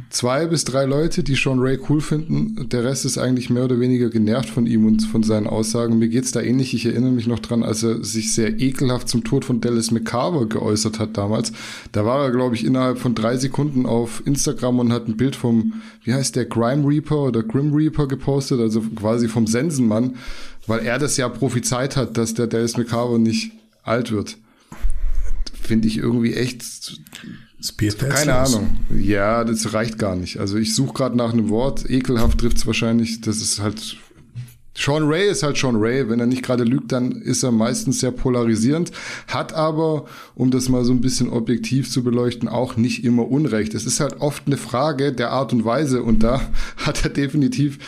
zwei 0.09 0.47
bis 0.47 0.65
drei 0.65 0.85
Leute, 0.85 1.23
die 1.23 1.35
Sean 1.35 1.59
Ray 1.59 1.79
cool 1.89 2.01
finden. 2.01 2.69
Der 2.69 2.83
Rest 2.83 3.05
ist 3.05 3.17
eigentlich 3.17 3.49
mehr 3.49 3.65
oder 3.65 3.79
weniger 3.79 4.09
genervt 4.09 4.49
von 4.49 4.65
ihm 4.65 4.85
und 4.85 5.01
von 5.01 5.23
seinen 5.23 5.47
Aussagen. 5.47 5.99
Mir 5.99 6.09
geht's 6.09 6.31
da 6.31 6.41
ähnlich. 6.41 6.73
Ich 6.73 6.85
erinnere 6.85 7.11
mich 7.11 7.27
noch 7.27 7.39
dran, 7.39 7.63
als 7.63 7.83
er 7.83 8.03
sich 8.03 8.33
sehr 8.33 8.59
ekelhaft 8.59 9.09
zum 9.09 9.23
Tod 9.23 9.45
von 9.45 9.61
Dallas 9.61 9.91
McCarver 9.91 10.47
geäußert 10.47 10.99
hat 10.99 11.17
damals. 11.17 11.51
Da 11.91 12.05
war 12.05 12.23
er, 12.23 12.31
glaube 12.31 12.55
ich, 12.55 12.65
innerhalb 12.65 12.99
von 12.99 13.15
drei 13.15 13.37
Sekunden 13.37 13.85
auf 13.85 14.23
Instagram 14.25 14.79
und 14.79 14.91
hat 14.91 15.07
ein 15.07 15.17
Bild 15.17 15.35
vom, 15.35 15.73
wie 16.03 16.13
heißt 16.13 16.35
der, 16.35 16.47
Crime 16.47 16.87
Reaper 16.87 17.23
oder 17.23 17.43
Grim 17.43 17.73
Reaper 17.73 18.07
gepostet, 18.07 18.59
also 18.59 18.81
quasi 18.81 19.27
vom 19.27 19.47
Sensenmann, 19.47 20.15
weil 20.67 20.79
er 20.79 20.99
das 20.99 21.17
ja 21.17 21.29
prophezeit 21.29 21.95
hat, 21.95 22.17
dass 22.17 22.33
der 22.33 22.47
Dallas 22.47 22.77
McCarver 22.77 23.17
nicht 23.17 23.51
alt 23.83 24.11
wird. 24.11 24.37
Finde 25.61 25.87
ich 25.87 25.97
irgendwie 25.97 26.33
echt 26.33 26.99
keine 27.97 28.35
Ahnung. 28.35 28.77
Ja, 28.97 29.43
das 29.43 29.73
reicht 29.73 29.97
gar 29.97 30.15
nicht. 30.15 30.39
Also 30.39 30.57
ich 30.57 30.73
suche 30.73 30.93
gerade 30.93 31.17
nach 31.17 31.33
einem 31.33 31.49
Wort. 31.49 31.89
Ekelhaft 31.89 32.39
trifft 32.39 32.57
es 32.57 32.67
wahrscheinlich. 32.67 33.21
Das 33.21 33.37
ist 33.37 33.59
halt. 33.59 33.97
Sean 34.77 35.03
Ray 35.03 35.29
ist 35.29 35.43
halt 35.43 35.57
Sean 35.57 35.75
Ray. 35.75 36.09
Wenn 36.09 36.21
er 36.21 36.25
nicht 36.25 36.43
gerade 36.43 36.63
lügt, 36.63 36.93
dann 36.93 37.11
ist 37.11 37.43
er 37.43 37.51
meistens 37.51 37.99
sehr 37.99 38.11
polarisierend. 38.11 38.91
Hat 39.27 39.51
aber, 39.53 40.05
um 40.35 40.51
das 40.51 40.69
mal 40.69 40.85
so 40.85 40.93
ein 40.93 41.01
bisschen 41.01 41.29
objektiv 41.29 41.91
zu 41.91 42.01
beleuchten, 42.01 42.47
auch 42.47 42.77
nicht 42.77 43.03
immer 43.03 43.27
Unrecht. 43.27 43.73
Es 43.73 43.85
ist 43.85 43.99
halt 43.99 44.21
oft 44.21 44.47
eine 44.47 44.57
Frage 44.57 45.11
der 45.11 45.31
Art 45.31 45.51
und 45.51 45.65
Weise. 45.65 46.01
Und 46.01 46.23
da 46.23 46.41
hat 46.77 47.03
er 47.03 47.09
definitiv 47.09 47.79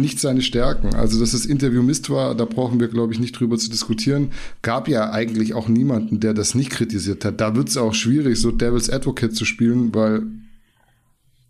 nicht 0.00 0.20
seine 0.20 0.42
Stärken. 0.42 0.94
Also, 0.94 1.20
dass 1.20 1.32
das 1.32 1.44
Interview 1.44 1.82
Mist 1.82 2.10
war, 2.10 2.34
da 2.34 2.44
brauchen 2.44 2.80
wir, 2.80 2.88
glaube 2.88 3.12
ich, 3.12 3.20
nicht 3.20 3.38
drüber 3.38 3.58
zu 3.58 3.70
diskutieren. 3.70 4.32
Gab 4.62 4.88
ja 4.88 5.10
eigentlich 5.10 5.54
auch 5.54 5.68
niemanden, 5.68 6.20
der 6.20 6.34
das 6.34 6.54
nicht 6.54 6.70
kritisiert 6.70 7.24
hat. 7.24 7.40
Da 7.40 7.54
wird 7.54 7.68
es 7.68 7.76
auch 7.76 7.94
schwierig, 7.94 8.38
so 8.40 8.50
Devil's 8.50 8.90
Advocate 8.90 9.34
zu 9.34 9.44
spielen, 9.44 9.94
weil 9.94 10.22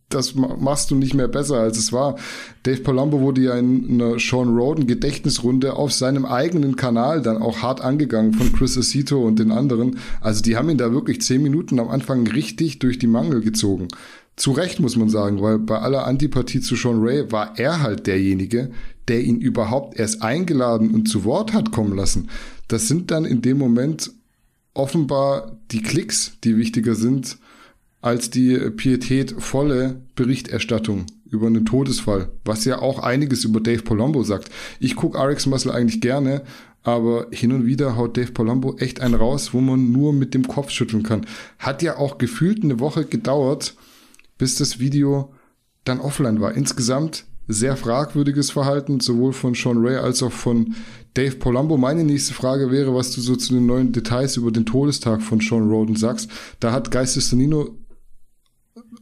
das 0.09 0.34
machst 0.34 0.90
du 0.90 0.94
nicht 0.94 1.14
mehr 1.14 1.28
besser, 1.28 1.57
als 1.57 1.76
es 1.76 1.92
war. 1.92 2.16
Dave 2.62 2.80
Palumbo 2.80 3.20
wurde 3.20 3.42
ja 3.42 3.59
in 3.59 4.01
einer 4.01 4.18
Sean 4.18 4.57
Roden 4.57 4.86
Gedächtnisrunde 4.86 5.74
auf 5.74 5.92
seinem 5.92 6.24
eigenen 6.24 6.76
Kanal 6.76 7.20
dann 7.20 7.42
auch 7.42 7.59
hart 7.59 7.82
angegangen 7.82 8.32
von 8.32 8.53
Chris 8.55 8.78
Acito 8.78 9.22
und 9.22 9.38
den 9.38 9.53
anderen. 9.53 9.99
Also 10.20 10.42
die 10.42 10.57
haben 10.57 10.70
ihn 10.70 10.78
da 10.78 10.92
wirklich 10.92 11.20
zehn 11.20 11.42
Minuten 11.42 11.78
am 11.78 11.88
Anfang 11.88 12.26
richtig 12.26 12.78
durch 12.78 12.99
die 12.99 13.07
Mangel 13.07 13.42
gezogen. 13.42 13.88
Zu 14.39 14.53
Recht 14.53 14.78
muss 14.78 14.97
man 14.97 15.09
sagen, 15.09 15.43
weil 15.43 15.59
bei 15.59 15.78
aller 15.78 16.07
Antipathie 16.07 16.61
zu 16.61 16.76
Sean 16.76 17.03
Ray 17.03 17.30
war 17.32 17.59
er 17.59 17.82
halt 17.82 18.07
derjenige, 18.07 18.70
der 19.09 19.20
ihn 19.22 19.41
überhaupt 19.41 19.99
erst 19.99 20.22
eingeladen 20.22 20.93
und 20.95 21.09
zu 21.09 21.24
Wort 21.24 21.53
hat 21.53 21.72
kommen 21.72 21.97
lassen. 21.97 22.30
Das 22.68 22.86
sind 22.86 23.11
dann 23.11 23.24
in 23.24 23.43
dem 23.43 23.59
Moment 23.59 24.12
offenbar 24.74 25.59
die 25.72 25.82
Klicks, 25.82 26.32
die 26.45 26.57
wichtiger 26.57 26.95
sind 26.95 27.39
als 28.01 28.30
die 28.30 28.57
pietätvolle 28.70 30.03
Berichterstattung 30.14 31.07
über 31.28 31.49
einen 31.49 31.66
Todesfall, 31.66 32.30
was 32.45 32.64
ja 32.64 32.78
auch 32.78 33.01
einiges 33.01 33.45
über 33.45 33.59
Dave 33.59 33.82
Palumbo 33.82 34.22
sagt. 34.22 34.51
Ich 34.78 34.95
gucke 34.95 35.18
RX 35.18 35.47
Muscle 35.47 35.72
eigentlich 35.72 36.01
gerne, 36.01 36.43
aber 36.84 37.26
hin 37.32 37.51
und 37.51 37.66
wieder 37.66 37.97
haut 37.97 38.16
Dave 38.16 38.30
Palumbo 38.30 38.76
echt 38.78 39.01
einen 39.01 39.14
raus, 39.14 39.53
wo 39.53 39.61
man 39.61 39.91
nur 39.91 40.12
mit 40.12 40.32
dem 40.32 40.47
Kopf 40.47 40.70
schütteln 40.70 41.03
kann. 41.03 41.26
Hat 41.59 41.82
ja 41.82 41.97
auch 41.97 42.18
gefühlt 42.18 42.62
eine 42.62 42.78
Woche 42.78 43.05
gedauert, 43.05 43.74
bis 44.39 44.55
das 44.55 44.78
Video 44.78 45.34
dann 45.84 46.01
offline 46.01 46.41
war. 46.41 46.55
Insgesamt 46.55 47.24
sehr 47.49 47.76
fragwürdiges 47.76 48.51
Verhalten, 48.51 49.01
sowohl 49.01 49.32
von 49.32 49.55
Sean 49.55 49.78
Ray 49.78 49.97
als 49.97 50.22
auch 50.22 50.32
von 50.32 50.74
Dave 51.14 51.36
Palumbo. 51.36 51.76
Meine 51.78 52.05
nächste 52.05 52.34
Frage 52.34 52.70
wäre, 52.70 52.95
was 52.95 53.12
du 53.12 53.20
so 53.20 53.36
zu 53.36 53.55
den 53.55 53.66
neuen 53.66 53.93
Details 53.93 54.36
über 54.36 54.51
den 54.51 54.66
Todestag 54.66 55.22
von 55.22 55.41
Sean 55.41 55.68
Roden 55.68 55.97
sagst. 55.97 56.30
Da 56.61 56.72
hat 56.72 56.91
Geistes 56.91 57.32
Nino 57.32 57.78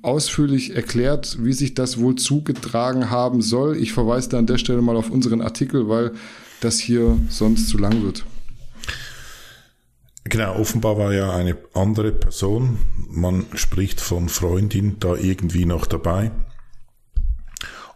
ausführlich 0.02 0.76
erklärt, 0.76 1.38
wie 1.40 1.52
sich 1.52 1.74
das 1.74 1.98
wohl 1.98 2.14
zugetragen 2.14 3.10
haben 3.10 3.42
soll. 3.42 3.76
Ich 3.76 3.92
verweise 3.92 4.28
da 4.30 4.38
an 4.38 4.46
der 4.46 4.58
Stelle 4.58 4.80
mal 4.80 4.96
auf 4.96 5.10
unseren 5.10 5.40
Artikel, 5.40 5.88
weil 5.88 6.12
das 6.60 6.78
hier 6.78 7.18
sonst 7.28 7.68
zu 7.68 7.78
lang 7.78 8.02
wird. 8.02 8.24
Genau, 10.28 10.56
offenbar 10.56 10.98
war 10.98 11.12
ja 11.12 11.32
eine 11.32 11.56
andere 11.74 12.10
Person. 12.10 12.78
Man 13.08 13.46
spricht 13.54 14.00
von 14.00 14.28
Freundin 14.28 14.98
da 14.98 15.14
irgendwie 15.14 15.66
noch 15.66 15.86
dabei. 15.86 16.32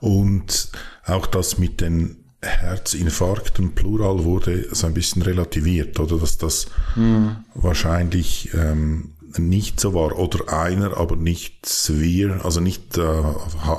Und 0.00 0.70
auch 1.04 1.26
das 1.26 1.58
mit 1.58 1.80
den 1.80 2.24
Herzinfarkten 2.40 3.74
plural 3.74 4.24
wurde 4.24 4.68
so 4.72 4.86
ein 4.86 4.94
bisschen 4.94 5.22
relativiert, 5.22 5.98
oder 5.98 6.18
dass 6.18 6.38
das 6.38 6.68
mhm. 6.94 7.36
wahrscheinlich 7.54 8.50
ähm, 8.54 9.14
nicht 9.36 9.80
so 9.80 9.92
war 9.92 10.16
oder 10.16 10.52
einer, 10.56 10.96
aber 10.96 11.16
nicht 11.16 11.66
severe, 11.66 12.44
also 12.44 12.60
nicht, 12.60 12.96
äh, 12.96 13.22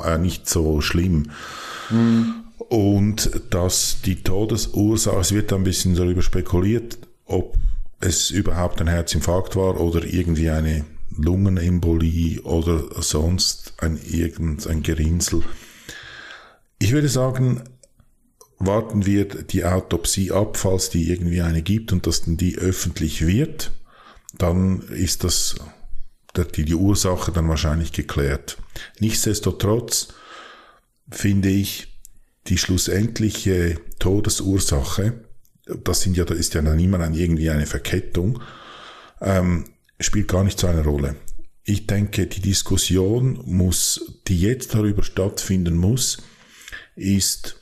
äh, 0.05 0.17
nicht 0.17 0.47
so 0.47 0.81
schlimm. 0.81 1.31
Mhm. 1.89 2.33
Und 2.69 3.31
dass 3.49 4.01
die 4.03 4.21
Todesursache, 4.23 5.19
es 5.19 5.31
wird 5.33 5.53
ein 5.53 5.63
bisschen 5.63 5.95
darüber 5.95 6.21
spekuliert, 6.21 6.99
ob 7.25 7.57
es 8.01 8.31
überhaupt 8.31 8.81
ein 8.81 8.87
Herzinfarkt 8.87 9.55
war 9.55 9.79
oder 9.79 10.03
irgendwie 10.03 10.49
eine 10.49 10.85
Lungenembolie 11.15 12.41
oder 12.41 13.01
sonst 13.01 13.73
ein 13.77 13.99
irgendein 14.03 14.83
Gerinnsel. 14.83 15.43
Ich 16.79 16.91
würde 16.91 17.09
sagen, 17.09 17.63
warten 18.57 19.05
wir 19.05 19.25
die 19.25 19.65
Autopsie 19.65 20.31
ab, 20.31 20.57
falls 20.57 20.89
die 20.89 21.09
irgendwie 21.09 21.41
eine 21.41 21.61
gibt 21.61 21.91
und 21.91 22.07
dass 22.07 22.23
dann 22.23 22.37
die 22.37 22.57
öffentlich 22.57 23.25
wird 23.25 23.71
dann 24.37 24.81
ist 24.89 25.23
das 25.23 25.55
die, 26.55 26.65
die 26.65 26.75
Ursache 26.75 27.31
dann 27.31 27.49
wahrscheinlich 27.49 27.91
geklärt. 27.91 28.57
Nichtsdestotrotz 28.99 30.09
finde 31.09 31.49
ich 31.49 31.99
die 32.47 32.57
schlussendliche 32.57 33.79
Todesursache, 33.99 35.25
das 35.65 36.01
sind 36.01 36.17
ja, 36.17 36.25
da 36.25 36.33
ist 36.33 36.53
ja 36.53 36.61
dann 36.61 36.79
immer 36.79 36.99
ein, 36.99 37.13
irgendwie 37.13 37.49
eine 37.49 37.65
Verkettung, 37.65 38.41
ähm, 39.21 39.65
spielt 39.99 40.27
gar 40.27 40.43
nicht 40.43 40.59
so 40.59 40.67
eine 40.67 40.83
Rolle. 40.83 41.15
Ich 41.63 41.87
denke, 41.87 42.27
die 42.27 42.41
Diskussion 42.41 43.39
muss, 43.45 44.19
die 44.27 44.39
jetzt 44.41 44.73
darüber 44.73 45.03
stattfinden 45.03 45.77
muss, 45.77 46.17
ist, 46.95 47.61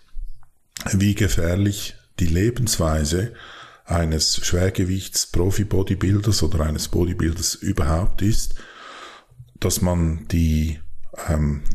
wie 0.91 1.15
gefährlich 1.15 1.95
die 2.19 2.27
Lebensweise 2.27 3.33
eines 3.85 4.45
Schwergewichts-Profi-Bodybuilders 4.45 6.43
oder 6.43 6.61
eines 6.61 6.87
Bodybuilders 6.87 7.55
überhaupt 7.55 8.21
ist, 8.21 8.55
dass 9.59 9.81
man 9.81 10.27
die 10.27 10.79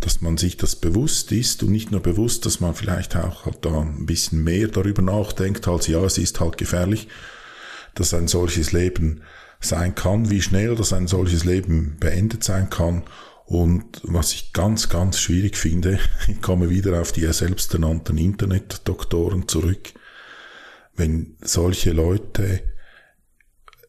dass 0.01 0.20
man 0.20 0.37
sich 0.37 0.57
das 0.57 0.76
bewusst 0.76 1.32
ist 1.32 1.62
und 1.62 1.72
nicht 1.72 1.91
nur 1.91 2.01
bewusst, 2.01 2.47
dass 2.47 2.61
man 2.61 2.74
vielleicht 2.74 3.16
auch 3.16 3.47
halt 3.47 3.64
da 3.64 3.80
ein 3.80 4.07
bisschen 4.07 4.45
mehr 4.45 4.68
darüber 4.68 5.03
nachdenkt, 5.03 5.66
als 5.66 5.89
ja, 5.89 6.03
es 6.05 6.18
ist 6.18 6.41
halt 6.41 6.57
gefährlich, 6.57 7.09
dass 7.95 8.14
ein 8.14 8.28
solches 8.28 8.72
Leben 8.72 9.22
sein 9.61 9.95
kann, 9.95 10.30
wie 10.30 10.43
schnell 10.43 10.76
dass 10.76 10.93
ein 10.93 11.09
solches 11.09 11.45
Leben 11.45 11.97
beendet 11.99 12.45
sein 12.45 12.70
kann. 12.70 13.03
Und 13.47 14.01
was 14.05 14.32
ich 14.32 14.53
ganz, 14.53 14.89
ganz 14.89 15.18
schwierig 15.18 15.57
finde, 15.57 15.99
ich 16.28 16.41
komme 16.41 16.70
wieder 16.70 17.01
auf 17.01 17.11
die 17.11 17.30
selbsternannten 17.32 18.16
Internetdoktoren 18.18 19.49
zurück, 19.49 19.95
wenn 20.95 21.37
solche 21.41 21.93
Leute 21.93 22.62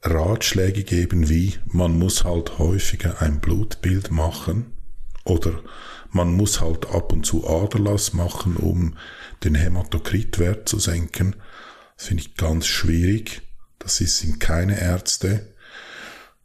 Ratschläge 0.02 0.84
geben 0.84 1.30
wie, 1.30 1.56
man 1.66 1.98
muss 1.98 2.24
halt 2.24 2.58
häufiger 2.58 3.22
ein 3.22 3.40
Blutbild 3.40 4.12
machen 4.12 4.75
oder 5.26 5.62
man 6.12 6.34
muss 6.34 6.62
halt 6.62 6.90
ab 6.92 7.12
und 7.12 7.26
zu 7.26 7.46
Aderlass 7.46 8.14
machen, 8.14 8.56
um 8.56 8.96
den 9.44 9.56
Hämatokritwert 9.56 10.70
zu 10.70 10.80
senken. 10.80 11.36
Das 11.98 12.08
finde 12.08 12.24
ich 12.24 12.36
ganz 12.36 12.68
schwierig. 12.68 13.42
Das 13.80 13.98
sind 13.98 14.40
keine 14.40 14.80
Ärzte. 14.80 15.54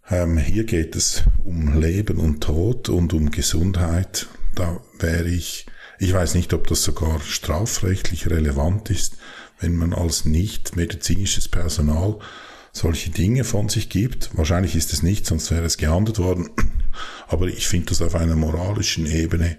Ähm, 0.08 0.38
hier 0.38 0.64
geht 0.64 0.96
es 0.96 1.22
um 1.44 1.80
Leben 1.80 2.18
und 2.18 2.42
Tod 2.42 2.88
und 2.88 3.12
um 3.12 3.30
Gesundheit. 3.30 4.26
Da 4.56 4.80
wäre 4.98 5.28
ich, 5.28 5.66
ich 6.00 6.12
weiß 6.12 6.34
nicht, 6.34 6.52
ob 6.52 6.66
das 6.66 6.82
sogar 6.82 7.20
strafrechtlich 7.20 8.28
relevant 8.28 8.90
ist, 8.90 9.18
wenn 9.60 9.76
man 9.76 9.92
als 9.92 10.24
nicht 10.24 10.74
medizinisches 10.74 11.48
Personal 11.48 12.18
solche 12.72 13.10
Dinge 13.10 13.44
von 13.44 13.68
sich 13.68 13.88
gibt. 13.88 14.36
Wahrscheinlich 14.36 14.74
ist 14.74 14.92
es 14.92 15.02
nicht, 15.02 15.26
sonst 15.26 15.50
wäre 15.50 15.64
es 15.64 15.76
geahndet 15.76 16.18
worden. 16.18 16.50
Aber 17.28 17.46
ich 17.46 17.68
finde 17.68 17.86
das 17.86 18.02
auf 18.02 18.14
einer 18.14 18.36
moralischen 18.36 19.06
Ebene 19.06 19.58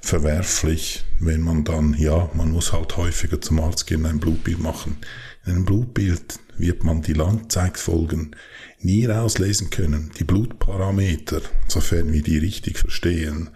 verwerflich, 0.00 1.04
wenn 1.20 1.40
man 1.40 1.64
dann, 1.64 1.94
ja, 1.94 2.30
man 2.34 2.50
muss 2.50 2.72
halt 2.72 2.96
häufiger 2.96 3.40
zum 3.40 3.60
Arzt 3.60 3.86
gehen, 3.86 4.06
ein 4.06 4.20
Blutbild 4.20 4.60
machen. 4.60 4.98
In 5.44 5.52
einem 5.52 5.64
Blutbild 5.64 6.38
wird 6.56 6.84
man 6.84 7.02
die 7.02 7.12
Langzeitfolgen 7.12 8.36
nie 8.80 9.06
rauslesen 9.06 9.70
können. 9.70 10.12
Die 10.18 10.24
Blutparameter, 10.24 11.40
sofern 11.68 12.12
wir 12.12 12.22
die 12.22 12.38
richtig 12.38 12.78
verstehen, 12.78 13.50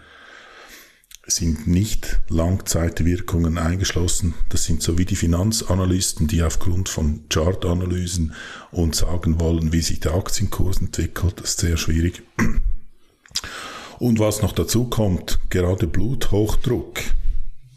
sind 1.25 1.67
nicht 1.67 2.19
Langzeitwirkungen 2.27 3.57
eingeschlossen. 3.57 4.33
Das 4.49 4.65
sind 4.65 4.83
so 4.83 4.97
wie 4.97 5.05
die 5.05 5.15
Finanzanalysten, 5.15 6.27
die 6.27 6.43
aufgrund 6.43 6.89
von 6.89 7.21
Chartanalysen 7.29 8.33
uns 8.71 8.97
sagen 8.99 9.39
wollen, 9.39 9.71
wie 9.71 9.81
sich 9.81 10.01
der 10.01 10.15
Aktienkurs 10.15 10.79
entwickelt. 10.79 11.35
Das 11.39 11.51
ist 11.51 11.59
sehr 11.59 11.77
schwierig. 11.77 12.23
Und 13.99 14.19
was 14.19 14.41
noch 14.41 14.51
dazu 14.51 14.85
kommt, 14.85 15.39
gerade 15.49 15.87
Bluthochdruck, 15.87 16.99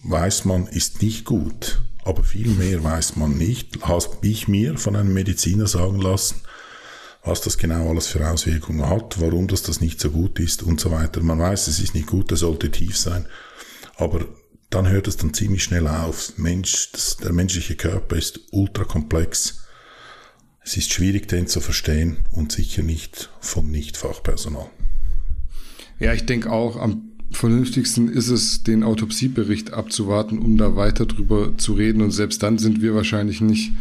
weiß 0.02 0.44
man, 0.44 0.66
ist 0.66 1.00
nicht 1.02 1.24
gut. 1.24 1.82
Aber 2.04 2.24
viel 2.24 2.48
mehr 2.48 2.82
weiß 2.82 3.16
man 3.16 3.36
nicht. 3.38 3.82
Habe 3.82 4.04
ich 4.22 4.48
mir 4.48 4.76
von 4.76 4.96
einem 4.96 5.12
Mediziner 5.12 5.66
sagen 5.66 6.00
lassen, 6.00 6.36
was 7.26 7.40
das 7.40 7.58
genau 7.58 7.90
alles 7.90 8.06
für 8.06 8.26
Auswirkungen 8.26 8.88
hat, 8.88 9.20
warum 9.20 9.48
das 9.48 9.62
das 9.62 9.80
nicht 9.80 10.00
so 10.00 10.10
gut 10.10 10.38
ist 10.38 10.62
und 10.62 10.80
so 10.80 10.90
weiter. 10.90 11.22
Man 11.22 11.38
weiß, 11.38 11.66
es 11.66 11.80
ist 11.80 11.94
nicht 11.94 12.06
gut, 12.06 12.30
es 12.32 12.40
sollte 12.40 12.70
tief 12.70 12.96
sein, 12.96 13.26
aber 13.96 14.26
dann 14.70 14.88
hört 14.88 15.08
es 15.08 15.16
dann 15.16 15.34
ziemlich 15.34 15.62
schnell 15.62 15.86
auf. 15.86 16.38
Mensch, 16.38 16.90
das, 16.92 17.16
der 17.18 17.32
menschliche 17.32 17.76
Körper 17.76 18.16
ist 18.16 18.40
ultra 18.52 18.84
komplex. 18.84 19.64
Es 20.62 20.76
ist 20.76 20.92
schwierig, 20.92 21.28
den 21.28 21.46
zu 21.46 21.60
verstehen 21.60 22.18
und 22.32 22.52
sicher 22.52 22.82
nicht 22.82 23.30
von 23.40 23.70
Nicht-Fachpersonal. 23.70 24.68
Ja, 25.98 26.12
ich 26.12 26.26
denke 26.26 26.50
auch, 26.50 26.76
am 26.76 27.12
vernünftigsten 27.30 28.08
ist 28.08 28.28
es, 28.28 28.62
den 28.64 28.82
Autopsiebericht 28.82 29.72
abzuwarten, 29.72 30.38
um 30.38 30.56
da 30.56 30.76
weiter 30.76 31.06
drüber 31.06 31.56
zu 31.56 31.74
reden. 31.74 32.02
Und 32.02 32.10
selbst 32.10 32.42
dann 32.42 32.58
sind 32.58 32.82
wir 32.82 32.94
wahrscheinlich 32.94 33.40
nicht 33.40 33.72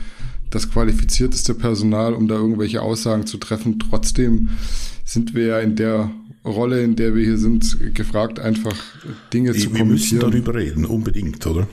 das 0.49 0.69
qualifizierteste 0.69 1.53
Personal, 1.53 2.13
um 2.13 2.27
da 2.27 2.35
irgendwelche 2.35 2.81
Aussagen 2.81 3.25
zu 3.25 3.37
treffen. 3.37 3.79
Trotzdem 3.79 4.49
sind 5.03 5.35
wir 5.35 5.45
ja 5.45 5.59
in 5.59 5.75
der 5.75 6.11
Rolle, 6.43 6.83
in 6.83 6.95
der 6.95 7.15
wir 7.15 7.23
hier 7.23 7.37
sind, 7.37 7.95
gefragt, 7.95 8.39
einfach 8.39 8.75
Dinge 9.33 9.53
wir 9.53 9.59
zu 9.59 9.69
kommentieren. 9.69 9.87
Wir 9.87 9.93
müssen 9.93 10.19
darüber 10.19 10.55
reden, 10.55 10.85
unbedingt, 10.85 11.45
oder? 11.47 11.67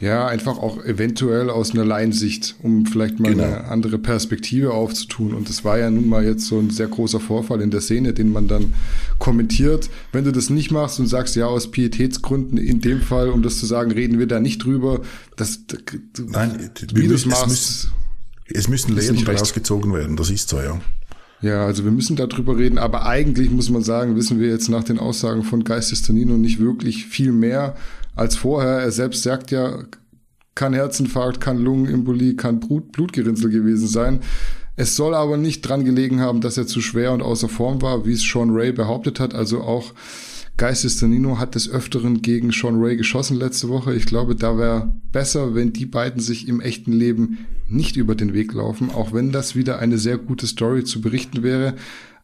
Ja, 0.00 0.26
einfach 0.26 0.56
auch 0.56 0.82
eventuell 0.82 1.50
aus 1.50 1.72
einer 1.72 1.84
Laiensicht, 1.84 2.56
um 2.62 2.86
vielleicht 2.86 3.20
mal 3.20 3.32
genau. 3.32 3.44
eine 3.44 3.64
andere 3.64 3.98
Perspektive 3.98 4.72
aufzutun. 4.72 5.34
Und 5.34 5.50
das 5.50 5.62
war 5.62 5.78
ja 5.78 5.90
nun 5.90 6.08
mal 6.08 6.24
jetzt 6.24 6.46
so 6.46 6.58
ein 6.58 6.70
sehr 6.70 6.86
großer 6.86 7.20
Vorfall 7.20 7.60
in 7.60 7.70
der 7.70 7.82
Szene, 7.82 8.14
den 8.14 8.32
man 8.32 8.48
dann 8.48 8.72
kommentiert. 9.18 9.90
Wenn 10.10 10.24
du 10.24 10.32
das 10.32 10.48
nicht 10.48 10.70
machst 10.70 11.00
und 11.00 11.06
sagst, 11.06 11.36
ja, 11.36 11.46
aus 11.46 11.70
Pietätsgründen, 11.70 12.56
in 12.56 12.80
dem 12.80 13.02
Fall, 13.02 13.28
um 13.28 13.42
das 13.42 13.58
zu 13.58 13.66
sagen, 13.66 13.90
reden 13.90 14.18
wir 14.18 14.26
da 14.26 14.40
nicht 14.40 14.64
drüber, 14.64 15.02
das, 15.36 15.64
Nein, 16.26 16.70
wie 16.94 17.06
du 17.06 17.14
es 17.14 17.26
machst, 17.26 17.90
es 18.54 18.68
müssen 18.68 18.94
Lehren 18.94 19.26
rausgezogen 19.26 19.92
werden, 19.92 20.16
das 20.16 20.30
ist 20.30 20.48
so, 20.48 20.60
ja. 20.60 20.80
Ja, 21.42 21.64
also 21.64 21.84
wir 21.84 21.90
müssen 21.90 22.16
darüber 22.16 22.58
reden, 22.58 22.76
aber 22.76 23.06
eigentlich 23.06 23.50
muss 23.50 23.70
man 23.70 23.82
sagen, 23.82 24.14
wissen 24.14 24.40
wir 24.40 24.48
jetzt 24.48 24.68
nach 24.68 24.84
den 24.84 24.98
Aussagen 24.98 25.42
von 25.42 25.64
Geistes 25.64 26.02
Tonino 26.02 26.36
nicht 26.36 26.60
wirklich 26.60 27.06
viel 27.06 27.32
mehr 27.32 27.76
als 28.14 28.36
vorher. 28.36 28.80
Er 28.80 28.92
selbst 28.92 29.22
sagt 29.22 29.50
ja, 29.50 29.84
kann 30.54 30.74
Herzinfarkt, 30.74 31.40
kann 31.40 31.56
Lungenembolie, 31.56 32.36
kann 32.36 32.60
Blut, 32.60 32.92
Blutgerinnsel 32.92 33.50
gewesen 33.50 33.88
sein. 33.88 34.20
Es 34.76 34.96
soll 34.96 35.14
aber 35.14 35.38
nicht 35.38 35.62
dran 35.62 35.84
gelegen 35.84 36.20
haben, 36.20 36.42
dass 36.42 36.58
er 36.58 36.66
zu 36.66 36.82
schwer 36.82 37.12
und 37.12 37.22
außer 37.22 37.48
Form 37.48 37.80
war, 37.80 38.04
wie 38.04 38.12
es 38.12 38.22
Sean 38.22 38.50
Ray 38.50 38.72
behauptet 38.72 39.20
hat. 39.20 39.34
Also 39.34 39.62
auch 39.62 39.94
Geistes 40.60 40.98
Danino 40.98 41.38
hat 41.38 41.54
des 41.54 41.70
Öfteren 41.70 42.20
gegen 42.20 42.52
Sean 42.52 42.82
Ray 42.82 42.94
geschossen 42.98 43.38
letzte 43.38 43.70
Woche. 43.70 43.94
Ich 43.94 44.04
glaube, 44.04 44.36
da 44.36 44.58
wäre 44.58 44.94
besser, 45.10 45.54
wenn 45.54 45.72
die 45.72 45.86
beiden 45.86 46.20
sich 46.20 46.48
im 46.48 46.60
echten 46.60 46.92
Leben 46.92 47.46
nicht 47.66 47.96
über 47.96 48.14
den 48.14 48.34
Weg 48.34 48.52
laufen, 48.52 48.90
auch 48.90 49.14
wenn 49.14 49.32
das 49.32 49.56
wieder 49.56 49.78
eine 49.78 49.96
sehr 49.96 50.18
gute 50.18 50.46
Story 50.46 50.84
zu 50.84 51.00
berichten 51.00 51.42
wäre. 51.42 51.76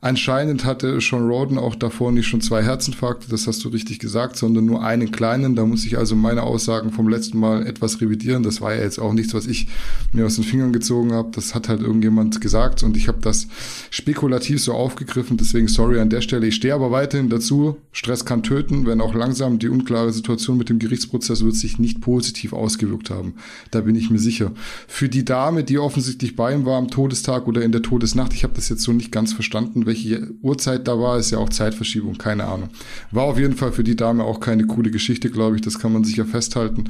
Anscheinend 0.02 0.66
hatte 0.66 1.00
Sean 1.00 1.26
Roden 1.26 1.56
auch 1.56 1.74
davor 1.74 2.12
nicht 2.12 2.26
schon 2.26 2.42
zwei 2.42 2.62
Herzinfarkte, 2.62 3.28
das 3.30 3.46
hast 3.46 3.64
du 3.64 3.70
richtig 3.70 3.98
gesagt, 3.98 4.36
sondern 4.36 4.66
nur 4.66 4.84
einen 4.84 5.10
kleinen. 5.10 5.56
Da 5.56 5.64
muss 5.64 5.86
ich 5.86 5.96
also 5.96 6.14
meine 6.14 6.42
Aussagen 6.42 6.92
vom 6.92 7.08
letzten 7.08 7.38
Mal 7.38 7.66
etwas 7.66 8.00
revidieren. 8.02 8.42
Das 8.42 8.60
war 8.60 8.74
ja 8.74 8.82
jetzt 8.82 8.98
auch 8.98 9.14
nichts, 9.14 9.32
was 9.32 9.46
ich 9.46 9.68
mir 10.12 10.26
aus 10.26 10.34
den 10.34 10.44
Fingern 10.44 10.74
gezogen 10.74 11.12
habe. 11.12 11.30
Das 11.32 11.54
hat 11.54 11.70
halt 11.70 11.80
irgendjemand 11.80 12.42
gesagt 12.42 12.82
und 12.82 12.96
ich 12.96 13.08
habe 13.08 13.18
das 13.22 13.48
spekulativ 13.90 14.62
so 14.62 14.74
aufgegriffen. 14.74 15.38
Deswegen 15.38 15.66
sorry 15.66 15.98
an 15.98 16.10
der 16.10 16.20
Stelle. 16.20 16.46
Ich 16.46 16.56
stehe 16.56 16.74
aber 16.74 16.90
weiterhin 16.90 17.30
dazu. 17.30 17.78
Stress 17.92 18.26
kann 18.26 18.42
töten, 18.42 18.84
wenn 18.84 19.00
auch 19.00 19.14
langsam 19.14 19.58
die 19.58 19.68
unklare 19.68 20.12
Situation 20.12 20.58
mit 20.58 20.68
dem 20.68 20.78
Gerichtsprozess 20.78 21.42
wird 21.42 21.54
sich 21.54 21.78
nicht 21.78 22.02
positiv 22.02 22.52
ausgewirkt 22.52 23.08
haben. 23.08 23.36
Da 23.70 23.80
bin 23.80 23.96
ich 23.96 24.10
mir 24.10 24.18
sicher. 24.18 24.52
Für 24.86 25.08
die 25.08 25.24
Dame, 25.24 25.64
die 25.64 25.78
offensichtlich 25.78 26.36
bei 26.36 26.52
ihm 26.54 26.66
war 26.66 26.76
am 26.76 26.90
Todestag 26.90 27.48
oder 27.48 27.62
in 27.62 27.72
der 27.72 27.80
Todesnacht, 27.80 28.34
ich 28.34 28.44
habe 28.44 28.54
das 28.54 28.68
jetzt 28.68 28.82
so 28.82 28.92
nicht 28.92 29.10
ganz 29.10 29.32
verstanden 29.32 29.85
welche 29.86 30.32
Uhrzeit 30.42 30.86
da 30.86 30.98
war, 30.98 31.18
ist 31.18 31.30
ja 31.30 31.38
auch 31.38 31.48
Zeitverschiebung, 31.48 32.18
keine 32.18 32.44
Ahnung. 32.44 32.68
War 33.10 33.24
auf 33.24 33.38
jeden 33.38 33.56
Fall 33.56 33.72
für 33.72 33.84
die 33.84 33.96
Dame 33.96 34.24
auch 34.24 34.40
keine 34.40 34.66
coole 34.66 34.90
Geschichte, 34.90 35.30
glaube 35.30 35.56
ich, 35.56 35.62
das 35.62 35.78
kann 35.78 35.92
man 35.92 36.04
sicher 36.04 36.26
festhalten. 36.26 36.84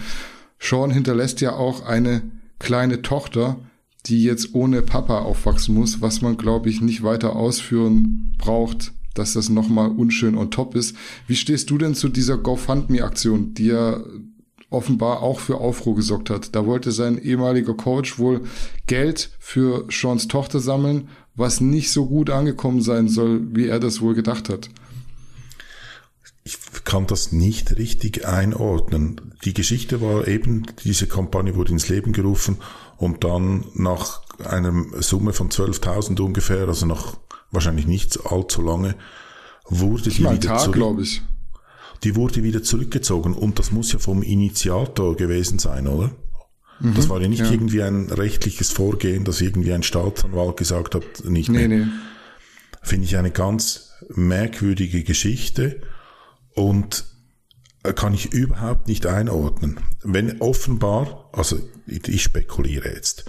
Sean 0.59 0.91
hinterlässt 0.91 1.41
ja 1.41 1.53
auch 1.53 1.85
eine 1.85 2.23
kleine 2.59 3.03
Tochter, 3.03 3.61
die 4.07 4.23
jetzt 4.23 4.55
ohne 4.55 4.83
Papa 4.83 5.21
aufwachsen 5.21 5.75
muss, 5.75 6.01
was 6.01 6.23
man, 6.23 6.37
glaube 6.37 6.71
ich, 6.71 6.81
nicht 6.81 7.03
weiter 7.03 7.37
ausführen 7.37 8.35
braucht, 8.39 8.93
dass 9.15 9.33
das 9.33 9.49
nochmal 9.49 9.91
unschön 9.91 10.37
on 10.37 10.51
top 10.51 10.75
ist. 10.75 10.97
Wie 11.27 11.37
stehst 11.37 11.71
du 11.71 11.79
denn 11.79 11.95
zu 11.95 12.09
dieser 12.09 12.39
GoFundMe-Aktion, 12.39 13.55
die 13.55 13.67
ja 13.67 14.01
offenbar 14.71 15.23
auch 15.23 15.41
für 15.41 15.57
Aufruhr 15.57 15.97
gesorgt 15.97 16.31
hat? 16.31 16.55
Da 16.55 16.67
wollte 16.67 16.93
sein 16.93 17.19
ehemaliger 17.19 17.75
Coach 17.75 18.19
wohl 18.19 18.43
Geld 18.87 19.31
für 19.39 19.87
Seans 19.91 20.29
Tochter 20.29 20.61
sammeln 20.61 21.09
was 21.37 21.61
nicht 21.61 21.91
so 21.91 22.07
gut 22.07 22.31
angekommen 22.31 22.81
sein 22.81 23.09
soll, 23.09 23.55
wie 23.55 23.69
er 23.69 23.79
das 23.79 24.01
wohl 24.01 24.15
gedacht 24.15 24.49
hat. 24.49 24.71
Ich 26.45 26.59
kann 26.85 27.07
das 27.07 27.33
nicht 27.33 27.77
richtig 27.77 28.27
einordnen. 28.27 29.35
Die 29.45 29.53
Geschichte 29.53 30.01
war 30.01 30.29
eben, 30.29 30.65
diese 30.85 31.07
Kampagne 31.07 31.57
wurde 31.57 31.73
ins 31.73 31.89
Leben 31.89 32.13
gerufen 32.13 32.59
und 32.97 33.25
dann 33.25 33.65
nach 33.75 34.23
einer 34.39 34.73
Summe 35.01 35.33
von 35.33 35.51
12.000 35.51 36.21
ungefähr, 36.21 36.69
also 36.69 36.87
nach 36.87 37.17
wahrscheinlich 37.51 37.87
nicht 37.87 38.27
allzu 38.27 38.63
lange, 38.63 38.95
wurde 39.69 40.11
die 40.11 40.21
wieder 40.21 40.41
Tag, 40.41 40.73
glaube 40.73 41.03
ich. 41.03 41.23
Die 42.05 42.15
wurde 42.15 42.43
wieder 42.43 42.63
zurückgezogen 42.63 43.35
und 43.35 43.59
das 43.59 43.73
muss 43.73 43.93
ja 43.93 43.99
vom 43.99 44.23
Initiator 44.23 45.17
gewesen 45.17 45.59
sein, 45.59 45.89
oder? 45.89 46.13
Mhm, 46.81 46.95
das 46.95 47.09
war 47.09 47.21
ja 47.21 47.29
nicht 47.29 47.41
ja. 47.45 47.51
irgendwie 47.51 47.83
ein 47.83 48.11
rechtliches 48.11 48.71
Vorgehen, 48.71 49.25
dass 49.25 49.41
irgendwie 49.41 49.73
ein 49.73 49.83
Staatsanwalt 49.83 50.57
gesagt 50.57 50.95
hat, 50.95 51.25
nicht 51.25 51.49
nee, 51.49 51.69
mehr. 51.69 51.79
Nee. 51.79 51.87
Finde 52.83 53.07
ich 53.07 53.17
eine 53.17 53.31
ganz 53.31 53.93
merkwürdige 54.15 55.03
Geschichte 55.03 55.81
und 56.55 57.05
kann 57.95 58.15
ich 58.15 58.33
überhaupt 58.33 58.89
nicht 58.89 59.07
einordnen. 59.07 59.81
Wenn 60.03 60.41
offenbar, 60.41 61.31
also 61.33 61.59
ich 61.87 62.23
spekuliere 62.23 62.93
jetzt, 62.93 63.25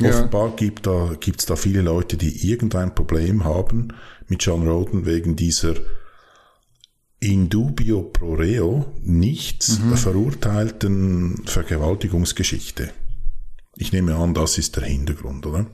ja. 0.00 0.10
offenbar 0.10 0.54
gibt 0.56 0.86
da, 0.86 1.14
gibt's 1.18 1.46
da 1.46 1.56
viele 1.56 1.82
Leute, 1.82 2.16
die 2.16 2.50
irgendein 2.50 2.94
Problem 2.94 3.44
haben 3.44 3.88
mit 4.28 4.42
John 4.42 4.66
Roden 4.66 5.06
wegen 5.06 5.36
dieser 5.36 5.74
in 7.20 7.50
dubio 7.50 8.02
pro 8.02 8.34
reo 8.34 8.92
nicht 9.02 9.68
mhm. 9.68 9.96
verurteilten 9.96 11.42
Vergewaltigungsgeschichte. 11.46 12.92
Ich 13.76 13.92
nehme 13.92 14.16
an, 14.16 14.34
das 14.34 14.58
ist 14.58 14.76
der 14.76 14.84
Hintergrund, 14.84 15.46
oder? 15.46 15.66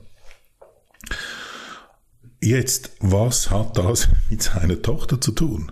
Jetzt, 2.41 2.91
was 2.99 3.49
hat 3.49 3.77
das 3.77 4.09
mit 4.29 4.43
seiner 4.43 4.81
Tochter 4.81 5.19
zu 5.19 5.31
tun? 5.31 5.71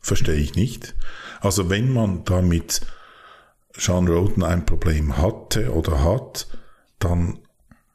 Verstehe 0.00 0.36
ich 0.36 0.54
nicht. 0.54 0.94
Also 1.40 1.68
wenn 1.68 1.92
man 1.92 2.24
da 2.24 2.40
mit 2.40 2.80
Sean 3.76 4.08
Roden 4.08 4.42
ein 4.42 4.64
Problem 4.64 5.18
hatte 5.18 5.72
oder 5.72 6.02
hat, 6.02 6.46
dann 6.98 7.38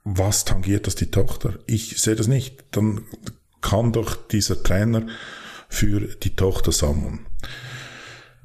was 0.04 0.44
tangiert 0.44 0.88
das 0.88 0.96
die 0.96 1.12
Tochter? 1.12 1.60
Ich 1.66 2.02
sehe 2.02 2.16
das 2.16 2.28
nicht. 2.28 2.64
Dann 2.72 3.06
kann 3.62 3.94
doch 3.94 4.16
dieser 4.16 4.62
Trainer 4.62 5.08
für 5.74 6.02
die 6.02 6.36
Tochter 6.36 6.72
sammeln. 6.72 7.26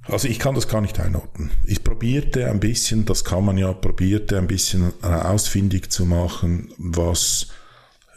Also 0.05 0.27
ich 0.27 0.39
kann 0.39 0.55
das 0.55 0.69
gar 0.69 0.81
nicht 0.81 0.99
einordnen. 0.99 1.51
Ich 1.67 1.85
probierte 1.85 2.49
ein 2.49 2.61
bisschen, 2.61 3.05
das 3.05 3.25
kann 3.25 3.45
man 3.45 3.59
ja, 3.59 3.73
probierte 3.75 4.39
ein 4.39 4.47
bisschen 4.47 4.93
ausfindig 5.03 5.91
zu 5.91 6.07
machen, 6.07 6.73
was, 6.79 7.49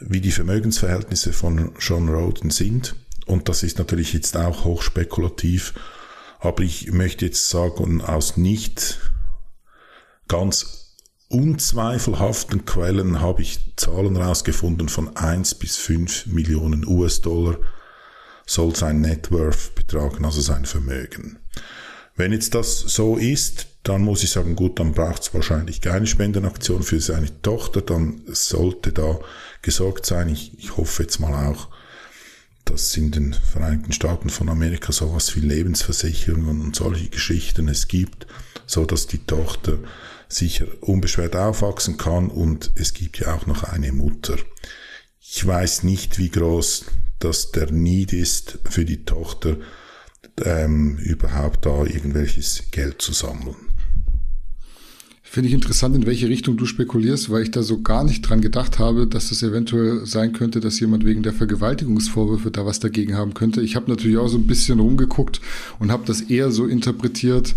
wie 0.00 0.22
die 0.22 0.32
Vermögensverhältnisse 0.32 1.34
von 1.34 1.72
John 1.78 2.08
Roden 2.08 2.50
sind. 2.50 2.94
Und 3.26 3.50
das 3.50 3.62
ist 3.62 3.78
natürlich 3.78 4.14
jetzt 4.14 4.36
auch 4.38 4.64
hochspekulativ. 4.64 5.74
Aber 6.40 6.62
ich 6.62 6.90
möchte 6.90 7.26
jetzt 7.26 7.50
sagen, 7.50 8.00
aus 8.00 8.38
nicht 8.38 8.98
ganz 10.28 10.96
unzweifelhaften 11.28 12.64
Quellen 12.64 13.20
habe 13.20 13.42
ich 13.42 13.74
Zahlen 13.76 14.16
rausgefunden 14.16 14.88
von 14.88 15.14
1 15.16 15.56
bis 15.56 15.76
5 15.76 16.26
Millionen 16.26 16.86
US-Dollar 16.86 17.58
soll 18.46 18.74
sein 18.76 19.00
Net 19.00 19.30
Worth 19.30 19.74
betragen, 19.74 20.24
also 20.24 20.40
sein 20.40 20.64
Vermögen. 20.64 21.38
Wenn 22.16 22.32
jetzt 22.32 22.54
das 22.54 22.78
so 22.78 23.16
ist, 23.16 23.66
dann 23.82 24.02
muss 24.02 24.22
ich 24.22 24.30
sagen, 24.30 24.54
gut, 24.54 24.78
dann 24.78 24.92
braucht 24.92 25.22
es 25.22 25.34
wahrscheinlich 25.34 25.80
keine 25.80 26.06
Spendenaktion 26.06 26.82
für 26.82 27.00
seine 27.00 27.42
Tochter, 27.42 27.80
dann 27.80 28.22
sollte 28.28 28.92
da 28.92 29.18
gesorgt 29.62 30.06
sein. 30.06 30.28
Ich, 30.28 30.56
ich 30.58 30.76
hoffe 30.76 31.02
jetzt 31.02 31.18
mal 31.18 31.48
auch, 31.48 31.68
dass 32.64 32.96
in 32.96 33.10
den 33.10 33.32
Vereinigten 33.34 33.92
Staaten 33.92 34.30
von 34.30 34.48
Amerika 34.48 34.92
sowas 34.92 35.34
wie 35.34 35.40
Lebensversicherungen 35.40 36.60
und 36.60 36.76
solche 36.76 37.08
Geschichten 37.08 37.68
es 37.68 37.88
gibt, 37.88 38.26
so 38.66 38.84
dass 38.84 39.08
die 39.08 39.26
Tochter 39.26 39.78
sicher 40.28 40.66
unbeschwert 40.80 41.34
aufwachsen 41.34 41.98
kann 41.98 42.28
und 42.28 42.70
es 42.76 42.94
gibt 42.94 43.18
ja 43.18 43.34
auch 43.34 43.46
noch 43.46 43.64
eine 43.64 43.92
Mutter. 43.92 44.36
Ich 45.20 45.44
weiß 45.44 45.82
nicht, 45.82 46.18
wie 46.18 46.30
groß 46.30 46.84
dass 47.24 47.52
der 47.52 47.70
Need 47.70 48.12
ist 48.12 48.58
für 48.64 48.84
die 48.84 49.04
Tochter, 49.04 49.56
ähm, 50.44 50.96
überhaupt 50.98 51.66
da 51.66 51.84
irgendwelches 51.84 52.64
Geld 52.70 53.02
zu 53.02 53.12
sammeln. 53.12 53.56
Finde 55.22 55.48
ich 55.48 55.54
interessant, 55.54 55.96
in 55.96 56.04
welche 56.04 56.28
Richtung 56.28 56.58
du 56.58 56.66
spekulierst, 56.66 57.30
weil 57.30 57.44
ich 57.44 57.50
da 57.50 57.62
so 57.62 57.80
gar 57.80 58.04
nicht 58.04 58.20
dran 58.20 58.42
gedacht 58.42 58.78
habe, 58.78 59.06
dass 59.06 59.30
es 59.30 59.42
eventuell 59.42 60.04
sein 60.04 60.34
könnte, 60.34 60.60
dass 60.60 60.78
jemand 60.78 61.06
wegen 61.06 61.22
der 61.22 61.32
Vergewaltigungsvorwürfe 61.32 62.50
da 62.50 62.66
was 62.66 62.80
dagegen 62.80 63.16
haben 63.16 63.32
könnte. 63.32 63.62
Ich 63.62 63.74
habe 63.74 63.90
natürlich 63.90 64.18
auch 64.18 64.28
so 64.28 64.36
ein 64.36 64.46
bisschen 64.46 64.78
rumgeguckt 64.78 65.40
und 65.78 65.90
habe 65.90 66.04
das 66.06 66.20
eher 66.20 66.50
so 66.50 66.66
interpretiert, 66.66 67.54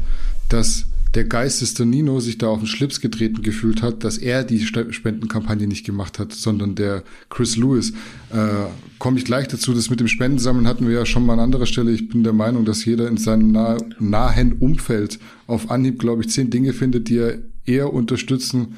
dass 0.48 0.86
der 1.16 1.24
geisteste 1.24 1.86
Nino 1.86 2.20
sich 2.20 2.38
da 2.38 2.48
auf 2.48 2.60
den 2.60 2.68
Schlips 2.68 3.02
getreten 3.02 3.42
gefühlt 3.42 3.82
hat, 3.82 4.04
dass 4.04 4.18
er 4.18 4.44
die 4.44 4.60
Spendenkampagne 4.60 5.66
nicht 5.66 5.86
gemacht 5.86 6.20
hat, 6.20 6.34
sondern 6.34 6.76
der 6.76 7.04
Chris 7.30 7.56
Lewis. 7.56 7.92
Äh, 8.32 8.68
Komme 8.98 9.18
ich 9.18 9.26
gleich 9.26 9.48
dazu, 9.48 9.74
das 9.74 9.90
mit 9.90 10.00
dem 10.00 10.08
Spendensammeln 10.08 10.68
hatten 10.68 10.88
wir 10.88 10.96
ja 10.96 11.06
schon 11.06 11.26
mal 11.26 11.34
an 11.34 11.40
anderer 11.40 11.66
Stelle. 11.66 11.92
Ich 11.92 12.08
bin 12.08 12.24
der 12.24 12.34
Meinung, 12.34 12.64
dass 12.64 12.86
jeder 12.86 13.08
in 13.08 13.18
seinem 13.18 13.52
nah 13.52 13.78
nahen 14.00 14.54
Umfeld 14.54 15.20
auf 15.48 15.70
Anhieb, 15.70 16.00
glaube 16.00 16.24
ich, 16.24 16.30
zehn 16.30 16.50
Dinge 16.50 16.74
findet, 16.74 17.10
die 17.10 17.18
er 17.18 17.40
eher 17.66 17.94
unterstützen 17.94 18.78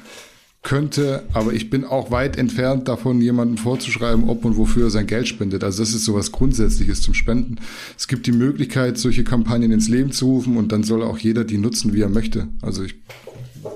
könnte, 0.68 1.22
aber 1.32 1.54
ich 1.54 1.70
bin 1.70 1.86
auch 1.86 2.10
weit 2.10 2.36
entfernt 2.36 2.88
davon, 2.88 3.22
jemandem 3.22 3.56
vorzuschreiben, 3.56 4.28
ob 4.28 4.44
und 4.44 4.58
wofür 4.58 4.88
er 4.88 4.90
sein 4.90 5.06
Geld 5.06 5.26
spendet. 5.26 5.64
Also 5.64 5.82
das 5.82 5.94
ist 5.94 6.04
sowas 6.04 6.30
Grundsätzliches 6.30 7.00
zum 7.00 7.14
Spenden. 7.14 7.56
Es 7.96 8.06
gibt 8.06 8.26
die 8.26 8.32
Möglichkeit, 8.32 8.98
solche 8.98 9.24
Kampagnen 9.24 9.72
ins 9.72 9.88
Leben 9.88 10.12
zu 10.12 10.26
rufen 10.26 10.58
und 10.58 10.70
dann 10.70 10.82
soll 10.82 11.02
auch 11.02 11.16
jeder 11.16 11.44
die 11.44 11.56
nutzen, 11.56 11.94
wie 11.94 12.02
er 12.02 12.10
möchte. 12.10 12.48
Also 12.60 12.82
ich, 12.82 12.96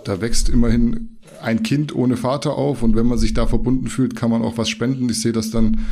da 0.04 0.20
wächst 0.20 0.50
immerhin 0.50 1.16
ein 1.40 1.62
Kind 1.62 1.94
ohne 1.94 2.18
Vater 2.18 2.56
auf 2.56 2.82
und 2.82 2.94
wenn 2.94 3.06
man 3.06 3.16
sich 3.16 3.32
da 3.32 3.46
verbunden 3.46 3.86
fühlt, 3.86 4.14
kann 4.14 4.30
man 4.30 4.42
auch 4.42 4.58
was 4.58 4.68
spenden. 4.68 5.08
Ich 5.08 5.22
sehe 5.22 5.32
das 5.32 5.50
dann 5.50 5.86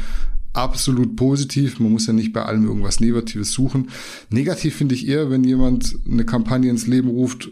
absolut 0.53 1.17
positiv. 1.17 1.81
Man 1.81 1.93
muss 1.93 2.09
ja 2.09 2.13
nicht 2.13 2.35
bei 2.35 2.43
allem 2.43 2.67
irgendwas 2.67 3.01
Negatives 3.01 3.53
suchen. 3.53 3.89
Negativ 4.29 4.77
finde 4.77 4.95
ich 4.97 5.09
eher, 5.09 5.31
wenn 5.31 5.45
jemand 5.45 5.97
eine 6.07 6.27
Kampagne 6.27 6.69
ins 6.69 6.87
Leben 6.87 7.09
ruft, 7.09 7.51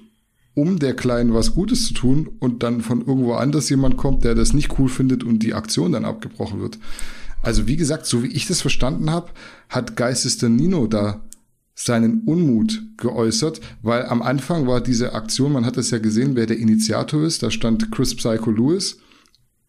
um 0.58 0.80
der 0.80 0.94
Kleinen 0.94 1.34
was 1.34 1.54
Gutes 1.54 1.86
zu 1.86 1.94
tun 1.94 2.28
und 2.40 2.64
dann 2.64 2.80
von 2.80 3.00
irgendwo 3.00 3.34
anders 3.34 3.68
jemand 3.68 3.96
kommt, 3.96 4.24
der 4.24 4.34
das 4.34 4.52
nicht 4.52 4.76
cool 4.78 4.88
findet 4.88 5.22
und 5.22 5.44
die 5.44 5.54
Aktion 5.54 5.92
dann 5.92 6.04
abgebrochen 6.04 6.60
wird. 6.60 6.80
Also 7.42 7.68
wie 7.68 7.76
gesagt, 7.76 8.06
so 8.06 8.24
wie 8.24 8.32
ich 8.32 8.48
das 8.48 8.60
verstanden 8.60 9.10
habe, 9.10 9.30
hat 9.68 9.96
Geistester 9.96 10.48
Nino 10.48 10.88
da 10.88 11.22
seinen 11.76 12.22
Unmut 12.22 12.82
geäußert, 12.96 13.60
weil 13.82 14.06
am 14.06 14.20
Anfang 14.20 14.66
war 14.66 14.80
diese 14.80 15.12
Aktion, 15.12 15.52
man 15.52 15.64
hat 15.64 15.76
es 15.76 15.92
ja 15.92 15.98
gesehen, 15.98 16.34
wer 16.34 16.46
der 16.46 16.58
Initiator 16.58 17.22
ist, 17.22 17.44
da 17.44 17.52
stand 17.52 17.92
Chris 17.92 18.16
Psycho 18.16 18.50
Lewis 18.50 18.98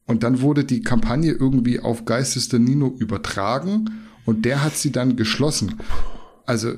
Und 0.08 0.24
dann 0.24 0.42
wurde 0.42 0.64
die 0.64 0.82
Kampagne 0.82 1.34
irgendwie 1.34 1.80
auf 1.80 2.06
Geistes 2.06 2.50
der 2.50 2.60
Nino 2.60 2.96
übertragen 2.98 3.92
und 4.26 4.44
der 4.44 4.64
hat 4.64 4.76
sie 4.76 4.92
dann 4.92 5.16
geschlossen. 5.18 5.76
Also 6.48 6.74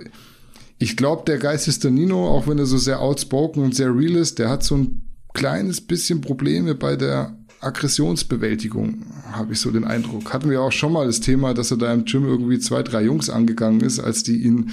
ich 0.82 0.98
glaube, 0.98 1.24
der 1.28 1.38
Geistes 1.38 1.78
der 1.78 1.92
Nino, 1.92 2.28
auch 2.28 2.48
wenn 2.48 2.58
er 2.58 2.66
so 2.66 2.80
sehr 2.80 3.02
outspoken 3.02 3.64
und 3.64 3.76
sehr 3.76 3.96
real 3.96 4.16
ist, 4.16 4.40
der 4.40 4.50
hat 4.50 4.64
so 4.64 4.76
ein 4.76 5.04
kleines 5.32 5.80
bisschen 5.80 6.22
Probleme 6.22 6.74
bei 6.74 6.96
der 6.96 7.38
Aggressionsbewältigung, 7.60 9.06
habe 9.32 9.54
ich 9.54 9.60
so 9.60 9.70
den 9.70 9.84
Eindruck. 9.84 10.34
Hatten 10.34 10.50
wir 10.50 10.60
auch 10.60 10.72
schon 10.72 10.94
mal 10.94 11.06
das 11.06 11.20
Thema, 11.20 11.54
dass 11.54 11.70
er 11.70 11.78
da 11.78 11.94
im 11.94 12.06
Gym 12.06 12.26
irgendwie 12.26 12.58
zwei, 12.58 12.82
drei 12.82 13.04
Jungs 13.04 13.30
angegangen 13.30 13.82
ist, 13.82 14.00
als 14.00 14.24
die 14.24 14.42
ihn 14.42 14.72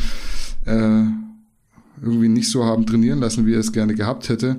äh, 0.64 1.02
irgendwie 2.00 2.28
nicht 2.28 2.48
so 2.50 2.64
haben 2.64 2.86
trainieren 2.86 3.18
lassen, 3.18 3.44
wie 3.44 3.52
er 3.52 3.61
es 3.61 3.72
gerne 3.72 3.94
gehabt 3.94 4.30
hätte. 4.30 4.56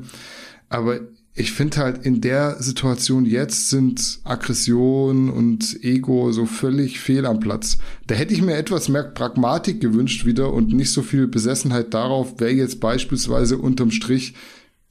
Aber 0.69 0.99
ich 1.33 1.51
finde 1.53 1.77
halt 1.77 2.05
in 2.05 2.21
der 2.21 2.61
Situation 2.61 3.25
jetzt 3.25 3.69
sind 3.69 4.19
Aggression 4.23 5.29
und 5.29 5.83
Ego 5.83 6.31
so 6.31 6.45
völlig 6.45 6.99
fehl 6.99 7.25
am 7.25 7.39
Platz. 7.39 7.77
Da 8.07 8.15
hätte 8.15 8.33
ich 8.33 8.41
mir 8.41 8.55
etwas 8.55 8.89
mehr 8.89 9.03
Pragmatik 9.03 9.79
gewünscht 9.79 10.25
wieder 10.25 10.51
und 10.51 10.73
nicht 10.73 10.91
so 10.91 11.01
viel 11.01 11.27
Besessenheit 11.27 11.93
darauf, 11.93 12.35
wer 12.39 12.53
jetzt 12.53 12.79
beispielsweise 12.79 13.57
unterm 13.57 13.91
Strich 13.91 14.33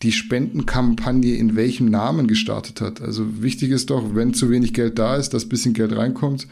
die 0.02 0.12
Spendenkampagne 0.12 1.34
in 1.34 1.56
welchem 1.56 1.86
Namen 1.86 2.28
gestartet 2.28 2.80
hat. 2.80 3.02
Also 3.02 3.42
wichtig 3.42 3.70
ist 3.70 3.90
doch, 3.90 4.14
wenn 4.14 4.32
zu 4.32 4.48
wenig 4.48 4.72
Geld 4.72 4.98
da 4.98 5.16
ist, 5.16 5.34
dass 5.34 5.48
bisschen 5.48 5.74
Geld 5.74 5.94
reinkommt 5.94 6.46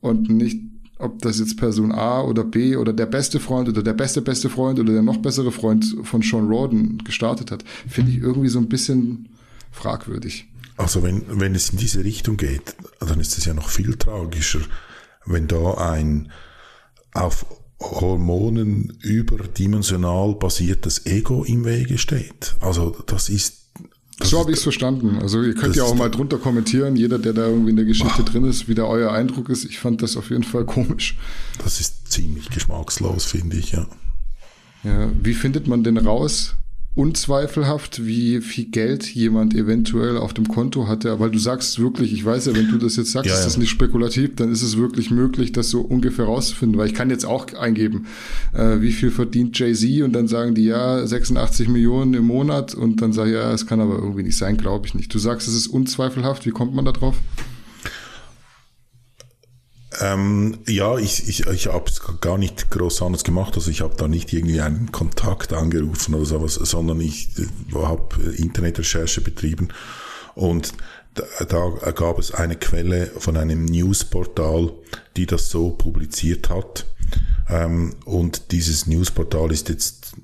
und 0.00 0.30
nicht 0.30 0.60
ob 0.98 1.20
das 1.22 1.38
jetzt 1.38 1.56
Person 1.56 1.92
A 1.92 2.22
oder 2.22 2.44
B 2.44 2.76
oder 2.76 2.92
der 2.92 3.06
beste 3.06 3.40
Freund 3.40 3.68
oder 3.68 3.82
der 3.82 3.94
beste 3.94 4.22
beste 4.22 4.48
Freund 4.48 4.78
oder 4.78 4.92
der 4.92 5.02
noch 5.02 5.18
bessere 5.18 5.52
Freund 5.52 5.84
von 6.04 6.22
Sean 6.22 6.48
Roden 6.48 6.98
gestartet 7.04 7.50
hat, 7.50 7.64
finde 7.88 8.12
ich 8.12 8.18
irgendwie 8.18 8.48
so 8.48 8.58
ein 8.58 8.68
bisschen 8.68 9.28
fragwürdig. 9.72 10.46
Also 10.76 11.02
wenn, 11.02 11.22
wenn 11.40 11.54
es 11.54 11.70
in 11.70 11.78
diese 11.78 12.04
Richtung 12.04 12.36
geht, 12.36 12.74
dann 13.00 13.20
ist 13.20 13.38
es 13.38 13.44
ja 13.44 13.54
noch 13.54 13.68
viel 13.68 13.96
tragischer, 13.96 14.60
wenn 15.24 15.46
da 15.46 15.74
ein 15.74 16.30
auf 17.12 17.46
Hormonen 17.80 18.96
überdimensional 19.02 20.34
basiertes 20.34 21.06
Ego 21.06 21.44
im 21.44 21.64
Wege 21.64 21.98
steht. 21.98 22.56
Also 22.60 22.96
das 23.06 23.28
ist 23.28 23.63
so 24.24 24.38
habe 24.38 24.50
ich 24.50 24.58
es 24.58 24.62
verstanden. 24.62 25.18
Also 25.20 25.42
ihr 25.42 25.54
könnt 25.54 25.76
ja 25.76 25.84
auch 25.84 25.94
mal 25.94 26.10
drunter 26.10 26.38
kommentieren, 26.38 26.96
jeder, 26.96 27.18
der 27.18 27.32
da 27.32 27.46
irgendwie 27.46 27.70
in 27.70 27.76
der 27.76 27.84
Geschichte 27.84 28.18
wow. 28.18 28.24
drin 28.24 28.44
ist, 28.44 28.68
wie 28.68 28.74
der 28.74 28.86
euer 28.86 29.12
Eindruck 29.12 29.48
ist. 29.48 29.64
Ich 29.64 29.78
fand 29.78 30.02
das 30.02 30.16
auf 30.16 30.30
jeden 30.30 30.44
Fall 30.44 30.64
komisch. 30.64 31.16
Das 31.62 31.80
ist 31.80 32.10
ziemlich 32.10 32.50
geschmackslos, 32.50 33.24
finde 33.24 33.56
ich, 33.56 33.72
ja. 33.72 33.86
Ja, 34.82 35.10
wie 35.22 35.34
findet 35.34 35.66
man 35.66 35.82
denn 35.82 35.96
raus, 35.96 36.56
unzweifelhaft, 36.94 38.06
wie 38.06 38.40
viel 38.40 38.66
Geld 38.66 39.12
jemand 39.14 39.54
eventuell 39.54 40.16
auf 40.16 40.32
dem 40.32 40.46
Konto 40.46 40.86
hatte. 40.86 41.18
Weil 41.18 41.30
du 41.30 41.38
sagst 41.38 41.80
wirklich, 41.80 42.12
ich 42.12 42.24
weiß 42.24 42.46
ja, 42.46 42.54
wenn 42.54 42.70
du 42.70 42.78
das 42.78 42.96
jetzt 42.96 43.10
sagst, 43.10 43.28
ja, 43.28 43.36
ist 43.36 43.44
das 43.44 43.56
nicht 43.56 43.70
spekulativ, 43.70 44.36
dann 44.36 44.52
ist 44.52 44.62
es 44.62 44.76
wirklich 44.76 45.10
möglich, 45.10 45.50
das 45.50 45.70
so 45.70 45.80
ungefähr 45.80 46.26
rauszufinden. 46.26 46.78
Weil 46.78 46.86
ich 46.86 46.94
kann 46.94 47.10
jetzt 47.10 47.24
auch 47.24 47.52
eingeben, 47.54 48.06
äh, 48.52 48.80
wie 48.80 48.92
viel 48.92 49.10
verdient 49.10 49.58
Jay-Z 49.58 50.02
und 50.02 50.12
dann 50.12 50.28
sagen 50.28 50.54
die 50.54 50.66
ja 50.66 51.04
86 51.04 51.68
Millionen 51.68 52.14
im 52.14 52.24
Monat 52.24 52.74
und 52.74 53.02
dann 53.02 53.12
sage 53.12 53.30
ich, 53.30 53.36
ja, 53.36 53.52
es 53.52 53.66
kann 53.66 53.80
aber 53.80 53.96
irgendwie 53.96 54.22
nicht 54.22 54.36
sein, 54.36 54.56
glaube 54.56 54.86
ich 54.86 54.94
nicht. 54.94 55.12
Du 55.12 55.18
sagst, 55.18 55.48
es 55.48 55.54
ist 55.54 55.66
unzweifelhaft, 55.66 56.46
wie 56.46 56.50
kommt 56.50 56.74
man 56.74 56.84
da 56.84 56.92
drauf? 56.92 57.16
Ähm, 60.00 60.58
ja, 60.66 60.98
ich, 60.98 61.28
ich, 61.28 61.46
ich 61.46 61.66
habe 61.66 61.90
gar 62.20 62.38
nicht 62.38 62.70
groß 62.70 63.02
anders 63.02 63.24
gemacht. 63.24 63.54
Also 63.54 63.70
ich 63.70 63.80
habe 63.80 63.94
da 63.96 64.08
nicht 64.08 64.32
irgendwie 64.32 64.60
einen 64.60 64.92
Kontakt 64.92 65.52
angerufen 65.52 66.14
oder 66.14 66.24
sowas, 66.24 66.54
sondern 66.54 67.00
ich 67.00 67.30
äh, 67.38 67.74
habe 67.74 68.22
Internetrecherche 68.36 69.20
betrieben 69.20 69.68
und 70.34 70.72
da, 71.14 71.24
da 71.44 71.90
gab 71.92 72.18
es 72.18 72.32
eine 72.32 72.56
Quelle 72.56 73.06
von 73.18 73.36
einem 73.36 73.64
Newsportal, 73.64 74.72
die 75.16 75.26
das 75.26 75.48
so 75.48 75.70
publiziert 75.70 76.50
hat. 76.50 76.86
Ähm, 77.48 77.94
und 78.04 78.50
dieses 78.52 78.86
Newsportal 78.86 79.52
ist 79.52 79.68
jetzt, 79.68 80.14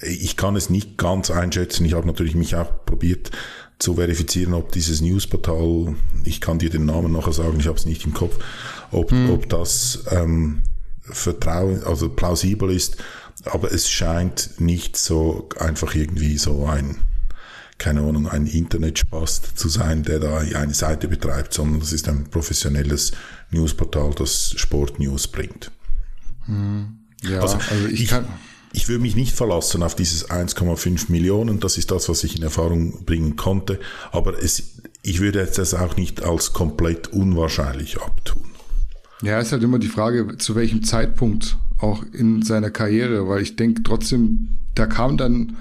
ich 0.00 0.36
kann 0.36 0.56
es 0.56 0.70
nicht 0.70 0.96
ganz 0.96 1.30
einschätzen. 1.30 1.84
Ich 1.84 1.92
habe 1.92 2.06
natürlich 2.06 2.34
mich 2.34 2.56
auch 2.56 2.84
probiert 2.86 3.30
zu 3.78 3.94
verifizieren, 3.94 4.54
ob 4.54 4.72
dieses 4.72 5.00
Newsportal, 5.00 5.96
ich 6.24 6.40
kann 6.40 6.58
dir 6.58 6.70
den 6.70 6.86
Namen 6.86 7.12
nachher 7.12 7.32
sagen, 7.32 7.58
ich 7.58 7.66
habe 7.66 7.78
es 7.78 7.84
nicht 7.84 8.04
im 8.04 8.14
Kopf, 8.14 8.38
ob, 8.92 9.10
hm. 9.10 9.30
ob 9.30 9.48
das 9.48 10.04
ähm, 10.10 10.62
vertrauen, 11.02 11.82
also 11.84 12.08
plausibel 12.08 12.70
ist, 12.70 12.96
aber 13.44 13.72
es 13.72 13.90
scheint 13.90 14.60
nicht 14.60 14.96
so 14.96 15.48
einfach 15.58 15.94
irgendwie 15.94 16.38
so 16.38 16.66
ein, 16.66 16.98
keine 17.78 18.00
Ahnung, 18.00 18.28
ein 18.28 18.46
Internetspast 18.46 19.58
zu 19.58 19.68
sein, 19.68 20.04
der 20.04 20.20
da 20.20 20.38
eine 20.38 20.74
Seite 20.74 21.08
betreibt, 21.08 21.54
sondern 21.54 21.80
das 21.80 21.92
ist 21.92 22.08
ein 22.08 22.30
professionelles 22.30 23.12
Newsportal, 23.50 24.12
das 24.14 24.54
Sportnews 24.56 25.26
bringt. 25.28 25.72
Hm. 26.46 26.98
Ja, 27.22 27.40
also, 27.40 27.56
also 27.70 27.86
ich, 27.86 28.02
ich 28.02 28.08
kann 28.08 28.26
ich 28.72 28.88
würde 28.88 29.02
mich 29.02 29.16
nicht 29.16 29.34
verlassen 29.34 29.82
auf 29.82 29.94
dieses 29.94 30.30
1,5 30.30 31.10
Millionen. 31.10 31.60
Das 31.60 31.76
ist 31.76 31.90
das, 31.90 32.08
was 32.08 32.24
ich 32.24 32.36
in 32.36 32.42
Erfahrung 32.42 33.04
bringen 33.04 33.36
konnte. 33.36 33.78
Aber 34.10 34.42
es, 34.42 34.80
ich 35.02 35.20
würde 35.20 35.40
jetzt 35.40 35.58
das 35.58 35.74
auch 35.74 35.96
nicht 35.96 36.22
als 36.22 36.52
komplett 36.52 37.08
unwahrscheinlich 37.08 38.00
abtun. 38.00 38.51
Ja, 39.22 39.38
ist 39.38 39.52
halt 39.52 39.62
immer 39.62 39.78
die 39.78 39.88
Frage, 39.88 40.36
zu 40.38 40.54
welchem 40.54 40.82
Zeitpunkt 40.82 41.56
auch 41.78 42.04
in 42.12 42.42
seiner 42.42 42.70
Karriere, 42.70 43.28
weil 43.28 43.42
ich 43.42 43.56
denke 43.56 43.82
trotzdem, 43.82 44.48
da 44.74 44.86
kam 44.86 45.16
dann 45.16 45.56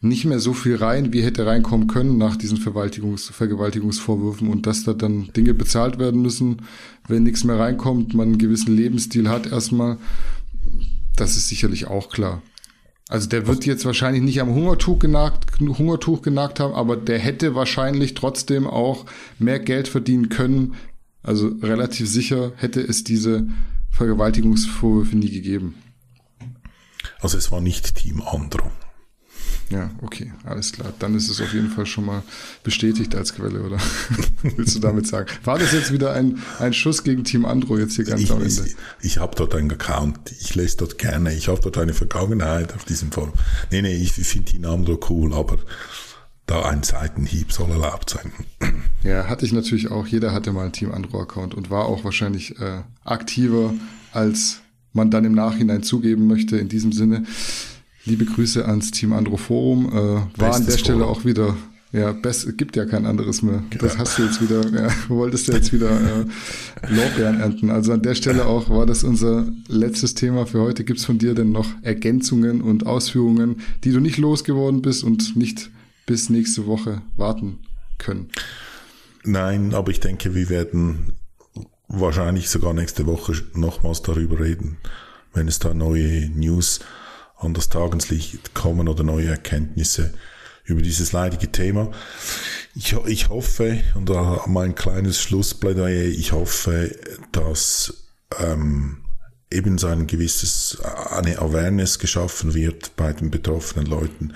nicht 0.00 0.24
mehr 0.24 0.38
so 0.38 0.52
viel 0.52 0.76
rein, 0.76 1.12
wie 1.12 1.22
hätte 1.22 1.46
reinkommen 1.46 1.88
können 1.88 2.18
nach 2.18 2.36
diesen 2.36 2.58
Vergewaltigungs 2.58 3.28
Vergewaltigungsvorwürfen 3.30 4.48
und 4.48 4.66
dass 4.66 4.84
da 4.84 4.92
dann 4.92 5.30
Dinge 5.36 5.54
bezahlt 5.54 5.98
werden 5.98 6.22
müssen, 6.22 6.62
wenn 7.08 7.22
nichts 7.22 7.44
mehr 7.44 7.58
reinkommt, 7.58 8.14
man 8.14 8.28
einen 8.28 8.38
gewissen 8.38 8.76
Lebensstil 8.76 9.28
hat 9.28 9.50
erstmal 9.50 9.98
das 11.16 11.36
ist 11.36 11.48
sicherlich 11.48 11.86
auch 11.86 12.10
klar. 12.10 12.42
Also 13.08 13.28
der 13.28 13.46
wird 13.46 13.66
jetzt 13.66 13.84
wahrscheinlich 13.84 14.22
nicht 14.22 14.40
am 14.40 14.52
Hungertuch 14.52 14.98
genagt, 14.98 15.60
Hungertuch 15.60 16.22
genagt 16.22 16.60
haben, 16.60 16.74
aber 16.74 16.96
der 16.96 17.18
hätte 17.18 17.54
wahrscheinlich 17.54 18.14
trotzdem 18.14 18.66
auch 18.66 19.06
mehr 19.38 19.60
Geld 19.60 19.88
verdienen 19.88 20.28
können. 20.28 20.74
Also 21.26 21.48
relativ 21.60 22.08
sicher 22.08 22.52
hätte 22.56 22.80
es 22.80 23.02
diese 23.02 23.46
Vergewaltigungsvorwürfe 23.90 25.16
nie 25.16 25.30
gegeben. 25.30 25.74
Also 27.20 27.36
es 27.36 27.50
war 27.50 27.60
nicht 27.60 27.96
Team 27.96 28.22
Andro. 28.22 28.70
Ja, 29.68 29.90
okay, 30.02 30.32
alles 30.44 30.72
klar. 30.72 30.92
Dann 31.00 31.16
ist 31.16 31.28
es 31.28 31.40
auf 31.40 31.52
jeden 31.52 31.70
Fall 31.70 31.86
schon 31.86 32.04
mal 32.04 32.22
bestätigt 32.62 33.16
als 33.16 33.34
Quelle, 33.34 33.62
oder? 33.64 33.78
Willst 34.56 34.76
du 34.76 34.78
damit 34.78 35.08
sagen? 35.08 35.28
War 35.42 35.58
das 35.58 35.72
jetzt 35.72 35.92
wieder 35.92 36.12
ein, 36.12 36.40
ein 36.60 36.72
Schuss 36.72 37.02
gegen 37.02 37.24
Team 37.24 37.44
Andro 37.44 37.76
jetzt 37.76 37.96
hier 37.96 38.04
ganz 38.04 38.22
ich, 38.22 38.30
am 38.30 38.42
Ende? 38.42 38.64
Ich, 38.64 38.76
ich 39.00 39.18
habe 39.18 39.34
dort 39.34 39.56
einen 39.56 39.72
Account, 39.72 40.30
ich 40.40 40.54
lese 40.54 40.76
dort 40.76 40.98
gerne, 40.98 41.34
ich 41.34 41.48
habe 41.48 41.60
dort 41.60 41.78
eine 41.78 41.94
Vergangenheit 41.94 42.72
auf 42.74 42.84
diesem 42.84 43.10
Forum. 43.10 43.32
Nee, 43.72 43.82
nee, 43.82 43.96
ich 43.96 44.12
finde 44.12 44.52
Team 44.52 44.64
Andro 44.66 45.00
cool, 45.10 45.34
aber 45.34 45.58
da 46.46 46.62
ein 46.62 46.82
Seitenhieb 46.82 47.52
soll 47.52 47.70
erlaubt 47.70 48.10
sein. 48.10 48.32
Ja, 49.02 49.28
hatte 49.28 49.44
ich 49.44 49.52
natürlich 49.52 49.90
auch. 49.90 50.06
Jeder 50.06 50.32
hatte 50.32 50.52
mal 50.52 50.62
einen 50.62 50.72
Team 50.72 50.92
Andro-Account 50.92 51.54
und 51.54 51.70
war 51.70 51.86
auch 51.86 52.04
wahrscheinlich 52.04 52.58
äh, 52.60 52.82
aktiver, 53.04 53.74
als 54.12 54.60
man 54.92 55.10
dann 55.10 55.24
im 55.24 55.34
Nachhinein 55.34 55.82
zugeben 55.82 56.26
möchte. 56.26 56.56
In 56.56 56.68
diesem 56.68 56.92
Sinne, 56.92 57.24
Liebe 58.06 58.24
Grüße 58.24 58.64
ans 58.66 58.92
Team 58.92 59.12
Androforum. 59.12 59.88
Äh, 59.88 60.40
war 60.40 60.54
an 60.54 60.64
der 60.64 60.78
Stelle 60.78 61.00
Forum. 61.00 61.12
auch 61.16 61.24
wieder, 61.24 61.56
ja, 61.92 62.12
best, 62.12 62.56
gibt 62.56 62.76
ja 62.76 62.84
kein 62.84 63.04
anderes 63.04 63.42
mehr. 63.42 63.64
Genau. 63.68 63.82
Das 63.82 63.98
hast 63.98 64.16
du 64.16 64.22
jetzt 64.22 64.40
wieder, 64.40 64.64
ja, 64.70 64.88
wolltest 65.08 65.48
du 65.48 65.52
jetzt 65.52 65.72
wieder 65.72 65.90
äh, 65.90 66.24
Lorbeeren 66.88 67.40
ernten. 67.40 67.68
Also 67.68 67.92
an 67.92 68.02
der 68.02 68.14
Stelle 68.14 68.46
auch 68.46 68.70
war 68.70 68.86
das 68.86 69.02
unser 69.02 69.48
letztes 69.66 70.14
Thema 70.14 70.46
für 70.46 70.60
heute. 70.60 70.84
Gibt 70.84 71.00
es 71.00 71.04
von 71.04 71.18
dir 71.18 71.34
denn 71.34 71.50
noch 71.50 71.66
Ergänzungen 71.82 72.62
und 72.62 72.86
Ausführungen, 72.86 73.56
die 73.82 73.90
du 73.90 73.98
nicht 73.98 74.18
losgeworden 74.18 74.82
bist 74.82 75.02
und 75.02 75.34
nicht 75.34 75.70
bis 76.06 76.30
nächste 76.30 76.66
Woche 76.66 77.02
warten 77.16 77.58
können? 77.98 78.30
Nein, 79.24 79.74
aber 79.74 79.90
ich 79.90 80.00
denke, 80.00 80.34
wir 80.34 80.48
werden 80.48 81.16
wahrscheinlich 81.88 82.48
sogar 82.48 82.72
nächste 82.72 83.06
Woche 83.06 83.34
nochmals 83.54 84.02
darüber 84.02 84.40
reden, 84.40 84.78
wenn 85.34 85.48
es 85.48 85.58
da 85.58 85.74
neue 85.74 86.30
News 86.30 86.80
an 87.36 87.54
das 87.54 87.68
Tageslicht 87.68 88.54
kommen 88.54 88.88
oder 88.88 89.02
neue 89.02 89.28
Erkenntnisse 89.28 90.14
über 90.64 90.82
dieses 90.82 91.12
leidige 91.12 91.50
Thema. 91.52 91.90
Ich, 92.74 92.92
ich 93.06 93.28
hoffe, 93.28 93.80
und 93.94 94.08
da 94.08 94.44
mein 94.46 94.74
kleines 94.74 95.20
Schlussplädoyer, 95.20 96.04
ich 96.04 96.32
hoffe, 96.32 96.94
dass 97.32 98.08
ähm, 98.38 98.98
eben 99.50 99.78
so 99.78 99.86
ein 99.86 100.06
gewisses, 100.06 100.78
eine 101.10 101.38
Awareness 101.38 101.98
geschaffen 101.98 102.54
wird 102.54 102.96
bei 102.96 103.12
den 103.12 103.30
betroffenen 103.30 103.86
Leuten. 103.86 104.34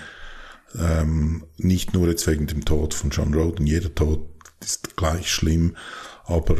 Ähm, 0.79 1.45
nicht 1.57 1.95
nur 1.95 2.09
jetzt 2.09 2.27
wegen 2.27 2.47
dem 2.47 2.64
Tod 2.64 2.95
von 2.95 3.11
John 3.11 3.35
Roden, 3.35 3.66
jeder 3.66 3.95
Tod 3.95 4.29
ist 4.61 4.97
gleich 4.97 5.31
schlimm, 5.31 5.77
aber 6.25 6.57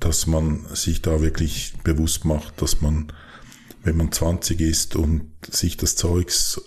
dass 0.00 0.26
man 0.26 0.66
sich 0.74 1.02
da 1.02 1.20
wirklich 1.20 1.74
bewusst 1.84 2.24
macht, 2.24 2.60
dass 2.60 2.80
man 2.80 3.12
wenn 3.84 3.98
man 3.98 4.10
20 4.10 4.60
ist 4.60 4.96
und 4.96 5.30
sich 5.48 5.76
das 5.76 5.94
Zeugs 5.94 6.60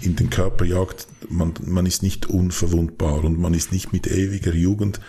in 0.00 0.16
den 0.16 0.28
Körper 0.28 0.64
jagt, 0.64 1.06
man, 1.28 1.54
man 1.64 1.86
ist 1.86 2.02
nicht 2.02 2.26
unverwundbar 2.26 3.24
und 3.24 3.38
man 3.38 3.54
ist 3.54 3.70
nicht 3.70 3.92
mit 3.92 4.08
ewiger 4.08 4.52
Jugend 4.52 5.00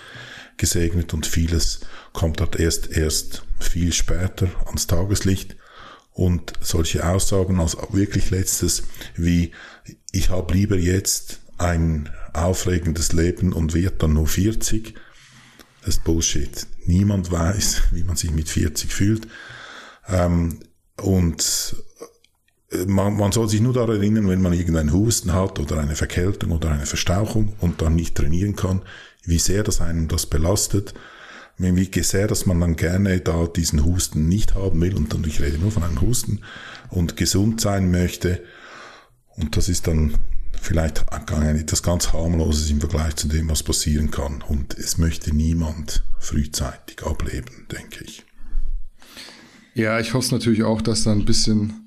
gesegnet 0.58 1.14
und 1.14 1.26
vieles 1.26 1.82
kommt 2.14 2.40
dort 2.40 2.60
erst, 2.60 2.96
erst 2.96 3.44
viel 3.60 3.92
später 3.92 4.48
ans 4.68 4.86
Tageslicht. 4.86 5.58
Und 6.14 6.54
solche 6.62 7.08
Aussagen 7.08 7.60
als 7.60 7.76
wirklich 7.92 8.30
letztes 8.30 8.84
wie, 9.16 9.52
ich 10.12 10.30
habe 10.30 10.54
lieber 10.54 10.78
jetzt 10.78 11.40
ein 11.58 12.10
aufregendes 12.34 13.14
Leben 13.14 13.52
und 13.54 13.74
wird 13.74 14.02
dann 14.04 14.14
nur 14.14 14.28
40, 14.28 14.94
das 15.82 15.96
ist 15.96 16.04
Bullshit. 16.04 16.68
Niemand 16.86 17.32
weiß, 17.32 17.84
wie 17.92 18.04
man 18.04 18.16
sich 18.16 18.32
mit 18.32 18.48
40 18.50 18.94
fühlt. 18.94 19.28
Ähm, 20.08 20.60
und 21.02 21.76
äh, 22.72 22.86
man, 22.86 23.18
man 23.18 23.32
soll 23.32 23.50
sich 23.50 23.62
nur 23.62 23.74
daran 23.74 23.98
erinnern, 23.98 24.30
wenn 24.30 24.42
man 24.42 24.54
irgendeinen 24.54 24.94
Husten 24.94 25.34
hat 25.34 25.60
oder 25.60 25.80
eine 25.80 25.96
Verkältung 25.96 26.52
oder 26.52 26.72
eine 26.72 26.86
Verstauchung 26.86 27.54
und 27.60 27.82
dann 27.82 27.96
nicht 27.96 28.16
trainieren 28.16 28.56
kann, 28.56 28.84
wie 29.24 29.40
sehr 29.40 29.64
das 29.64 29.82
einem 29.82 30.08
das 30.08 30.26
belastet 30.26 30.94
wie 31.64 32.04
sehr, 32.04 32.28
dass 32.28 32.46
man 32.46 32.60
dann 32.60 32.76
gerne 32.76 33.20
da 33.20 33.48
diesen 33.48 33.84
Husten 33.86 34.28
nicht 34.28 34.56
haben 34.56 34.82
will 34.82 34.96
und 34.96 35.14
dann, 35.14 35.24
ich 35.24 35.42
rede 35.42 35.58
nur 35.58 35.72
von 35.72 35.84
einem 35.84 36.02
Husten 36.02 36.42
und 36.90 37.18
gesund 37.18 37.62
sein 37.62 37.92
möchte. 37.92 38.44
Und 39.36 39.58
das 39.58 39.70
ist 39.70 39.88
dann 39.88 40.16
vielleicht 40.62 41.06
etwas 41.12 41.84
ganz 41.84 42.14
harmloses 42.14 42.70
im 42.70 42.80
Vergleich 42.80 43.16
zu 43.16 43.28
dem, 43.28 43.50
was 43.50 43.64
passieren 43.64 44.12
kann. 44.12 44.42
Und 44.42 44.78
es 44.78 44.98
möchte 44.98 45.36
niemand 45.36 46.04
frühzeitig 46.20 47.04
ableben, 47.04 47.68
denke 47.72 48.04
ich. 48.04 48.24
Ja, 49.74 50.00
ich 50.00 50.14
hoffe 50.14 50.34
natürlich 50.36 50.64
auch, 50.64 50.82
dass 50.82 51.04
da 51.04 51.12
ein 51.12 51.26
bisschen 51.26 51.83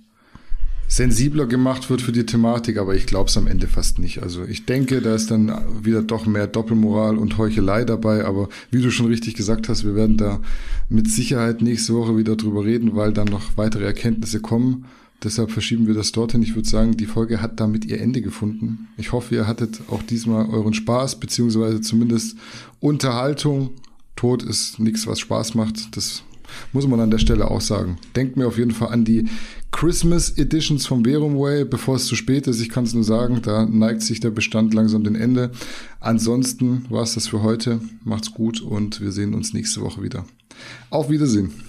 sensibler 0.88 1.46
gemacht 1.46 1.90
wird 1.90 2.00
für 2.00 2.12
die 2.12 2.26
Thematik, 2.26 2.78
aber 2.78 2.94
ich 2.94 3.06
glaube 3.06 3.28
es 3.28 3.36
am 3.36 3.46
Ende 3.46 3.66
fast 3.66 3.98
nicht. 3.98 4.22
Also 4.22 4.44
ich 4.44 4.66
denke, 4.66 5.00
da 5.00 5.14
ist 5.14 5.30
dann 5.30 5.52
wieder 5.82 6.02
doch 6.02 6.26
mehr 6.26 6.46
Doppelmoral 6.46 7.18
und 7.18 7.38
Heuchelei 7.38 7.84
dabei, 7.84 8.24
aber 8.24 8.48
wie 8.70 8.82
du 8.82 8.90
schon 8.90 9.06
richtig 9.06 9.34
gesagt 9.34 9.68
hast, 9.68 9.84
wir 9.84 9.94
werden 9.94 10.16
da 10.16 10.40
mit 10.88 11.10
Sicherheit 11.10 11.62
nächste 11.62 11.94
Woche 11.94 12.16
wieder 12.16 12.36
drüber 12.36 12.64
reden, 12.64 12.94
weil 12.94 13.12
dann 13.12 13.28
noch 13.28 13.56
weitere 13.56 13.84
Erkenntnisse 13.84 14.40
kommen. 14.40 14.84
Deshalb 15.24 15.50
verschieben 15.50 15.86
wir 15.86 15.94
das 15.94 16.12
dorthin. 16.12 16.42
Ich 16.42 16.54
würde 16.54 16.68
sagen, 16.68 16.96
die 16.96 17.06
Folge 17.06 17.40
hat 17.40 17.58
damit 17.58 17.84
ihr 17.86 18.00
Ende 18.00 18.20
gefunden. 18.20 18.88
Ich 18.98 19.12
hoffe, 19.12 19.34
ihr 19.34 19.46
hattet 19.46 19.80
auch 19.90 20.02
diesmal 20.02 20.48
euren 20.48 20.74
Spaß, 20.74 21.18
beziehungsweise 21.18 21.80
zumindest 21.80 22.36
Unterhaltung. 22.80 23.70
Tod 24.14 24.42
ist 24.42 24.78
nichts, 24.78 25.06
was 25.06 25.18
Spaß 25.18 25.54
macht. 25.54 25.96
Das 25.96 26.22
muss 26.72 26.86
man 26.86 27.00
an 27.00 27.10
der 27.10 27.18
Stelle 27.18 27.50
auch 27.50 27.60
sagen. 27.60 27.98
Denkt 28.14 28.36
mir 28.36 28.46
auf 28.46 28.58
jeden 28.58 28.72
Fall 28.72 28.88
an 28.88 29.04
die 29.04 29.28
Christmas 29.72 30.30
Editions 30.38 30.86
vom 30.86 31.04
Verumway, 31.04 31.64
bevor 31.64 31.96
es 31.96 32.06
zu 32.06 32.16
spät 32.16 32.46
ist. 32.46 32.60
Ich 32.60 32.70
kann 32.70 32.84
es 32.84 32.94
nur 32.94 33.04
sagen, 33.04 33.40
da 33.42 33.66
neigt 33.66 34.02
sich 34.02 34.20
der 34.20 34.30
Bestand 34.30 34.72
langsam 34.72 35.04
dem 35.04 35.14
Ende. 35.14 35.50
Ansonsten 36.00 36.86
war 36.88 37.02
es 37.02 37.14
das 37.14 37.28
für 37.28 37.42
heute. 37.42 37.80
Macht's 38.04 38.32
gut 38.32 38.60
und 38.60 39.00
wir 39.00 39.12
sehen 39.12 39.34
uns 39.34 39.52
nächste 39.52 39.82
Woche 39.82 40.02
wieder. 40.02 40.24
Auf 40.90 41.10
Wiedersehen. 41.10 41.65